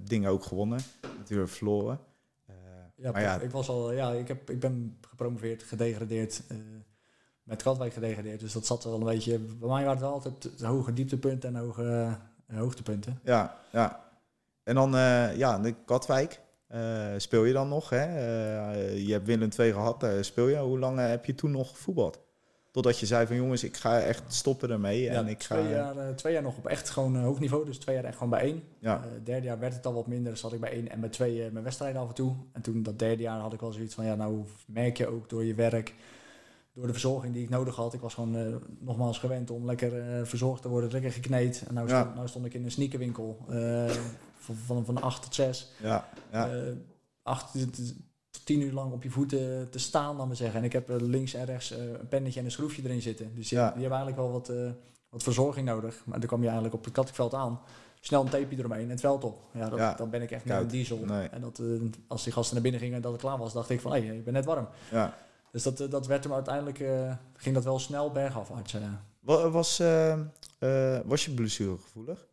dingen 0.00 0.30
ook 0.30 0.44
gewonnen. 0.44 0.80
Natuurlijk 1.16 1.50
verloren. 1.50 2.00
Ja, 2.96 3.12
maar 3.12 3.22
ja, 3.22 3.40
ik 3.40 3.50
was 3.50 3.68
al, 3.68 3.92
ja, 3.92 4.12
ik, 4.12 4.28
heb, 4.28 4.50
ik 4.50 4.60
ben 4.60 4.98
gepromoveerd, 5.08 5.62
gedegradeerd, 5.62 6.42
uh, 6.52 6.58
met 7.42 7.62
Katwijk 7.62 7.92
gedegradeerd. 7.92 8.40
Dus 8.40 8.52
dat 8.52 8.66
zat 8.66 8.84
wel 8.84 8.94
een 8.94 9.04
beetje. 9.04 9.38
Bij 9.38 9.68
mij 9.68 9.84
waren 9.84 10.02
het 10.02 10.02
altijd 10.02 10.60
hoge 10.60 10.92
dieptepunten 10.92 11.54
en 11.54 11.60
hoge 11.60 12.16
uh, 12.50 12.58
hoogtepunten. 12.58 13.20
Ja, 13.24 13.56
ja. 13.72 14.04
En 14.62 14.74
dan, 14.74 14.94
uh, 14.94 15.36
ja, 15.36 15.58
de 15.58 15.74
Katwijk. 15.84 16.40
speel 17.16 17.44
je 17.44 17.52
dan 17.52 17.68
nog? 17.68 17.90
Hè? 17.90 18.04
je 18.90 19.12
hebt 19.12 19.26
Willem 19.26 19.50
2 19.50 19.72
gehad, 19.72 20.06
speel 20.20 20.48
je. 20.48 20.56
Hoe 20.56 20.78
lang 20.78 20.98
heb 20.98 21.24
je 21.24 21.34
toen 21.34 21.50
nog 21.50 21.70
gevoetbald? 21.70 22.25
Totdat 22.76 22.98
je 22.98 23.06
zei 23.06 23.26
van 23.26 23.36
jongens, 23.36 23.64
ik 23.64 23.76
ga 23.76 24.00
echt 24.00 24.22
stoppen 24.26 24.70
ermee. 24.70 25.08
en 25.08 25.28
ik 25.28 25.38
twee, 25.38 25.68
jaar, 25.68 25.96
uh, 25.96 26.08
twee 26.08 26.32
jaar 26.32 26.42
nog 26.42 26.56
op 26.56 26.66
echt 26.66 26.90
gewoon 26.90 27.16
uh, 27.16 27.22
hoog 27.22 27.40
niveau. 27.40 27.64
Dus 27.64 27.78
twee 27.78 27.94
jaar 27.94 28.04
echt 28.04 28.14
gewoon 28.14 28.30
bij 28.30 28.40
één. 28.40 28.62
Ja. 28.78 29.04
Uh, 29.04 29.10
derde 29.24 29.46
jaar 29.46 29.58
werd 29.58 29.74
het 29.74 29.86
al 29.86 29.94
wat 29.94 30.06
minder. 30.06 30.32
Dus 30.32 30.40
zat 30.40 30.52
ik 30.52 30.60
bij 30.60 30.70
één 30.70 30.90
en 30.90 31.00
bij 31.00 31.08
twee 31.08 31.50
mijn 31.50 31.64
wedstrijden 31.64 32.00
af 32.00 32.08
en 32.08 32.14
toe. 32.14 32.34
En 32.52 32.62
toen 32.62 32.82
dat 32.82 32.98
derde 32.98 33.22
jaar 33.22 33.40
had 33.40 33.52
ik 33.52 33.60
wel 33.60 33.72
zoiets 33.72 33.94
van 33.94 34.04
ja, 34.04 34.14
nou 34.14 34.44
merk 34.66 34.96
je 34.96 35.06
ook 35.06 35.28
door 35.28 35.44
je 35.44 35.54
werk, 35.54 35.94
door 36.72 36.86
de 36.86 36.92
verzorging 36.92 37.34
die 37.34 37.42
ik 37.42 37.48
nodig 37.48 37.76
had. 37.76 37.94
Ik 37.94 38.00
was 38.00 38.14
gewoon 38.14 38.60
nogmaals 38.78 39.18
gewend 39.18 39.50
om 39.50 39.64
lekker 39.64 40.26
verzorgd 40.26 40.62
te 40.62 40.68
worden, 40.68 40.92
lekker 40.92 41.12
gekneed. 41.12 41.64
En 41.68 41.74
nou, 41.74 41.88
stond, 41.88 42.14
nou 42.14 42.28
stond 42.28 42.46
ik 42.46 42.54
in 42.54 42.64
een 42.64 42.70
sneakerwinkel 42.70 43.44
van, 44.38 44.56
van, 44.56 44.84
van 44.84 45.02
8 45.02 45.22
tot 45.22 45.34
6. 45.34 45.72
Ja. 45.82 46.08
ja. 46.32 46.50
8, 47.22 47.54
tien 48.46 48.60
uur 48.60 48.72
lang 48.72 48.92
op 48.92 49.02
je 49.02 49.10
voeten 49.10 49.70
te 49.70 49.78
staan, 49.78 50.16
dan 50.16 50.28
we 50.28 50.34
zeggen. 50.34 50.58
En 50.58 50.64
ik 50.64 50.72
heb 50.72 50.88
links 51.00 51.34
en 51.34 51.44
rechts 51.44 51.70
een 51.70 52.08
pennetje 52.08 52.38
en 52.38 52.44
een 52.44 52.52
schroefje 52.52 52.82
erin 52.84 53.02
zitten. 53.02 53.34
Dus 53.34 53.48
die, 53.48 53.58
ja. 53.58 53.70
die 53.70 53.80
hebben 53.80 53.98
eigenlijk 53.98 54.28
wel 54.28 54.32
wat, 54.32 54.76
wat 55.08 55.22
verzorging 55.22 55.66
nodig. 55.66 56.02
Maar 56.04 56.18
dan 56.18 56.28
kwam 56.28 56.40
je 56.40 56.46
eigenlijk 56.46 56.74
op 56.74 56.84
het 56.84 56.94
Kattekveld 56.94 57.34
aan 57.34 57.60
snel 58.06 58.22
een 58.22 58.28
tapeje 58.28 58.58
eromheen 58.58 58.82
en 58.82 58.90
het 58.90 59.00
veld 59.00 59.24
op. 59.24 59.38
Ja, 59.52 59.68
dat, 59.68 59.98
dan 59.98 60.10
ben 60.10 60.22
ik 60.22 60.30
echt 60.30 60.44
met 60.44 60.56
een 60.56 60.68
diesel. 60.68 61.04
En 61.30 61.40
dat, 61.40 61.58
uh, 61.58 61.82
als 62.08 62.24
die 62.24 62.32
gasten 62.32 62.54
naar 62.54 62.62
binnen 62.62 62.80
gingen 62.80 62.96
en 62.96 63.02
dat 63.02 63.12
het 63.12 63.20
klaar 63.20 63.38
was, 63.38 63.52
dacht 63.52 63.70
ik 63.70 63.80
van, 63.80 63.92
hé, 63.92 64.06
hey, 64.06 64.16
ik 64.16 64.24
ben 64.24 64.32
net 64.32 64.44
warm. 64.44 64.68
Ja. 64.90 65.14
Dus 65.52 65.62
dat, 65.62 65.80
eh, 65.80 65.90
dat 65.90 66.06
werd 66.06 66.24
hem 66.24 66.32
uiteindelijk, 66.32 66.80
uh, 66.80 67.12
ging 67.36 67.54
dat 67.54 67.64
wel 67.64 67.78
snel 67.78 68.12
bergafwaarts. 68.12 68.74
Uh. 68.74 68.82
Was, 69.50 69.78
was 71.04 71.24
je 71.24 71.30
blessuregevoelig? 71.34 72.26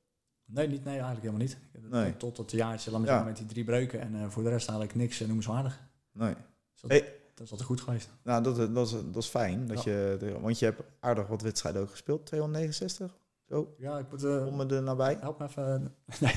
Nee, 0.46 0.68
niet, 0.68 0.84
nee, 0.84 0.94
eigenlijk 0.94 1.26
helemaal 1.26 1.48
niet. 1.48 1.58
Nee. 1.92 2.18
Tot 2.18 2.38
het 2.38 2.52
jaartje, 2.52 2.92
laat 2.92 3.06
ja. 3.06 3.24
met 3.24 3.38
die 3.38 3.46
drie 3.46 3.64
breuken. 3.64 4.02
En 4.02 4.32
voor 4.32 4.44
de 4.44 4.50
rest 4.50 4.68
eigenlijk 4.68 4.98
niks 4.98 5.20
noemenswaardig. 5.20 5.82
Nee. 6.14 6.34
Dus 6.72 6.82
dat, 6.82 6.92
hey. 6.92 7.20
dat 7.34 7.46
is 7.46 7.52
altijd 7.52 7.70
goed 7.70 7.82
geweest. 7.82 8.10
Nou, 8.24 8.44
dat, 8.44 8.76
dat, 8.76 8.88
is, 8.88 8.92
dat 8.92 9.24
is 9.24 9.28
fijn. 9.28 9.68
Dat 9.68 9.84
je, 9.84 10.38
want 10.42 10.60
je 10.60 10.66
hebt 10.66 10.82
aardig 11.00 11.28
wat 11.28 11.42
wedstrijden 11.42 11.82
ook 11.82 11.90
gespeeld. 11.90 12.26
269? 12.26 13.18
Zo. 13.48 13.74
Ja, 13.78 13.98
ik 13.98 14.06
moet... 14.12 14.24
Uh, 14.24 14.48
Om 14.48 14.60
er 14.60 14.84
nabij. 14.84 15.18
Help 15.20 15.40
me 15.40 15.46
even. 15.46 15.96
nee. 16.20 16.34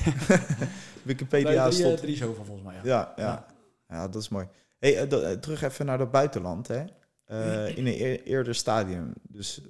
Wikipedia 1.03 1.49
nee, 1.49 1.69
drie, 1.69 1.83
stond... 1.83 1.97
drie 1.97 2.15
zoveel 2.15 2.45
volgens 2.45 2.67
mij, 2.67 2.75
ja. 2.75 2.81
Ja, 2.83 3.13
ja. 3.15 3.45
ja. 3.87 4.07
dat 4.07 4.21
is 4.21 4.29
mooi. 4.29 4.47
Hey, 4.79 5.11
uh, 5.11 5.31
terug 5.31 5.61
even 5.61 5.85
naar 5.85 5.99
het 5.99 6.11
buitenland, 6.11 6.67
hè. 6.67 6.83
Uh, 7.31 7.77
in 7.77 7.87
een 7.87 8.01
eer, 8.01 8.23
eerder 8.23 8.55
stadium, 8.55 9.13
dus 9.21 9.61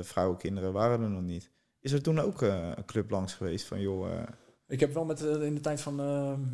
vrouwen, 0.00 0.38
kinderen 0.38 0.72
waren 0.72 1.02
er 1.02 1.10
nog 1.10 1.22
niet. 1.22 1.50
Is 1.80 1.92
er 1.92 2.02
toen 2.02 2.18
ook 2.20 2.40
een 2.40 2.84
club 2.84 3.10
langs 3.10 3.34
geweest 3.34 3.66
van, 3.66 3.80
joh... 3.80 4.22
Ik 4.68 4.80
heb 4.80 4.94
wel 4.94 5.04
met, 5.04 5.20
in 5.20 5.54
de 5.54 5.60
tijd 5.60 5.80
van 5.80 5.96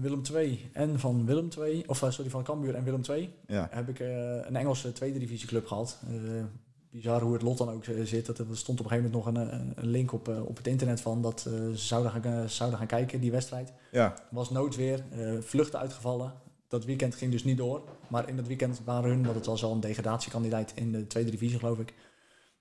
Willem 0.00 0.22
II 0.34 0.70
en 0.72 0.98
van 0.98 1.26
Willem 1.26 1.48
II, 1.58 1.84
of 1.86 1.96
sorry, 2.08 2.30
van 2.30 2.42
Cambuur 2.42 2.74
en 2.74 2.84
Willem 2.84 3.02
II, 3.10 3.34
ja. 3.46 3.68
heb 3.70 3.88
ik 3.88 3.98
een 3.98 4.56
Engelse 4.56 4.92
tweede 4.92 5.18
divisieclub 5.18 5.66
gehad 5.66 5.98
bizar 6.94 7.20
hoe 7.20 7.32
het 7.32 7.42
lot 7.42 7.58
dan 7.58 7.70
ook 7.70 7.84
eh, 7.84 8.04
zit. 8.04 8.26
Dat 8.26 8.38
er 8.38 8.46
stond 8.52 8.80
op 8.80 8.84
een 8.84 8.90
gegeven 8.90 9.10
moment 9.10 9.34
nog 9.34 9.44
een, 9.44 9.72
een 9.76 9.90
link 9.90 10.12
op, 10.12 10.28
eh, 10.28 10.46
op 10.46 10.56
het 10.56 10.66
internet 10.66 11.00
van 11.00 11.22
dat 11.22 11.44
eh, 11.46 11.52
ze 11.52 11.76
zouden 11.76 12.12
gaan, 12.12 12.48
zouden 12.48 12.78
gaan 12.78 12.88
kijken, 12.88 13.20
die 13.20 13.30
wedstrijd. 13.30 13.72
Ja. 13.90 14.14
Was 14.30 14.50
noodweer, 14.50 15.04
vluchten 15.40 15.78
uitgevallen. 15.78 16.32
Dat 16.68 16.84
weekend 16.84 17.14
ging 17.14 17.30
dus 17.30 17.44
niet 17.44 17.56
door. 17.56 17.82
Maar 18.08 18.28
in 18.28 18.36
dat 18.36 18.46
weekend 18.46 18.80
waren 18.84 19.10
hun, 19.10 19.22
want 19.24 19.36
het 19.36 19.46
was 19.46 19.64
al 19.64 19.72
een 19.72 19.80
degradatiekandidaat 19.80 20.72
in 20.74 20.92
de 20.92 21.06
tweede 21.06 21.30
divisie 21.30 21.58
geloof 21.58 21.78
ik. 21.78 21.94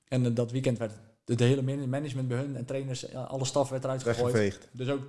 En 0.08 0.34
dat 0.34 0.52
weekend 0.52 0.78
werd 0.78 0.94
de, 1.26 1.36
de, 1.36 1.44
hele 1.44 1.88
management 1.88 2.28
bij 2.28 2.38
hun 2.38 2.56
en 2.56 2.66
trainers, 2.66 3.14
alle 3.14 3.46
staf 3.46 3.70
werd 3.70 3.84
eruit 3.84 4.04
gegooid. 4.04 4.70
Dus 4.72 4.90
ook 4.90 5.02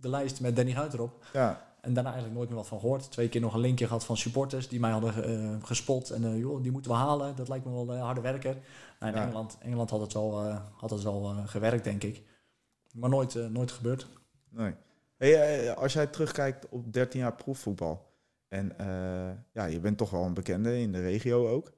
de 0.00 0.08
lijst 0.08 0.40
met 0.40 0.56
Danny 0.56 0.72
Huid 0.72 0.92
erop. 0.92 1.24
Ja. 1.32 1.68
En 1.80 1.94
daarna 1.94 2.08
eigenlijk 2.08 2.38
nooit 2.38 2.48
meer 2.48 2.58
wat 2.58 2.68
van 2.68 2.80
gehoord. 2.80 3.10
Twee 3.10 3.28
keer 3.28 3.40
nog 3.40 3.54
een 3.54 3.60
linkje 3.60 3.86
gehad 3.86 4.04
van 4.04 4.16
supporters 4.16 4.68
die 4.68 4.80
mij 4.80 4.90
hadden 4.90 5.30
uh, 5.30 5.56
gespot. 5.62 6.10
En 6.10 6.22
uh, 6.22 6.38
joh, 6.38 6.62
die 6.62 6.72
moeten 6.72 6.90
we 6.90 6.96
halen. 6.96 7.36
Dat 7.36 7.48
lijkt 7.48 7.64
me 7.64 7.72
wel 7.72 7.94
uh, 7.94 8.02
harde 8.02 8.20
werker. 8.20 8.56
Nou, 9.00 9.12
in 9.12 9.22
Engeland, 9.22 9.58
Engeland 9.60 9.90
had 9.90 10.00
het 10.00 10.12
wel, 10.12 10.52
had 10.76 10.90
het 10.90 11.02
wel 11.02 11.34
gewerkt, 11.46 11.84
denk 11.84 12.02
ik. 12.02 12.22
Maar 12.92 13.10
nooit, 13.10 13.50
nooit 13.50 13.72
gebeurd. 13.72 14.06
Nee. 14.48 14.74
Hey, 15.16 15.74
als 15.74 15.92
jij 15.92 16.06
terugkijkt 16.06 16.68
op 16.68 16.92
13 16.92 17.20
jaar 17.20 17.34
proefvoetbal. 17.34 18.08
En 18.48 18.72
ja, 19.52 19.64
je 19.64 19.80
bent 19.80 19.98
toch 19.98 20.10
wel 20.10 20.24
een 20.24 20.34
bekende 20.34 20.78
in 20.78 20.92
de 20.92 21.00
regio 21.00 21.48
ook. 21.48 21.72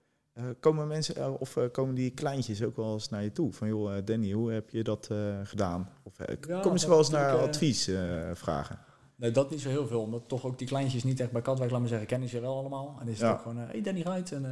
Komen 0.61 0.89
mensen 0.89 1.41
of 1.41 1.59
komen 1.73 1.95
die 1.95 2.11
kleintjes 2.11 2.63
ook 2.63 2.77
wel 2.77 2.93
eens 2.93 3.09
naar 3.09 3.23
je 3.23 3.33
toe? 3.33 3.53
Van 3.53 3.69
joh, 3.69 3.97
Danny, 4.05 4.33
hoe 4.33 4.53
heb 4.53 4.71
je 4.71 4.83
dat 4.83 5.11
gedaan? 5.43 5.89
Of 6.03 6.17
komen 6.61 6.81
ze 6.81 6.89
wel 6.89 6.99
eens 6.99 7.11
naar 7.11 7.37
advies 7.37 7.91
vragen? 8.33 8.79
Nee, 9.17 9.31
dat 9.31 9.51
niet 9.51 9.61
zo 9.61 9.69
heel 9.69 9.87
veel. 9.87 10.01
Omdat 10.01 10.29
toch 10.29 10.45
ook 10.45 10.59
die 10.59 10.67
kleintjes 10.67 11.05
niet 11.05 11.21
echt 11.21 11.33
bij 11.33 11.43
Katwijk, 11.43 11.71
laat 11.71 11.81
me 11.81 11.89
zeggen, 11.89 12.07
kennen 12.07 12.29
ze 12.29 12.41
wel 12.41 12.57
allemaal. 12.57 12.97
En 13.01 13.09
is 13.09 13.21
het 13.21 13.31
ook 13.31 13.41
gewoon, 13.41 13.57
hé 13.57 13.67
hey 13.67 13.83
Danny 13.83 14.03
Ruit. 14.03 14.33
En, 14.33 14.43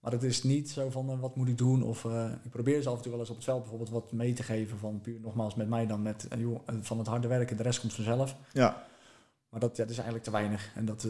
Maar 0.00 0.12
het 0.12 0.22
is 0.22 0.42
niet 0.42 0.70
zo 0.70 0.90
van, 0.90 1.20
wat 1.20 1.36
moet 1.36 1.48
ik 1.48 1.58
doen? 1.58 1.82
Of 1.82 2.04
ik 2.44 2.50
probeer 2.50 2.82
ze 2.82 2.88
af 2.88 2.96
en 2.96 3.02
toe 3.02 3.10
wel 3.10 3.20
eens 3.20 3.30
op 3.30 3.36
het 3.36 3.44
veld 3.44 3.60
bijvoorbeeld 3.60 3.90
wat 3.90 4.12
mee 4.12 4.32
te 4.32 4.42
geven. 4.42 4.78
Van 4.78 5.00
puur 5.00 5.20
nogmaals 5.20 5.54
met 5.54 5.68
mij 5.68 5.86
dan 5.86 6.02
met, 6.02 6.28
joh, 6.38 6.60
van 6.80 6.98
het 6.98 7.06
harde 7.06 7.28
werken. 7.28 7.56
De 7.56 7.62
rest 7.62 7.80
komt 7.80 7.94
vanzelf. 7.94 8.36
Ja. 8.52 8.86
Maar 9.50 9.60
dat, 9.60 9.76
ja, 9.76 9.82
dat 9.82 9.90
is 9.90 9.96
eigenlijk 9.96 10.24
te 10.24 10.30
weinig. 10.30 10.70
En 10.74 10.84
dat, 10.84 11.06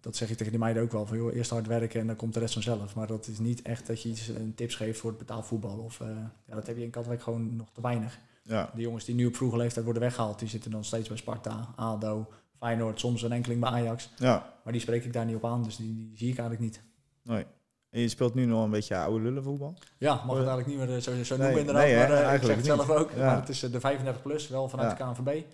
dat 0.00 0.16
zeg 0.16 0.30
ik 0.30 0.36
tegen 0.36 0.52
die 0.52 0.60
meiden 0.60 0.82
ook 0.82 0.92
wel. 0.92 1.06
Van 1.06 1.16
joh, 1.16 1.34
eerst 1.34 1.50
hard 1.50 1.66
werken 1.66 2.00
en 2.00 2.06
dan 2.06 2.16
komt 2.16 2.34
de 2.34 2.40
rest 2.40 2.52
vanzelf. 2.52 2.94
Maar 2.94 3.06
dat 3.06 3.26
is 3.26 3.38
niet 3.38 3.62
echt 3.62 3.86
dat 3.86 4.02
je 4.02 4.08
iets 4.08 4.28
een 4.28 4.54
tips 4.54 4.74
geeft 4.74 5.00
voor 5.00 5.10
het 5.10 5.18
betaalvoetbal. 5.18 5.78
Of, 5.78 5.98
ja, 6.44 6.54
dat 6.54 6.66
heb 6.66 6.76
je 6.76 6.82
in 6.82 6.90
Katwijk 6.90 7.22
gewoon 7.22 7.56
nog 7.56 7.68
te 7.72 7.80
weinig. 7.80 8.18
Ja. 8.42 8.70
De 8.74 8.80
jongens 8.80 9.04
die 9.04 9.14
nu 9.14 9.26
op 9.26 9.36
vroege 9.36 9.56
leeftijd 9.56 9.84
worden 9.84 10.02
weggehaald, 10.02 10.38
die 10.38 10.48
zitten 10.48 10.70
dan 10.70 10.84
steeds 10.84 11.08
bij 11.08 11.16
Sparta, 11.16 11.68
ADO, 11.76 12.26
Feyenoord, 12.58 13.00
soms 13.00 13.22
een 13.22 13.32
enkeling 13.32 13.60
bij 13.60 13.70
Ajax. 13.70 14.10
Ja. 14.16 14.52
Maar 14.64 14.72
die 14.72 14.82
spreek 14.82 15.04
ik 15.04 15.12
daar 15.12 15.24
niet 15.24 15.36
op 15.36 15.44
aan, 15.44 15.62
dus 15.62 15.76
die, 15.76 15.94
die 15.94 16.16
zie 16.16 16.30
ik 16.30 16.38
eigenlijk 16.38 16.60
niet. 16.60 16.82
Nee. 17.22 17.44
En 17.90 18.00
je 18.00 18.08
speelt 18.08 18.34
nu 18.34 18.44
nog 18.44 18.64
een 18.64 18.70
beetje 18.70 18.96
oude 18.96 19.24
lullenvoetbal? 19.24 19.74
Ja, 19.98 20.14
mag 20.14 20.36
het 20.36 20.46
eigenlijk 20.46 20.66
niet 20.66 20.88
meer 20.88 21.00
zo, 21.00 21.22
zo 21.22 21.36
noemen 21.36 21.58
inderdaad. 21.58 21.84
Nee, 21.84 21.96
maar 21.96 22.10
uh, 22.10 22.34
ik 22.34 22.42
zeg 22.42 22.56
het 22.56 22.64
zelf 22.64 22.90
ook. 22.90 23.16
Maar 23.16 23.36
het 23.36 23.48
is 23.48 23.60
de 23.60 23.80
35 23.80 24.22
plus, 24.22 24.48
wel 24.48 24.68
vanuit 24.68 24.98
de 24.98 25.04
KNVB. 25.04 25.44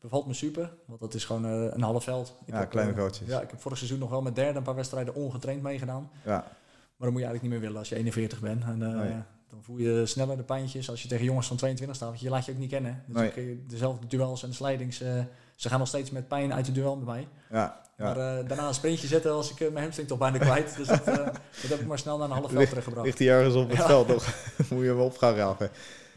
Bevalt 0.00 0.26
me 0.26 0.34
super, 0.34 0.72
want 0.84 1.00
dat 1.00 1.14
is 1.14 1.24
gewoon 1.24 1.44
uh, 1.44 1.72
een 1.72 1.82
half 1.82 2.04
veld. 2.04 2.36
Ik 2.46 2.52
ja, 2.52 2.58
heb, 2.58 2.70
kleine 2.70 2.94
coaches. 2.94 3.26
ja, 3.26 3.40
ik 3.40 3.50
heb 3.50 3.60
vorig 3.60 3.78
seizoen 3.78 3.98
nog 3.98 4.10
wel 4.10 4.22
met 4.22 4.34
derde 4.34 4.58
een 4.58 4.64
paar 4.64 4.74
wedstrijden 4.74 5.14
ongetraind 5.14 5.62
meegedaan. 5.62 6.10
Ja. 6.24 6.30
Maar 6.30 7.08
dan 7.08 7.12
moet 7.12 7.20
je 7.20 7.28
eigenlijk 7.28 7.42
niet 7.42 7.50
meer 7.50 7.60
willen 7.60 7.78
als 7.78 7.88
je 7.88 7.96
41 7.96 8.40
bent. 8.40 8.64
En, 8.64 8.78
nee. 8.78 9.14
Dan 9.50 9.62
voel 9.62 9.76
je 9.76 10.06
sneller 10.06 10.36
de 10.36 10.42
pijntjes 10.42 10.90
als 10.90 11.02
je 11.02 11.08
tegen 11.08 11.24
jongens 11.24 11.46
van 11.46 11.56
22 11.56 11.96
staat. 11.96 12.08
Want 12.08 12.20
je 12.20 12.28
laat 12.28 12.44
je 12.44 12.52
ook 12.52 12.58
niet 12.58 12.70
kennen. 12.70 13.02
Dus 13.06 13.16
nee. 13.16 13.64
dezelfde 13.66 14.06
duels 14.06 14.42
en 14.42 14.48
de 14.48 14.54
slijdings. 14.54 15.02
Uh, 15.02 15.08
ze 15.56 15.68
gaan 15.68 15.78
nog 15.78 15.88
steeds 15.88 16.10
met 16.10 16.28
pijn 16.28 16.54
uit 16.54 16.64
de 16.64 16.72
duel 16.72 16.96
bij 16.96 17.06
mij. 17.06 17.28
Ja, 17.50 17.80
ja. 17.96 18.04
Maar 18.04 18.16
uh, 18.16 18.48
daarna 18.48 18.68
een 18.68 18.74
sprintje 18.74 19.06
zetten 19.06 19.32
als 19.32 19.50
ik 19.50 19.58
mijn 19.58 19.82
hamstring 19.82 20.08
toch 20.08 20.18
bijna 20.18 20.38
kwijt. 20.38 20.76
Dus 20.76 20.86
dat, 20.86 21.04
dat, 21.04 21.38
heb 21.68 21.80
ik 21.80 21.86
maar 21.86 21.98
snel 21.98 22.18
naar 22.18 22.30
een 22.30 22.36
half 22.36 22.50
veld 22.50 22.68
teruggebracht. 22.68 23.06
Ligt 23.06 23.18
hij 23.18 23.28
ergens 23.28 23.54
op 23.54 23.70
het 23.70 23.82
veld, 23.82 24.08
toch? 24.08 24.34
moet 24.70 24.82
je 24.82 24.88
hem 24.88 25.00
op 25.00 25.18
gaan 25.18 25.34
raken. 25.34 25.70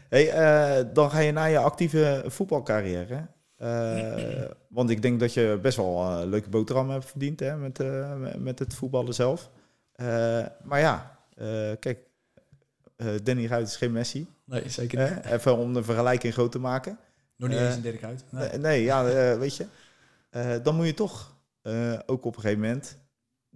Hey, 0.08 0.92
dan 0.92 1.10
ga 1.10 1.18
je 1.18 1.32
naar 1.32 1.50
je 1.50 1.58
actieve 1.58 2.24
voetbalcarrière. 2.26 3.26
Want 4.68 4.90
ik 4.90 5.02
denk 5.02 5.20
dat 5.20 5.34
je 5.34 5.58
best 5.62 5.76
wel 5.76 6.26
leuke 6.26 6.48
boterham 6.48 6.90
hebt 6.90 7.04
verdiend 7.04 7.40
hè, 7.40 7.56
met, 7.56 7.78
met 8.38 8.58
het 8.58 8.74
voetballen 8.74 9.14
zelf. 9.14 9.50
maar 10.64 10.80
ja, 10.80 11.18
kijk, 11.78 11.98
Danny 13.22 13.46
Ruit 13.46 13.66
is 13.66 13.76
geen 13.76 13.92
Messi. 13.92 14.26
Nee, 14.44 14.68
zeker 14.68 15.10
niet. 15.10 15.24
Even 15.32 15.56
om 15.56 15.74
de 15.74 15.84
vergelijking 15.84 16.32
groot 16.32 16.52
te 16.52 16.58
maken. 16.58 16.98
Nog 17.36 17.48
niet 17.48 17.58
eens 17.58 17.74
een 17.74 17.82
Dirk 17.82 18.04
uit. 18.04 18.24
Nee, 18.30 18.58
nee 18.58 18.82
ja, 18.82 19.04
weet 19.38 19.56
je. 19.56 19.66
dan 20.62 20.74
moet 20.74 20.86
je 20.86 20.94
toch 20.94 21.36
ook 22.06 22.24
op 22.24 22.36
een 22.36 22.40
gegeven 22.40 22.62
moment 22.62 22.96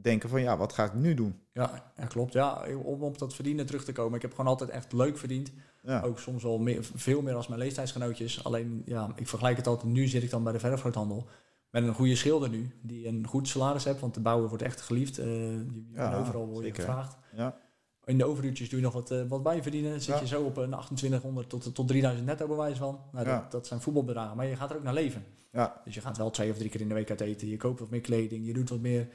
denken 0.02 0.28
van 0.28 0.40
ja, 0.40 0.56
wat 0.56 0.72
ga 0.72 0.84
ik 0.84 0.94
nu 0.94 1.14
doen? 1.14 1.40
Ja, 1.52 1.92
ja 1.96 2.06
klopt. 2.06 2.32
Ja, 2.32 2.66
om 2.82 3.02
op 3.02 3.18
dat 3.18 3.34
verdienen 3.34 3.66
terug 3.66 3.84
te 3.84 3.92
komen. 3.92 4.14
Ik 4.14 4.22
heb 4.22 4.30
gewoon 4.30 4.50
altijd 4.50 4.70
echt 4.70 4.92
leuk 4.92 5.18
verdiend. 5.18 5.52
Ja. 5.82 6.00
Ook 6.00 6.18
soms 6.18 6.42
wel 6.42 6.58
meer, 6.58 6.84
veel 6.94 7.22
meer 7.22 7.34
als 7.34 7.48
mijn 7.48 7.60
leeftijdsgenootjes. 7.60 8.44
Alleen, 8.44 8.82
ja, 8.86 9.12
ik 9.16 9.28
vergelijk 9.28 9.56
het 9.56 9.66
altijd. 9.66 9.92
Nu 9.92 10.06
zit 10.06 10.22
ik 10.22 10.30
dan 10.30 10.42
bij 10.42 10.52
de 10.52 10.58
verfgroothandel. 10.58 11.28
Met 11.70 11.82
een 11.82 11.94
goede 11.94 12.16
schilder 12.16 12.48
nu. 12.48 12.70
Die 12.82 13.06
een 13.06 13.26
goed 13.26 13.48
salaris 13.48 13.84
heeft. 13.84 14.00
Want 14.00 14.14
de 14.14 14.20
bouwer 14.20 14.48
wordt 14.48 14.64
echt 14.64 14.80
geliefd. 14.80 15.18
Uh, 15.18 15.24
je, 15.24 15.84
ja, 15.92 16.16
overal 16.18 16.46
word 16.46 16.64
je 16.66 16.74
gevraagd. 16.74 17.16
Ja. 17.36 17.56
In 18.04 18.18
de 18.18 18.24
overuurtjes 18.24 18.68
doe 18.68 18.78
je 18.78 18.84
nog 18.84 18.94
wat, 18.94 19.10
uh, 19.10 19.22
wat 19.28 19.42
bij 19.42 19.62
verdienen. 19.62 20.00
Zit 20.00 20.18
je 20.18 20.26
zo 20.26 20.42
op 20.42 20.56
een 20.56 20.70
2800 20.70 21.48
tot, 21.48 21.74
tot 21.74 21.88
3000 21.88 22.26
netto 22.26 22.46
bewijs 22.46 22.78
van. 22.78 23.00
Nou, 23.12 23.24
dat, 23.26 23.50
dat, 23.50 23.66
zijn 23.66 23.80
voetbalbedragen. 23.80 24.36
Maar 24.36 24.46
je 24.46 24.56
gaat 24.56 24.70
er 24.70 24.76
ook 24.76 24.82
naar 24.82 24.94
leven. 24.94 25.24
Ja. 25.52 25.80
Dus 25.84 25.94
je 25.94 26.00
gaat 26.00 26.16
wel 26.16 26.30
twee 26.30 26.50
of 26.50 26.56
drie 26.56 26.70
keer 26.70 26.80
in 26.80 26.88
de 26.88 26.94
week 26.94 27.10
uit 27.10 27.20
eten. 27.20 27.48
Je 27.48 27.56
koopt 27.56 27.80
wat 27.80 27.90
meer 27.90 28.00
kleding. 28.00 28.46
Je 28.46 28.52
doet 28.52 28.68
wat 28.68 28.80
meer. 28.80 29.08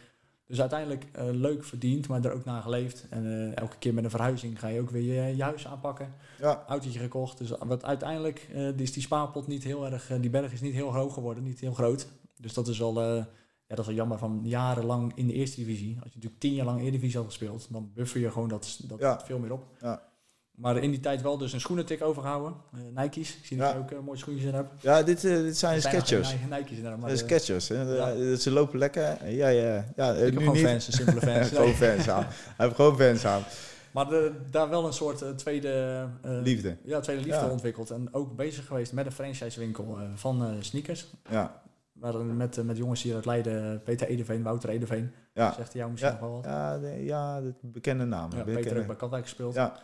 Dus 0.46 0.60
uiteindelijk 0.62 1.06
uh, 1.16 1.24
leuk 1.32 1.64
verdiend, 1.64 2.08
maar 2.08 2.26
er 2.26 2.34
ook 2.34 2.46
naar 2.46 2.62
geleefd. 2.62 3.06
En 3.10 3.26
uh, 3.26 3.58
elke 3.58 3.78
keer 3.78 3.94
met 3.94 4.04
een 4.04 4.10
verhuizing 4.10 4.60
ga 4.60 4.68
je 4.68 4.82
ook 4.82 4.90
weer 4.90 5.14
je, 5.14 5.36
je 5.36 5.44
huis 5.44 5.68
aanpakken. 5.68 6.14
Ja. 6.40 6.64
Autootje 6.68 7.00
gekocht. 7.00 7.38
Dus 7.38 7.50
wat 7.50 7.84
uiteindelijk 7.86 8.40
is 8.76 8.94
die 8.94 9.02
spaarpot 9.02 9.48
niet 9.48 9.64
heel 9.64 9.86
erg... 9.86 10.12
die 10.20 10.30
berg 10.30 10.54
is 10.54 10.62
niet 10.62 10.74
heel 10.74 10.94
hoog 10.94 11.14
geworden, 11.14 11.44
niet 11.44 11.60
heel 11.60 11.74
groot. 11.74 12.08
Dus 12.38 12.54
dat 12.54 12.68
is 12.68 12.78
wel 12.78 13.26
ja, 13.68 13.76
dat 13.76 13.80
is 13.80 13.86
wel 13.86 13.96
jammer 13.96 14.18
van 14.18 14.40
jarenlang 14.44 15.12
in 15.16 15.28
de 15.28 15.34
eerste 15.34 15.56
divisie. 15.56 15.96
Als 15.96 16.10
je 16.10 16.16
natuurlijk 16.16 16.42
tien 16.42 16.54
jaar 16.54 16.66
lang 16.66 16.82
Eredivisie 16.82 17.18
had 17.18 17.26
gespeeld, 17.26 17.68
dan 17.72 17.92
buffer 17.94 18.20
je 18.20 18.32
gewoon 18.32 18.50
dat, 18.50 18.80
dat 18.88 19.24
veel 19.26 19.40
meer 19.40 19.52
op. 19.52 19.66
Ja. 19.82 20.12
Maar 20.56 20.78
in 20.78 20.92
die 20.92 21.00
tijd 21.00 21.22
wel 21.22 21.38
dus 21.38 21.54
een 21.54 21.60
schoenentik 21.60 22.02
overgehouden. 22.02 22.54
Uh, 22.76 23.02
Nike's. 23.02 23.36
Ik 23.36 23.46
zie 23.46 23.58
dat 23.58 23.72
je 23.72 23.78
ook 23.78 23.92
uh, 23.92 24.00
mooie 24.00 24.18
schoentjes 24.18 24.46
in 24.46 24.54
hebt. 24.54 24.82
Ja, 24.82 25.04
dit, 25.04 25.24
uh, 25.24 25.36
dit 25.36 25.58
zijn 25.58 25.82
Skechers. 25.82 26.36
Nike's 26.50 26.78
inderdaad. 26.78 27.00
Maar, 27.00 27.18
Skechers. 27.18 27.68
Ja. 27.68 28.36
Ze 28.36 28.52
lopen 28.52 28.80
lekker. 28.80 29.30
Ja, 29.30 29.48
ja. 29.48 29.86
ja 29.96 30.14
ik 30.14 30.24
heb 30.24 30.38
gewoon 30.38 30.54
niet. 30.54 30.66
fans, 30.66 30.96
simpele 30.96 31.22
fans. 31.22 31.50
gewoon 31.58 31.74
fans 31.74 32.10
aan. 32.10 32.24
Hij 32.30 32.66
heeft 32.66 32.76
gewoon 32.76 32.98
fans 32.98 33.26
aan. 33.26 33.44
Maar 33.92 34.10
de, 34.10 34.32
daar 34.52 34.70
wel 34.70 34.86
een 34.86 34.94
soort 34.94 35.38
tweede... 35.38 36.06
liefde. 36.22 36.78
Ja, 36.84 37.00
tweede 37.00 37.24
liefde 37.24 37.50
ontwikkeld. 37.50 37.92
En 37.92 38.08
ook 38.12 38.36
bezig 38.36 38.66
geweest 38.66 38.94
met 38.94 39.06
een 39.06 39.12
franchisewinkel 39.12 39.98
van 40.16 40.58
sneakers. 40.60 41.08
Ja 41.30 41.62
waren 42.04 42.38
met, 42.38 42.58
eh, 42.58 42.64
met 42.64 42.78
jongens 42.78 43.04
hier 43.04 43.16
uit 43.16 43.26
Leiden, 43.26 43.82
Peter 43.84 44.08
Edeveen, 44.08 44.44
Wouter 44.44 44.70
Edeveen. 44.70 45.12
Ja. 45.34 45.54
Zegt 45.54 45.72
hij 45.72 45.82
jou 45.82 45.92
misschien 45.92 46.12
nog 46.12 46.20
wel 46.20 46.32
wat? 46.32 46.46
Ja, 46.46 46.78
de, 46.78 47.04
ja 47.04 47.42
de 47.42 47.54
bekende 47.62 48.06
naam. 48.06 48.32
Ja, 48.36 48.44
Peter 48.44 48.74
heeft 48.74 48.88
bij 48.88 48.96
Katwijk 48.96 49.24
gespeeld. 49.24 49.54
Ja. 49.54 49.80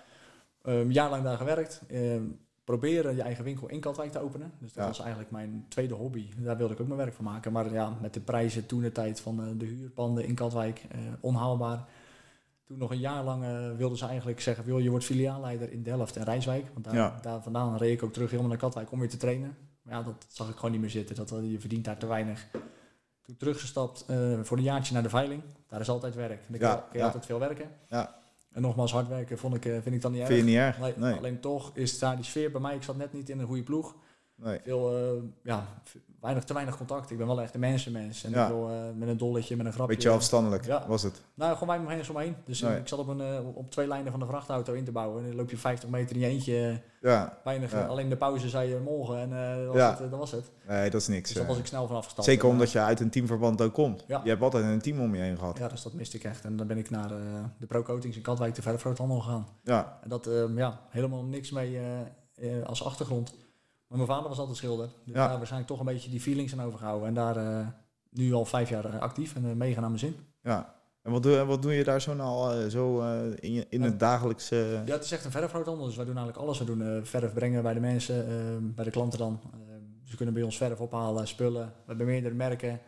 Um, 0.69 0.91
jaarlang 0.91 1.23
daar 1.23 1.37
gewerkt. 1.37 1.81
Um, 1.91 2.39
proberen 2.63 3.15
je 3.15 3.21
eigen 3.21 3.43
winkel 3.43 3.69
in 3.69 3.79
Katwijk 3.79 4.11
te 4.11 4.19
openen. 4.19 4.51
Dus 4.59 4.73
dat 4.73 4.85
was 4.85 4.99
eigenlijk 4.99 5.31
mijn 5.31 5.65
tweede 5.69 5.93
hobby. 5.93 6.29
Daar 6.37 6.57
wilde 6.57 6.73
ik 6.73 6.79
ook 6.79 6.87
mijn 6.87 6.99
werk 6.99 7.13
van 7.13 7.25
maken. 7.25 7.51
Maar 7.51 7.73
ja, 7.73 7.97
met 8.01 8.13
de 8.13 8.19
prijzen 8.19 8.65
toen 8.65 8.81
de 8.81 8.91
tijd 8.91 9.21
van 9.21 9.57
de 9.57 9.65
huurpanden 9.65 10.25
in 10.25 10.35
Katwijk, 10.35 10.81
onhaalbaar. 11.19 11.87
Toen 12.63 12.77
nog 12.77 12.91
een 12.91 12.99
jaar 12.99 13.23
lang 13.23 13.43
wilden 13.77 13.97
ze 13.97 14.05
eigenlijk 14.05 14.41
zeggen, 14.41 14.65
wil 14.65 14.77
je 14.77 14.89
wordt 14.89 15.05
filiaalleider 15.05 15.71
in 15.71 15.83
Delft 15.83 16.15
en 16.15 16.23
Rijswijk. 16.23 16.65
Want 16.73 16.85
daar, 16.85 17.21
daar 17.21 17.41
vandaan 17.41 17.77
reed 17.77 17.93
ik 17.93 18.03
ook 18.03 18.13
terug 18.13 18.29
helemaal 18.29 18.49
naar 18.49 18.59
Katwijk 18.59 18.91
om 18.91 18.99
weer 18.99 19.09
te 19.09 19.17
trainen. 19.17 19.57
Maar 19.81 19.93
ja, 19.93 20.03
dat 20.03 20.25
zag 20.27 20.49
ik 20.49 20.55
gewoon 20.55 20.71
niet 20.71 20.81
meer 20.81 20.89
zitten. 20.89 21.15
Dat, 21.15 21.29
je 21.29 21.59
verdient 21.59 21.85
daar 21.85 21.97
te 21.97 22.07
weinig. 22.07 22.47
Toen 23.21 23.37
teruggestapt 23.37 24.05
voor 24.41 24.57
een 24.57 24.63
jaartje 24.63 24.93
naar 24.93 25.03
de 25.03 25.09
veiling. 25.09 25.41
Daar 25.67 25.79
is 25.79 25.89
altijd 25.89 26.15
werk. 26.15 26.41
Ja, 26.59 26.85
kun 26.89 26.99
je 26.99 27.05
altijd 27.05 27.25
veel 27.25 27.39
werken. 27.39 27.69
Ja. 27.87 28.17
En 28.51 28.61
nogmaals, 28.61 28.91
hard 28.91 29.07
werken 29.07 29.37
vond 29.37 29.55
ik, 29.55 29.61
vind 29.61 29.95
ik 29.95 30.01
dan 30.01 30.11
niet 30.11 30.19
erg. 30.19 30.29
Vind 30.29 30.39
je 30.39 30.45
niet 30.45 30.59
erg? 30.59 30.97
Nee, 30.97 31.13
Alleen 31.13 31.39
toch 31.39 31.71
is 31.73 31.99
daar 31.99 32.15
die 32.15 32.25
sfeer 32.25 32.51
bij 32.51 32.61
mij. 32.61 32.75
Ik 32.75 32.83
zat 32.83 32.97
net 32.97 33.13
niet 33.13 33.29
in 33.29 33.39
een 33.39 33.47
goede 33.47 33.63
ploeg. 33.63 33.95
Nee. 34.43 34.59
Veel, 34.63 35.15
uh, 35.15 35.23
ja, 35.43 35.67
weinig, 36.21 36.43
te 36.43 36.53
weinig 36.53 36.77
contact. 36.77 37.11
Ik 37.11 37.17
ben 37.17 37.27
wel 37.27 37.41
echt 37.41 37.53
een 37.53 37.59
mensenmens. 37.59 38.23
En 38.23 38.29
ik 38.29 38.47
wil, 38.47 38.69
uh, 38.69 38.75
met 38.95 39.07
een 39.07 39.17
dolletje, 39.17 39.55
met 39.55 39.65
een 39.65 39.73
grapje. 39.73 39.95
Beetje 39.95 40.09
afstandelijk 40.09 40.65
ja. 40.65 40.85
was 40.87 41.03
het? 41.03 41.21
Nou, 41.33 41.57
gewoon 41.57 41.77
wij 41.77 41.95
mensen 41.95 42.15
omheen. 42.15 42.35
Dus 42.45 42.61
nee. 42.61 42.77
ik 42.77 42.87
zat 42.87 42.99
op, 42.99 43.07
een, 43.07 43.19
uh, 43.19 43.57
op 43.57 43.71
twee 43.71 43.87
lijnen 43.87 44.11
van 44.11 44.19
de 44.19 44.25
vrachtauto 44.25 44.73
in 44.73 44.83
te 44.83 44.91
bouwen. 44.91 45.21
En 45.21 45.27
dan 45.27 45.37
loop 45.37 45.49
je 45.49 45.57
50 45.57 45.89
meter 45.89 46.15
in 46.15 46.21
je 46.21 46.27
eentje. 46.27 46.81
Ja. 47.01 47.37
Weinig, 47.43 47.73
Alleen 47.73 48.09
de 48.09 48.17
pauze 48.17 48.49
zei 48.49 48.69
je 48.69 48.79
morgen 48.83 49.19
en 49.19 49.29
dat, 49.65 49.75
was 49.75 49.99
het, 49.99 50.09
dat 50.09 50.19
was 50.19 50.31
het. 50.31 50.51
Nee, 50.67 50.89
dat 50.89 51.01
is 51.01 51.07
niks. 51.07 51.29
Dus 51.29 51.37
daar 51.37 51.47
was 51.47 51.57
ik 51.57 51.65
snel 51.65 51.87
van 51.87 51.95
afgestapt. 51.95 52.27
Zeker 52.27 52.47
omdat 52.47 52.71
je 52.71 52.79
uit 52.79 52.99
een 52.99 53.09
teamverband 53.09 53.61
ook 53.61 53.73
komt. 53.73 54.03
Je 54.07 54.19
hebt 54.23 54.41
altijd 54.41 54.63
een 54.63 54.81
team 54.81 54.99
om 54.99 55.15
je 55.15 55.21
heen 55.21 55.37
gehad. 55.37 55.57
Ja, 55.57 55.67
dus 55.67 55.83
dat 55.83 55.93
miste 55.93 56.17
ik 56.17 56.23
echt. 56.23 56.45
En 56.45 56.55
dan 56.55 56.67
ben 56.67 56.77
ik 56.77 56.89
naar 56.89 57.11
de 57.57 57.65
pro-coatings 57.65 58.15
in 58.15 58.21
Katwijk, 58.21 58.55
de 58.55 58.61
verfroothandel 58.61 59.19
gegaan. 59.19 59.47
Ja. 59.63 59.99
En 60.03 60.09
dat, 60.09 60.29
ja, 60.55 60.79
helemaal 60.89 61.23
niks 61.23 61.51
mee 61.51 61.79
als 62.63 62.83
achtergrond. 62.83 63.33
Maar 63.89 63.97
mijn 63.97 64.09
vader 64.09 64.29
was 64.29 64.39
altijd 64.39 64.57
schilder. 64.57 64.89
Dus 65.05 65.15
ja. 65.15 65.27
daar 65.27 65.37
waarschijnlijk 65.37 65.71
toch 65.71 65.79
een 65.79 65.93
beetje 65.93 66.09
die 66.09 66.21
feelings 66.21 66.53
aan 66.53 66.65
overgehouden. 66.65 67.07
En 67.07 67.13
daar 67.13 67.37
uh, 67.37 67.67
nu 68.09 68.33
al 68.33 68.45
vijf 68.45 68.69
jaar 68.69 68.85
eh, 68.85 68.99
actief 68.99 69.35
en 69.35 69.45
uh, 69.45 69.53
meegaan 69.53 69.81
naar 69.81 69.89
mijn 69.89 69.99
zin. 69.99 70.15
Ja. 70.43 70.75
En 71.01 71.11
wat 71.11 71.23
doe, 71.23 71.45
wat 71.45 71.61
doe 71.61 71.73
je 71.73 71.83
daar 71.83 72.01
zo 72.01 72.13
nou 72.13 72.69
zo 72.69 73.01
in, 73.35 73.53
je, 73.53 73.65
in 73.69 73.81
het 73.81 73.99
dagelijkse... 73.99 74.81
Ja, 74.85 74.93
het 74.93 75.03
is 75.03 75.11
echt 75.11 75.25
een 75.25 75.31
verfgroothandel. 75.31 75.85
Dus 75.85 75.95
wij 75.95 76.05
doen 76.05 76.17
eigenlijk 76.17 76.45
alles. 76.45 76.59
We 76.59 76.65
doen 76.65 77.05
verf 77.05 77.33
brengen 77.33 77.63
bij 77.63 77.73
de 77.73 77.79
mensen, 77.79 78.73
bij 78.75 78.85
de 78.85 78.91
klanten 78.91 79.19
dan. 79.19 79.39
ze 80.03 80.15
kunnen 80.15 80.33
bij 80.33 80.43
ons 80.43 80.57
verf 80.57 80.79
ophalen, 80.79 81.27
spullen. 81.27 81.65
We 81.65 81.83
hebben 81.85 82.05
meerdere 82.05 82.35
merken. 82.35 82.79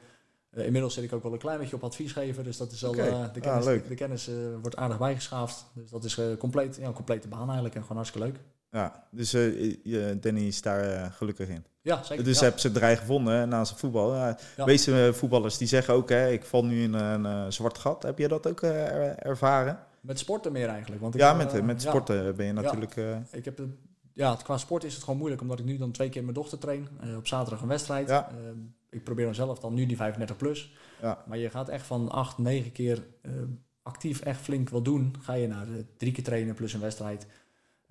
inmiddels 0.51 0.93
zit 0.93 1.03
ik 1.03 1.13
ook 1.13 1.23
wel 1.23 1.33
een 1.33 1.37
klein 1.37 1.59
beetje 1.59 1.75
op 1.75 1.83
advies 1.83 2.11
geven. 2.11 2.43
Dus 2.43 2.57
dat 2.57 2.71
is 2.71 2.85
al 2.85 2.91
de 2.91 3.01
ah, 3.01 3.31
kennis, 3.31 3.65
ah, 3.65 3.87
de, 3.87 3.95
kennis 3.95 4.29
wordt 4.61 4.75
aardig 4.75 4.97
bijgeschaafd. 4.97 5.65
Dus 5.73 5.89
dat 5.89 6.03
is 6.03 6.19
compleet, 6.37 6.75
ja, 6.75 6.87
een 6.87 6.93
complete 6.93 7.27
baan 7.27 7.45
eigenlijk 7.45 7.75
en 7.75 7.81
gewoon 7.81 7.97
hartstikke 7.97 8.27
leuk. 8.27 8.39
Ja, 8.71 9.03
dus 9.09 9.33
uh, 9.33 10.15
Danny 10.21 10.41
is 10.41 10.61
daar 10.61 10.93
uh, 10.93 11.11
gelukkig 11.11 11.47
in. 11.47 11.65
Ja, 11.81 12.03
zeker. 12.03 12.23
Dus 12.23 12.39
ja. 12.39 12.45
heb 12.45 12.59
ze 12.59 12.71
draai 12.71 12.95
gevonden 12.95 13.49
naast 13.49 13.71
het 13.71 13.79
voetbal. 13.79 14.15
Ja, 14.15 14.37
ja. 14.57 14.65
meeste 14.65 15.11
voetballers 15.13 15.57
die 15.57 15.67
zeggen 15.67 15.93
ook, 15.93 16.09
hè, 16.09 16.29
ik 16.29 16.45
val 16.45 16.65
nu 16.65 16.83
in 16.83 16.93
een 16.93 17.53
zwart 17.53 17.77
gat. 17.77 18.03
Heb 18.03 18.17
je 18.17 18.27
dat 18.27 18.47
ook 18.47 18.61
ervaren? 18.61 19.79
Met 20.01 20.19
sporten 20.19 20.51
meer 20.51 20.67
eigenlijk. 20.67 21.01
Want 21.01 21.15
ik 21.15 21.21
ja, 21.21 21.33
met, 21.33 21.63
met 21.63 21.81
sporten 21.81 22.35
ben 22.35 22.45
je 22.45 22.53
natuurlijk... 22.53 22.95
Ik 23.31 23.45
heb 23.45 23.57
het, 23.57 23.69
ja, 24.13 24.37
qua 24.43 24.57
sport 24.57 24.83
is 24.83 24.93
het 24.93 25.03
gewoon 25.03 25.19
moeilijk, 25.19 25.41
omdat 25.41 25.59
ik 25.59 25.65
nu 25.65 25.77
dan 25.77 25.91
twee 25.91 26.09
keer 26.09 26.21
mijn 26.21 26.33
dochter 26.33 26.57
train. 26.57 26.87
op 27.17 27.27
zaterdag 27.27 27.61
een 27.61 27.67
wedstrijd. 27.67 28.09
Ja. 28.09 28.29
ik 28.89 29.03
probeer 29.03 29.25
dan 29.25 29.35
zelf 29.35 29.59
dan 29.59 29.73
nu 29.73 29.85
die 29.85 29.97
35 29.97 30.37
plus. 30.37 30.73
Ja. 31.01 31.23
Maar 31.27 31.37
je 31.37 31.49
gaat 31.49 31.69
echt 31.69 31.85
van 31.85 32.09
acht, 32.09 32.37
negen 32.37 32.71
keer 32.71 33.03
actief 33.81 34.21
echt 34.21 34.41
flink 34.41 34.69
wat 34.69 34.85
doen. 34.85 35.15
Ga 35.21 35.33
je 35.33 35.47
naar 35.47 35.67
drie 35.97 36.11
keer 36.11 36.23
trainen 36.23 36.55
plus 36.55 36.73
een 36.73 36.79
wedstrijd 36.79 37.27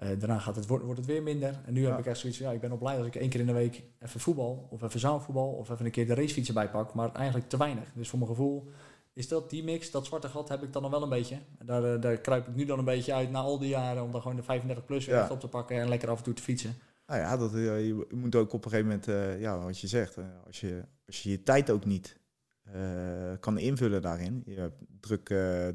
uh, 0.02 0.08
daarna 0.18 0.38
gaat 0.38 0.56
het, 0.56 0.66
wordt, 0.66 0.84
wordt 0.84 0.98
het 0.98 1.08
weer 1.08 1.22
minder. 1.22 1.60
En 1.66 1.72
nu 1.72 1.86
heb 1.86 1.98
ik 1.98 2.06
echt 2.06 2.18
zoiets 2.18 2.38
ja, 2.38 2.50
ik 2.50 2.60
ben 2.60 2.72
op 2.72 2.78
blij 2.78 2.98
als 2.98 3.06
ik 3.06 3.14
één 3.14 3.28
keer 3.28 3.40
in 3.40 3.46
de 3.46 3.52
week 3.52 3.82
even 3.98 4.20
voetbal, 4.20 4.66
of 4.70 4.82
even 4.82 5.00
zaalvoetbal, 5.00 5.52
of 5.52 5.70
even 5.70 5.84
een 5.84 5.90
keer 5.90 6.06
de 6.06 6.14
racefietsen 6.14 6.54
bijpak. 6.54 6.94
Maar 6.94 7.12
eigenlijk 7.12 7.48
te 7.48 7.56
weinig. 7.56 7.92
Dus 7.94 8.08
voor 8.08 8.18
mijn 8.18 8.30
gevoel 8.30 8.68
is 9.12 9.28
dat 9.28 9.50
die 9.50 9.64
mix, 9.64 9.90
dat 9.90 10.06
zwarte 10.06 10.28
gat 10.28 10.48
heb 10.48 10.62
ik 10.62 10.72
dan 10.72 10.82
nog 10.82 10.90
wel 10.90 11.02
een 11.02 11.08
beetje. 11.08 11.38
Daar, 11.64 11.94
uh, 11.94 12.00
daar 12.00 12.16
kruip 12.16 12.48
ik 12.48 12.54
nu 12.54 12.64
dan 12.64 12.78
een 12.78 12.84
beetje 12.84 13.14
uit 13.14 13.30
na 13.30 13.38
al 13.38 13.58
die 13.58 13.68
jaren, 13.68 14.02
om 14.02 14.12
dan 14.12 14.22
gewoon 14.22 14.36
de 14.36 14.42
35 14.42 14.84
plus 14.84 15.06
weer 15.06 15.30
op 15.30 15.40
te 15.40 15.48
pakken 15.48 15.80
en 15.80 15.88
lekker 15.88 16.10
af 16.10 16.18
en 16.18 16.24
toe 16.24 16.34
te 16.34 16.42
fietsen. 16.42 16.74
Nou 17.06 17.20
ja, 17.20 17.36
dat, 17.36 17.54
uh, 17.54 17.86
je 17.86 18.06
moet 18.10 18.34
ook 18.34 18.52
op 18.52 18.64
een 18.64 18.70
gegeven 18.70 18.90
moment, 19.06 19.40
ja, 19.40 19.58
wat 19.58 19.78
je 19.78 19.86
zegt, 19.86 20.16
als, 20.46 20.60
je, 20.60 20.84
als 21.06 21.22
je 21.22 21.30
je 21.30 21.42
tijd 21.42 21.70
ook 21.70 21.84
niet 21.84 22.18
kan 23.40 23.58
invullen 23.58 24.02
daarin. 24.02 24.42
Je 24.46 24.54
hebt 24.54 24.82
druk, 25.00 25.26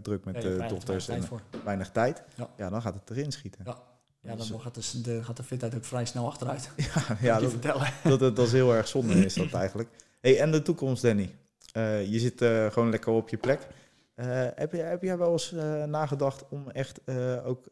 druk 0.02 0.26
met 0.26 0.42
de 0.42 0.66
dochters 0.70 1.08
en 1.08 1.24
weinig 1.64 1.92
tijd. 1.92 2.24
Ja. 2.36 2.50
ja. 2.58 2.70
dan 2.70 2.82
gaat 2.82 2.94
het 2.94 3.10
erin 3.10 3.32
schieten. 3.32 3.62
Ja. 3.66 3.95
Ja, 4.26 4.36
dan 4.36 4.62
gaat 4.62 4.76
de, 4.76 5.02
de, 5.02 5.24
gaat 5.24 5.38
de 5.38 5.44
fitheid 5.44 5.76
ook 5.76 5.86
vrij 5.86 6.06
snel 6.06 6.28
achteruit. 6.28 6.70
Ja, 6.76 7.18
ja 7.22 7.40
dat, 7.40 7.50
vertellen. 7.50 7.94
Dat, 8.04 8.20
dat, 8.20 8.36
dat, 8.36 8.46
is 8.46 8.52
heel 8.52 8.74
erg 8.74 8.88
zonde, 8.88 9.14
is 9.14 9.34
dat 9.34 9.54
eigenlijk. 9.64 9.90
Hey, 10.22 10.40
en 10.40 10.52
de 10.52 10.62
toekomst, 10.62 11.02
Danny? 11.02 11.36
Uh, 11.78 12.06
je 12.06 12.20
zit 12.20 12.42
uh, 12.42 12.72
gewoon 12.72 12.90
lekker 12.90 13.14
op 13.14 13.30
je 13.30 13.38
plek. 13.38 13.68
Uh, 14.16 14.26
heb, 14.56 14.72
je, 14.72 14.78
heb 14.78 15.02
jij 15.02 15.18
wel 15.18 15.32
eens 15.32 15.52
nagedacht 15.86 16.44
om 16.50 16.70
echt 16.70 17.00
ook 17.46 17.64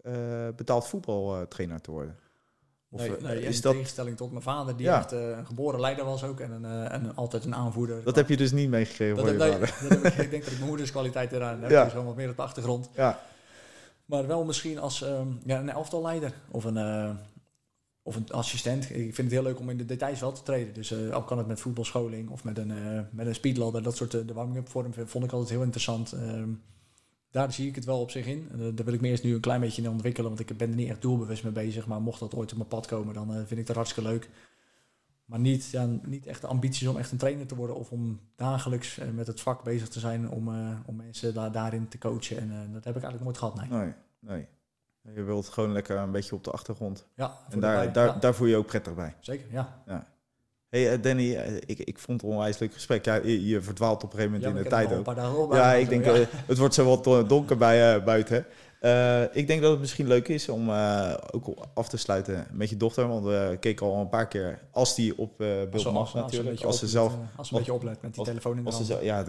betaald 0.55 0.87
voetbaltrainer 0.87 1.81
te 1.81 1.91
worden? 1.91 2.17
Of, 2.89 2.99
nee, 2.99 3.11
nee 3.21 3.41
is 3.41 3.55
in 3.55 3.61
dat... 3.61 3.71
tegenstelling 3.71 4.17
tot 4.17 4.31
mijn 4.31 4.43
vader, 4.43 4.75
die 4.77 4.85
ja. 4.85 4.97
echt 4.97 5.11
een 5.11 5.45
geboren 5.45 5.79
leider 5.79 6.05
was 6.05 6.23
ook 6.23 6.39
en, 6.39 6.51
een, 6.51 6.87
en 6.89 7.15
altijd 7.15 7.45
een 7.45 7.55
aanvoerder. 7.55 8.03
Dat 8.03 8.15
heb 8.15 8.29
je 8.29 8.37
dus 8.37 8.51
niet 8.51 8.69
meegegeven 8.69 9.25
je 9.25 9.31
nee, 9.31 9.51
vader? 9.51 9.59
Dat 9.59 9.89
heb 9.89 10.03
ik, 10.03 10.23
ik 10.23 10.29
denk 10.31 10.43
dat 10.43 10.51
ik 10.51 10.57
mijn 10.57 10.69
moeders 10.69 10.91
kwaliteit 10.91 11.31
eraan 11.31 11.61
heb, 11.61 11.69
ja. 11.69 11.83
dus 11.83 11.93
wel 11.93 12.03
wat 12.03 12.15
meer 12.15 12.29
op 12.29 12.35
de 12.35 12.41
achtergrond. 12.41 12.89
Ja. 12.95 13.19
Maar 14.13 14.27
wel 14.27 14.43
misschien 14.43 14.79
als 14.79 15.01
um, 15.01 15.39
ja, 15.45 15.59
een 15.59 15.69
elftalleider 15.69 16.33
of 16.51 16.63
een, 16.63 16.75
uh, 16.75 17.09
of 18.03 18.15
een 18.15 18.31
assistent. 18.31 18.83
Ik 18.83 19.15
vind 19.15 19.17
het 19.17 19.31
heel 19.31 19.43
leuk 19.43 19.59
om 19.59 19.69
in 19.69 19.77
de 19.77 19.85
details 19.85 20.19
wel 20.19 20.31
te 20.31 20.43
treden. 20.43 20.73
Dus 20.73 20.91
uh, 20.91 21.15
ook 21.15 21.27
kan 21.27 21.37
het 21.37 21.47
met 21.47 21.59
voetbalscholing 21.59 22.29
of 22.29 22.43
met 22.43 22.57
een, 22.57 22.69
uh, 22.69 22.99
met 23.11 23.27
een 23.27 23.35
speedladder. 23.35 23.83
Dat 23.83 23.95
soort 23.95 24.11
de 24.11 24.33
warming-up 24.33 24.69
vorm 24.69 24.93
vond 24.93 25.23
ik 25.23 25.31
altijd 25.31 25.49
heel 25.49 25.61
interessant. 25.61 26.11
Um, 26.11 26.61
daar 27.31 27.53
zie 27.53 27.67
ik 27.67 27.75
het 27.75 27.85
wel 27.85 27.99
op 27.99 28.11
zich 28.11 28.25
in. 28.25 28.49
daar 28.75 28.85
wil 28.85 28.93
ik 28.93 29.01
me 29.01 29.07
eerst 29.07 29.23
nu 29.23 29.33
een 29.33 29.39
klein 29.39 29.61
beetje 29.61 29.81
in 29.81 29.89
ontwikkelen. 29.89 30.29
Want 30.29 30.49
ik 30.49 30.57
ben 30.57 30.69
er 30.69 30.75
niet 30.75 30.89
echt 30.89 31.01
doelbewust 31.01 31.43
mee 31.43 31.53
bezig. 31.53 31.87
Maar 31.87 32.01
mocht 32.01 32.19
dat 32.19 32.35
ooit 32.35 32.51
op 32.51 32.57
mijn 32.57 32.69
pad 32.69 32.85
komen, 32.85 33.13
dan 33.13 33.43
vind 33.47 33.59
ik 33.59 33.67
dat 33.67 33.75
hartstikke 33.75 34.09
leuk. 34.09 34.29
Maar 35.25 35.39
niet, 35.39 35.69
ja, 35.69 35.87
niet 36.03 36.25
echt 36.25 36.41
de 36.41 36.47
ambities 36.47 36.87
om 36.87 36.97
echt 36.97 37.11
een 37.11 37.17
trainer 37.17 37.47
te 37.47 37.55
worden 37.55 37.75
of 37.75 37.91
om 37.91 38.19
dagelijks 38.35 38.99
uh, 38.99 39.05
met 39.09 39.27
het 39.27 39.41
vak 39.41 39.63
bezig 39.63 39.89
te 39.89 39.99
zijn 39.99 40.29
om, 40.29 40.47
uh, 40.47 40.77
om 40.85 40.95
mensen 40.95 41.33
daar, 41.33 41.51
daarin 41.51 41.87
te 41.87 41.97
coachen. 41.97 42.37
En 42.37 42.47
uh, 42.47 42.73
dat 42.73 42.83
heb 42.83 42.95
ik 42.95 43.03
eigenlijk 43.03 43.23
nooit 43.23 43.37
gehad. 43.37 43.55
Nee. 43.55 43.93
nee. 44.19 44.47
nee, 45.01 45.15
Je 45.15 45.23
wilt 45.23 45.47
gewoon 45.47 45.71
lekker 45.71 45.97
een 45.97 46.11
beetje 46.11 46.35
op 46.35 46.43
de 46.43 46.51
achtergrond. 46.51 47.07
Ja, 47.15 47.37
en 47.49 47.59
daar, 47.59 47.93
daar, 47.93 48.07
ja. 48.07 48.13
daar 48.13 48.35
voel 48.35 48.47
je 48.47 48.55
ook 48.55 48.67
prettig 48.67 48.95
bij. 48.95 49.15
Zeker, 49.19 49.45
ja. 49.51 49.81
ja. 49.85 50.07
Hey 50.69 50.99
Danny, 50.99 51.31
ik, 51.65 51.79
ik 51.79 51.99
vond 51.99 52.21
het 52.21 52.29
een 52.29 52.35
onwijs 52.35 52.59
leuk 52.59 52.73
gesprek. 52.73 53.05
Ja, 53.05 53.15
je, 53.15 53.45
je 53.47 53.61
verdwaalt 53.61 54.03
op 54.03 54.13
een 54.13 54.19
gegeven 54.19 54.39
moment 54.39 54.57
in 54.57 54.63
de 54.63 54.69
tijd 54.69 54.93
ook. 54.93 55.53
Ja, 55.53 55.73
ik 55.73 55.89
denk, 55.89 56.05
het 56.45 56.57
wordt 56.57 56.73
zo 56.73 57.01
wat 57.01 57.29
donker 57.29 57.57
bij 57.57 58.03
buiten. 58.03 58.45
Uh, 58.85 59.35
ik 59.35 59.47
denk 59.47 59.61
dat 59.61 59.71
het 59.71 59.79
misschien 59.79 60.07
leuk 60.07 60.27
is 60.27 60.49
om 60.49 60.69
uh, 60.69 61.13
ook 61.31 61.53
af 61.73 61.89
te 61.89 61.97
sluiten 61.97 62.47
met 62.51 62.69
je 62.69 62.77
dochter. 62.77 63.07
Want 63.07 63.25
we 63.25 63.57
keken 63.59 63.85
al 63.85 63.99
een 63.99 64.09
paar 64.09 64.27
keer 64.27 64.59
als 64.71 64.95
die 64.95 65.17
op 65.17 65.41
uh, 65.41 65.47
beeld 65.71 65.91
mag 65.91 66.13
natuurlijk. 66.13 66.61
Als 66.61 66.79
ze, 66.79 66.87
zelf, 66.87 67.13
als 67.35 67.47
ze 67.47 67.53
een 67.53 67.59
beetje 67.59 67.73
oplet 67.73 68.01
met 68.01 68.13
die 68.13 68.23
telefoon 68.23 68.57
in 68.57 68.63
de 68.63 68.71
hand. 68.71 68.85
Ze, 68.85 68.99
ja, 69.01 69.25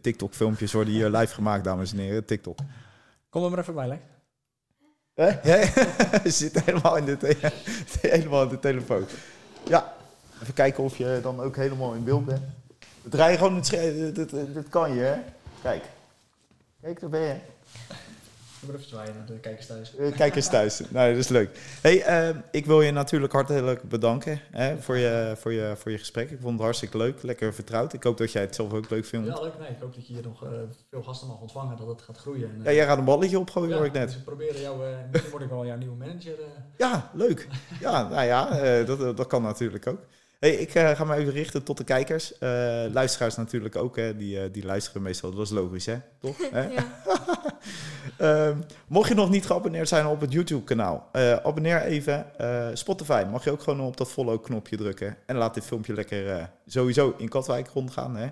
TikTok-filmpjes 0.00 0.72
worden 0.72 0.94
hier 0.94 1.10
live 1.10 1.34
gemaakt, 1.34 1.64
dames 1.64 1.92
en 1.92 1.98
heren. 1.98 2.24
TikTok. 2.24 2.58
Kom 3.28 3.44
er 3.44 3.50
maar 3.50 3.58
even 3.58 3.74
bij, 3.74 3.88
Lek. 3.88 4.00
Je 6.24 6.30
zit 6.40 6.64
helemaal 6.64 6.96
in, 6.96 7.04
de 7.04 7.36
helemaal 8.00 8.42
in 8.42 8.48
de 8.48 8.58
telefoon. 8.58 9.04
Ja, 9.68 9.94
even 10.42 10.54
kijken 10.54 10.84
of 10.84 10.96
je 10.96 11.18
dan 11.22 11.40
ook 11.40 11.56
helemaal 11.56 11.92
in 11.92 12.04
beeld 12.04 12.24
bent. 12.24 12.42
Draai 13.02 13.36
gewoon 13.36 13.54
het 13.54 13.66
scherm. 13.66 14.12
Dit, 14.12 14.68
kan 14.68 14.94
je, 14.94 15.00
hè? 15.00 15.16
Kijk. 15.62 15.84
Kijk, 16.80 17.00
daar 17.00 17.10
ben 17.10 17.20
je 17.20 17.34
even 18.72 18.88
zwaaien 18.88 19.14
naar 19.14 19.26
de 19.26 19.38
kijkers 19.38 19.66
thuis. 19.66 19.94
Uh, 19.98 20.16
kijkers 20.16 20.48
thuis. 20.48 20.80
nou, 20.90 21.10
dat 21.10 21.18
is 21.18 21.28
leuk. 21.28 21.58
Hey, 21.80 22.28
uh, 22.30 22.36
ik 22.50 22.66
wil 22.66 22.82
je 22.82 22.90
natuurlijk 22.90 23.32
hartelijk 23.32 23.82
bedanken 23.82 24.40
hè, 24.50 24.78
voor, 24.82 24.96
je, 24.96 25.34
voor, 25.36 25.52
je, 25.52 25.74
voor 25.76 25.90
je 25.90 25.98
gesprek. 25.98 26.30
Ik 26.30 26.38
vond 26.40 26.52
het 26.52 26.62
hartstikke 26.62 26.96
leuk, 26.96 27.22
lekker 27.22 27.54
vertrouwd. 27.54 27.92
Ik 27.92 28.02
hoop 28.02 28.18
dat 28.18 28.32
jij 28.32 28.42
het 28.42 28.54
zelf 28.54 28.72
ook 28.72 28.90
leuk 28.90 29.04
vindt. 29.04 29.26
Ja, 29.26 29.40
leuk. 29.40 29.58
Nee, 29.58 29.68
ik 29.68 29.76
hoop 29.80 29.94
dat 29.94 30.06
je 30.06 30.12
hier 30.12 30.22
nog 30.22 30.44
uh, 30.44 30.50
veel 30.90 31.02
gasten 31.02 31.28
mag 31.28 31.40
ontvangen, 31.40 31.76
dat 31.76 31.86
het 31.86 32.02
gaat 32.02 32.18
groeien. 32.18 32.50
En, 32.50 32.60
ja, 32.62 32.72
jij 32.72 32.86
gaat 32.86 32.98
een 32.98 33.04
balletje 33.04 33.38
opgooien, 33.38 33.68
ja, 33.68 33.76
hoor 33.76 33.86
ik 33.86 33.92
net. 33.92 34.06
Dus 34.06 34.16
we 34.16 34.22
proberen 34.22 34.60
jou, 34.60 34.82
misschien 35.10 35.30
word 35.30 35.42
ik 35.42 35.48
wel 35.48 35.66
jouw 35.66 35.76
nieuwe 35.76 35.96
manager. 35.96 36.38
Ja, 36.76 37.10
leuk. 37.14 37.48
Ja, 37.80 38.08
nou 38.08 38.24
ja, 38.24 38.82
dat, 38.82 39.16
dat 39.16 39.26
kan 39.26 39.42
natuurlijk 39.42 39.86
ook. 39.86 40.00
Hey, 40.40 40.52
ik 40.54 40.74
uh, 40.74 40.90
ga 40.90 41.04
me 41.04 41.14
even 41.14 41.32
richten 41.32 41.62
tot 41.62 41.76
de 41.76 41.84
kijkers. 41.84 42.32
Uh, 42.32 42.38
luisteraars 42.92 43.36
natuurlijk 43.36 43.76
ook, 43.76 43.96
hè. 43.96 44.16
Die, 44.16 44.36
uh, 44.36 44.52
die 44.52 44.64
luisteren 44.64 45.02
meestal. 45.02 45.30
Dat 45.34 45.44
is 45.44 45.50
logisch, 45.50 45.86
hè? 45.86 45.96
Toch? 46.18 46.36
uh, 48.20 48.50
mocht 48.88 49.08
je 49.08 49.14
nog 49.14 49.30
niet 49.30 49.46
geabonneerd 49.46 49.88
zijn 49.88 50.06
op 50.06 50.20
het 50.20 50.32
YouTube-kanaal, 50.32 51.08
abonneer 51.42 51.82
even. 51.82 52.26
Spotify 52.76 53.24
mag 53.30 53.44
je 53.44 53.50
ook 53.50 53.62
gewoon 53.62 53.80
op 53.80 53.96
dat 53.96 54.10
follow-knopje 54.10 54.76
drukken. 54.76 55.16
En 55.26 55.36
laat 55.36 55.54
dit 55.54 55.64
filmpje 55.64 55.94
lekker 55.94 56.50
sowieso 56.66 57.14
in 57.18 57.28
Katwijk 57.28 57.68
rondgaan, 57.68 58.16
hè? 58.16 58.28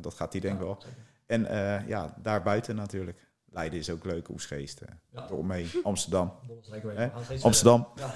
dat 0.00 0.14
gaat 0.14 0.32
hij 0.32 0.40
denk 0.40 0.54
ik 0.54 0.60
ja, 0.60 0.66
wel. 0.66 0.78
En 1.26 1.46
ja, 1.86 2.14
daarbuiten 2.22 2.76
natuurlijk. 2.76 3.25
Leiden 3.56 3.78
is 3.78 3.90
ook 3.90 4.04
leuk, 4.04 4.28
Oesgeest. 4.28 4.80
Ja. 5.12 5.36
Mee. 5.42 5.70
Amsterdam. 5.82 6.32
Amsterdam. 7.40 7.88
Ja. 7.96 8.12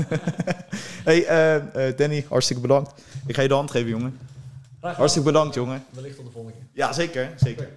hey, 1.09 1.21
uh, 1.21 1.97
Danny, 1.97 2.25
hartstikke 2.29 2.63
bedankt. 2.63 3.03
Ik 3.27 3.35
ga 3.35 3.43
je 3.43 3.49
de 3.49 3.55
hand 3.55 3.71
geven, 3.71 3.89
jongen. 3.89 4.19
Hartstikke 4.81 5.29
bedankt, 5.29 5.55
jongen. 5.55 5.85
Wellicht 5.91 6.17
tot 6.17 6.25
de 6.25 6.31
volgende 6.31 6.57
keer. 6.57 6.67
Ja, 6.73 6.93
zeker. 6.93 7.33
zeker. 7.37 7.69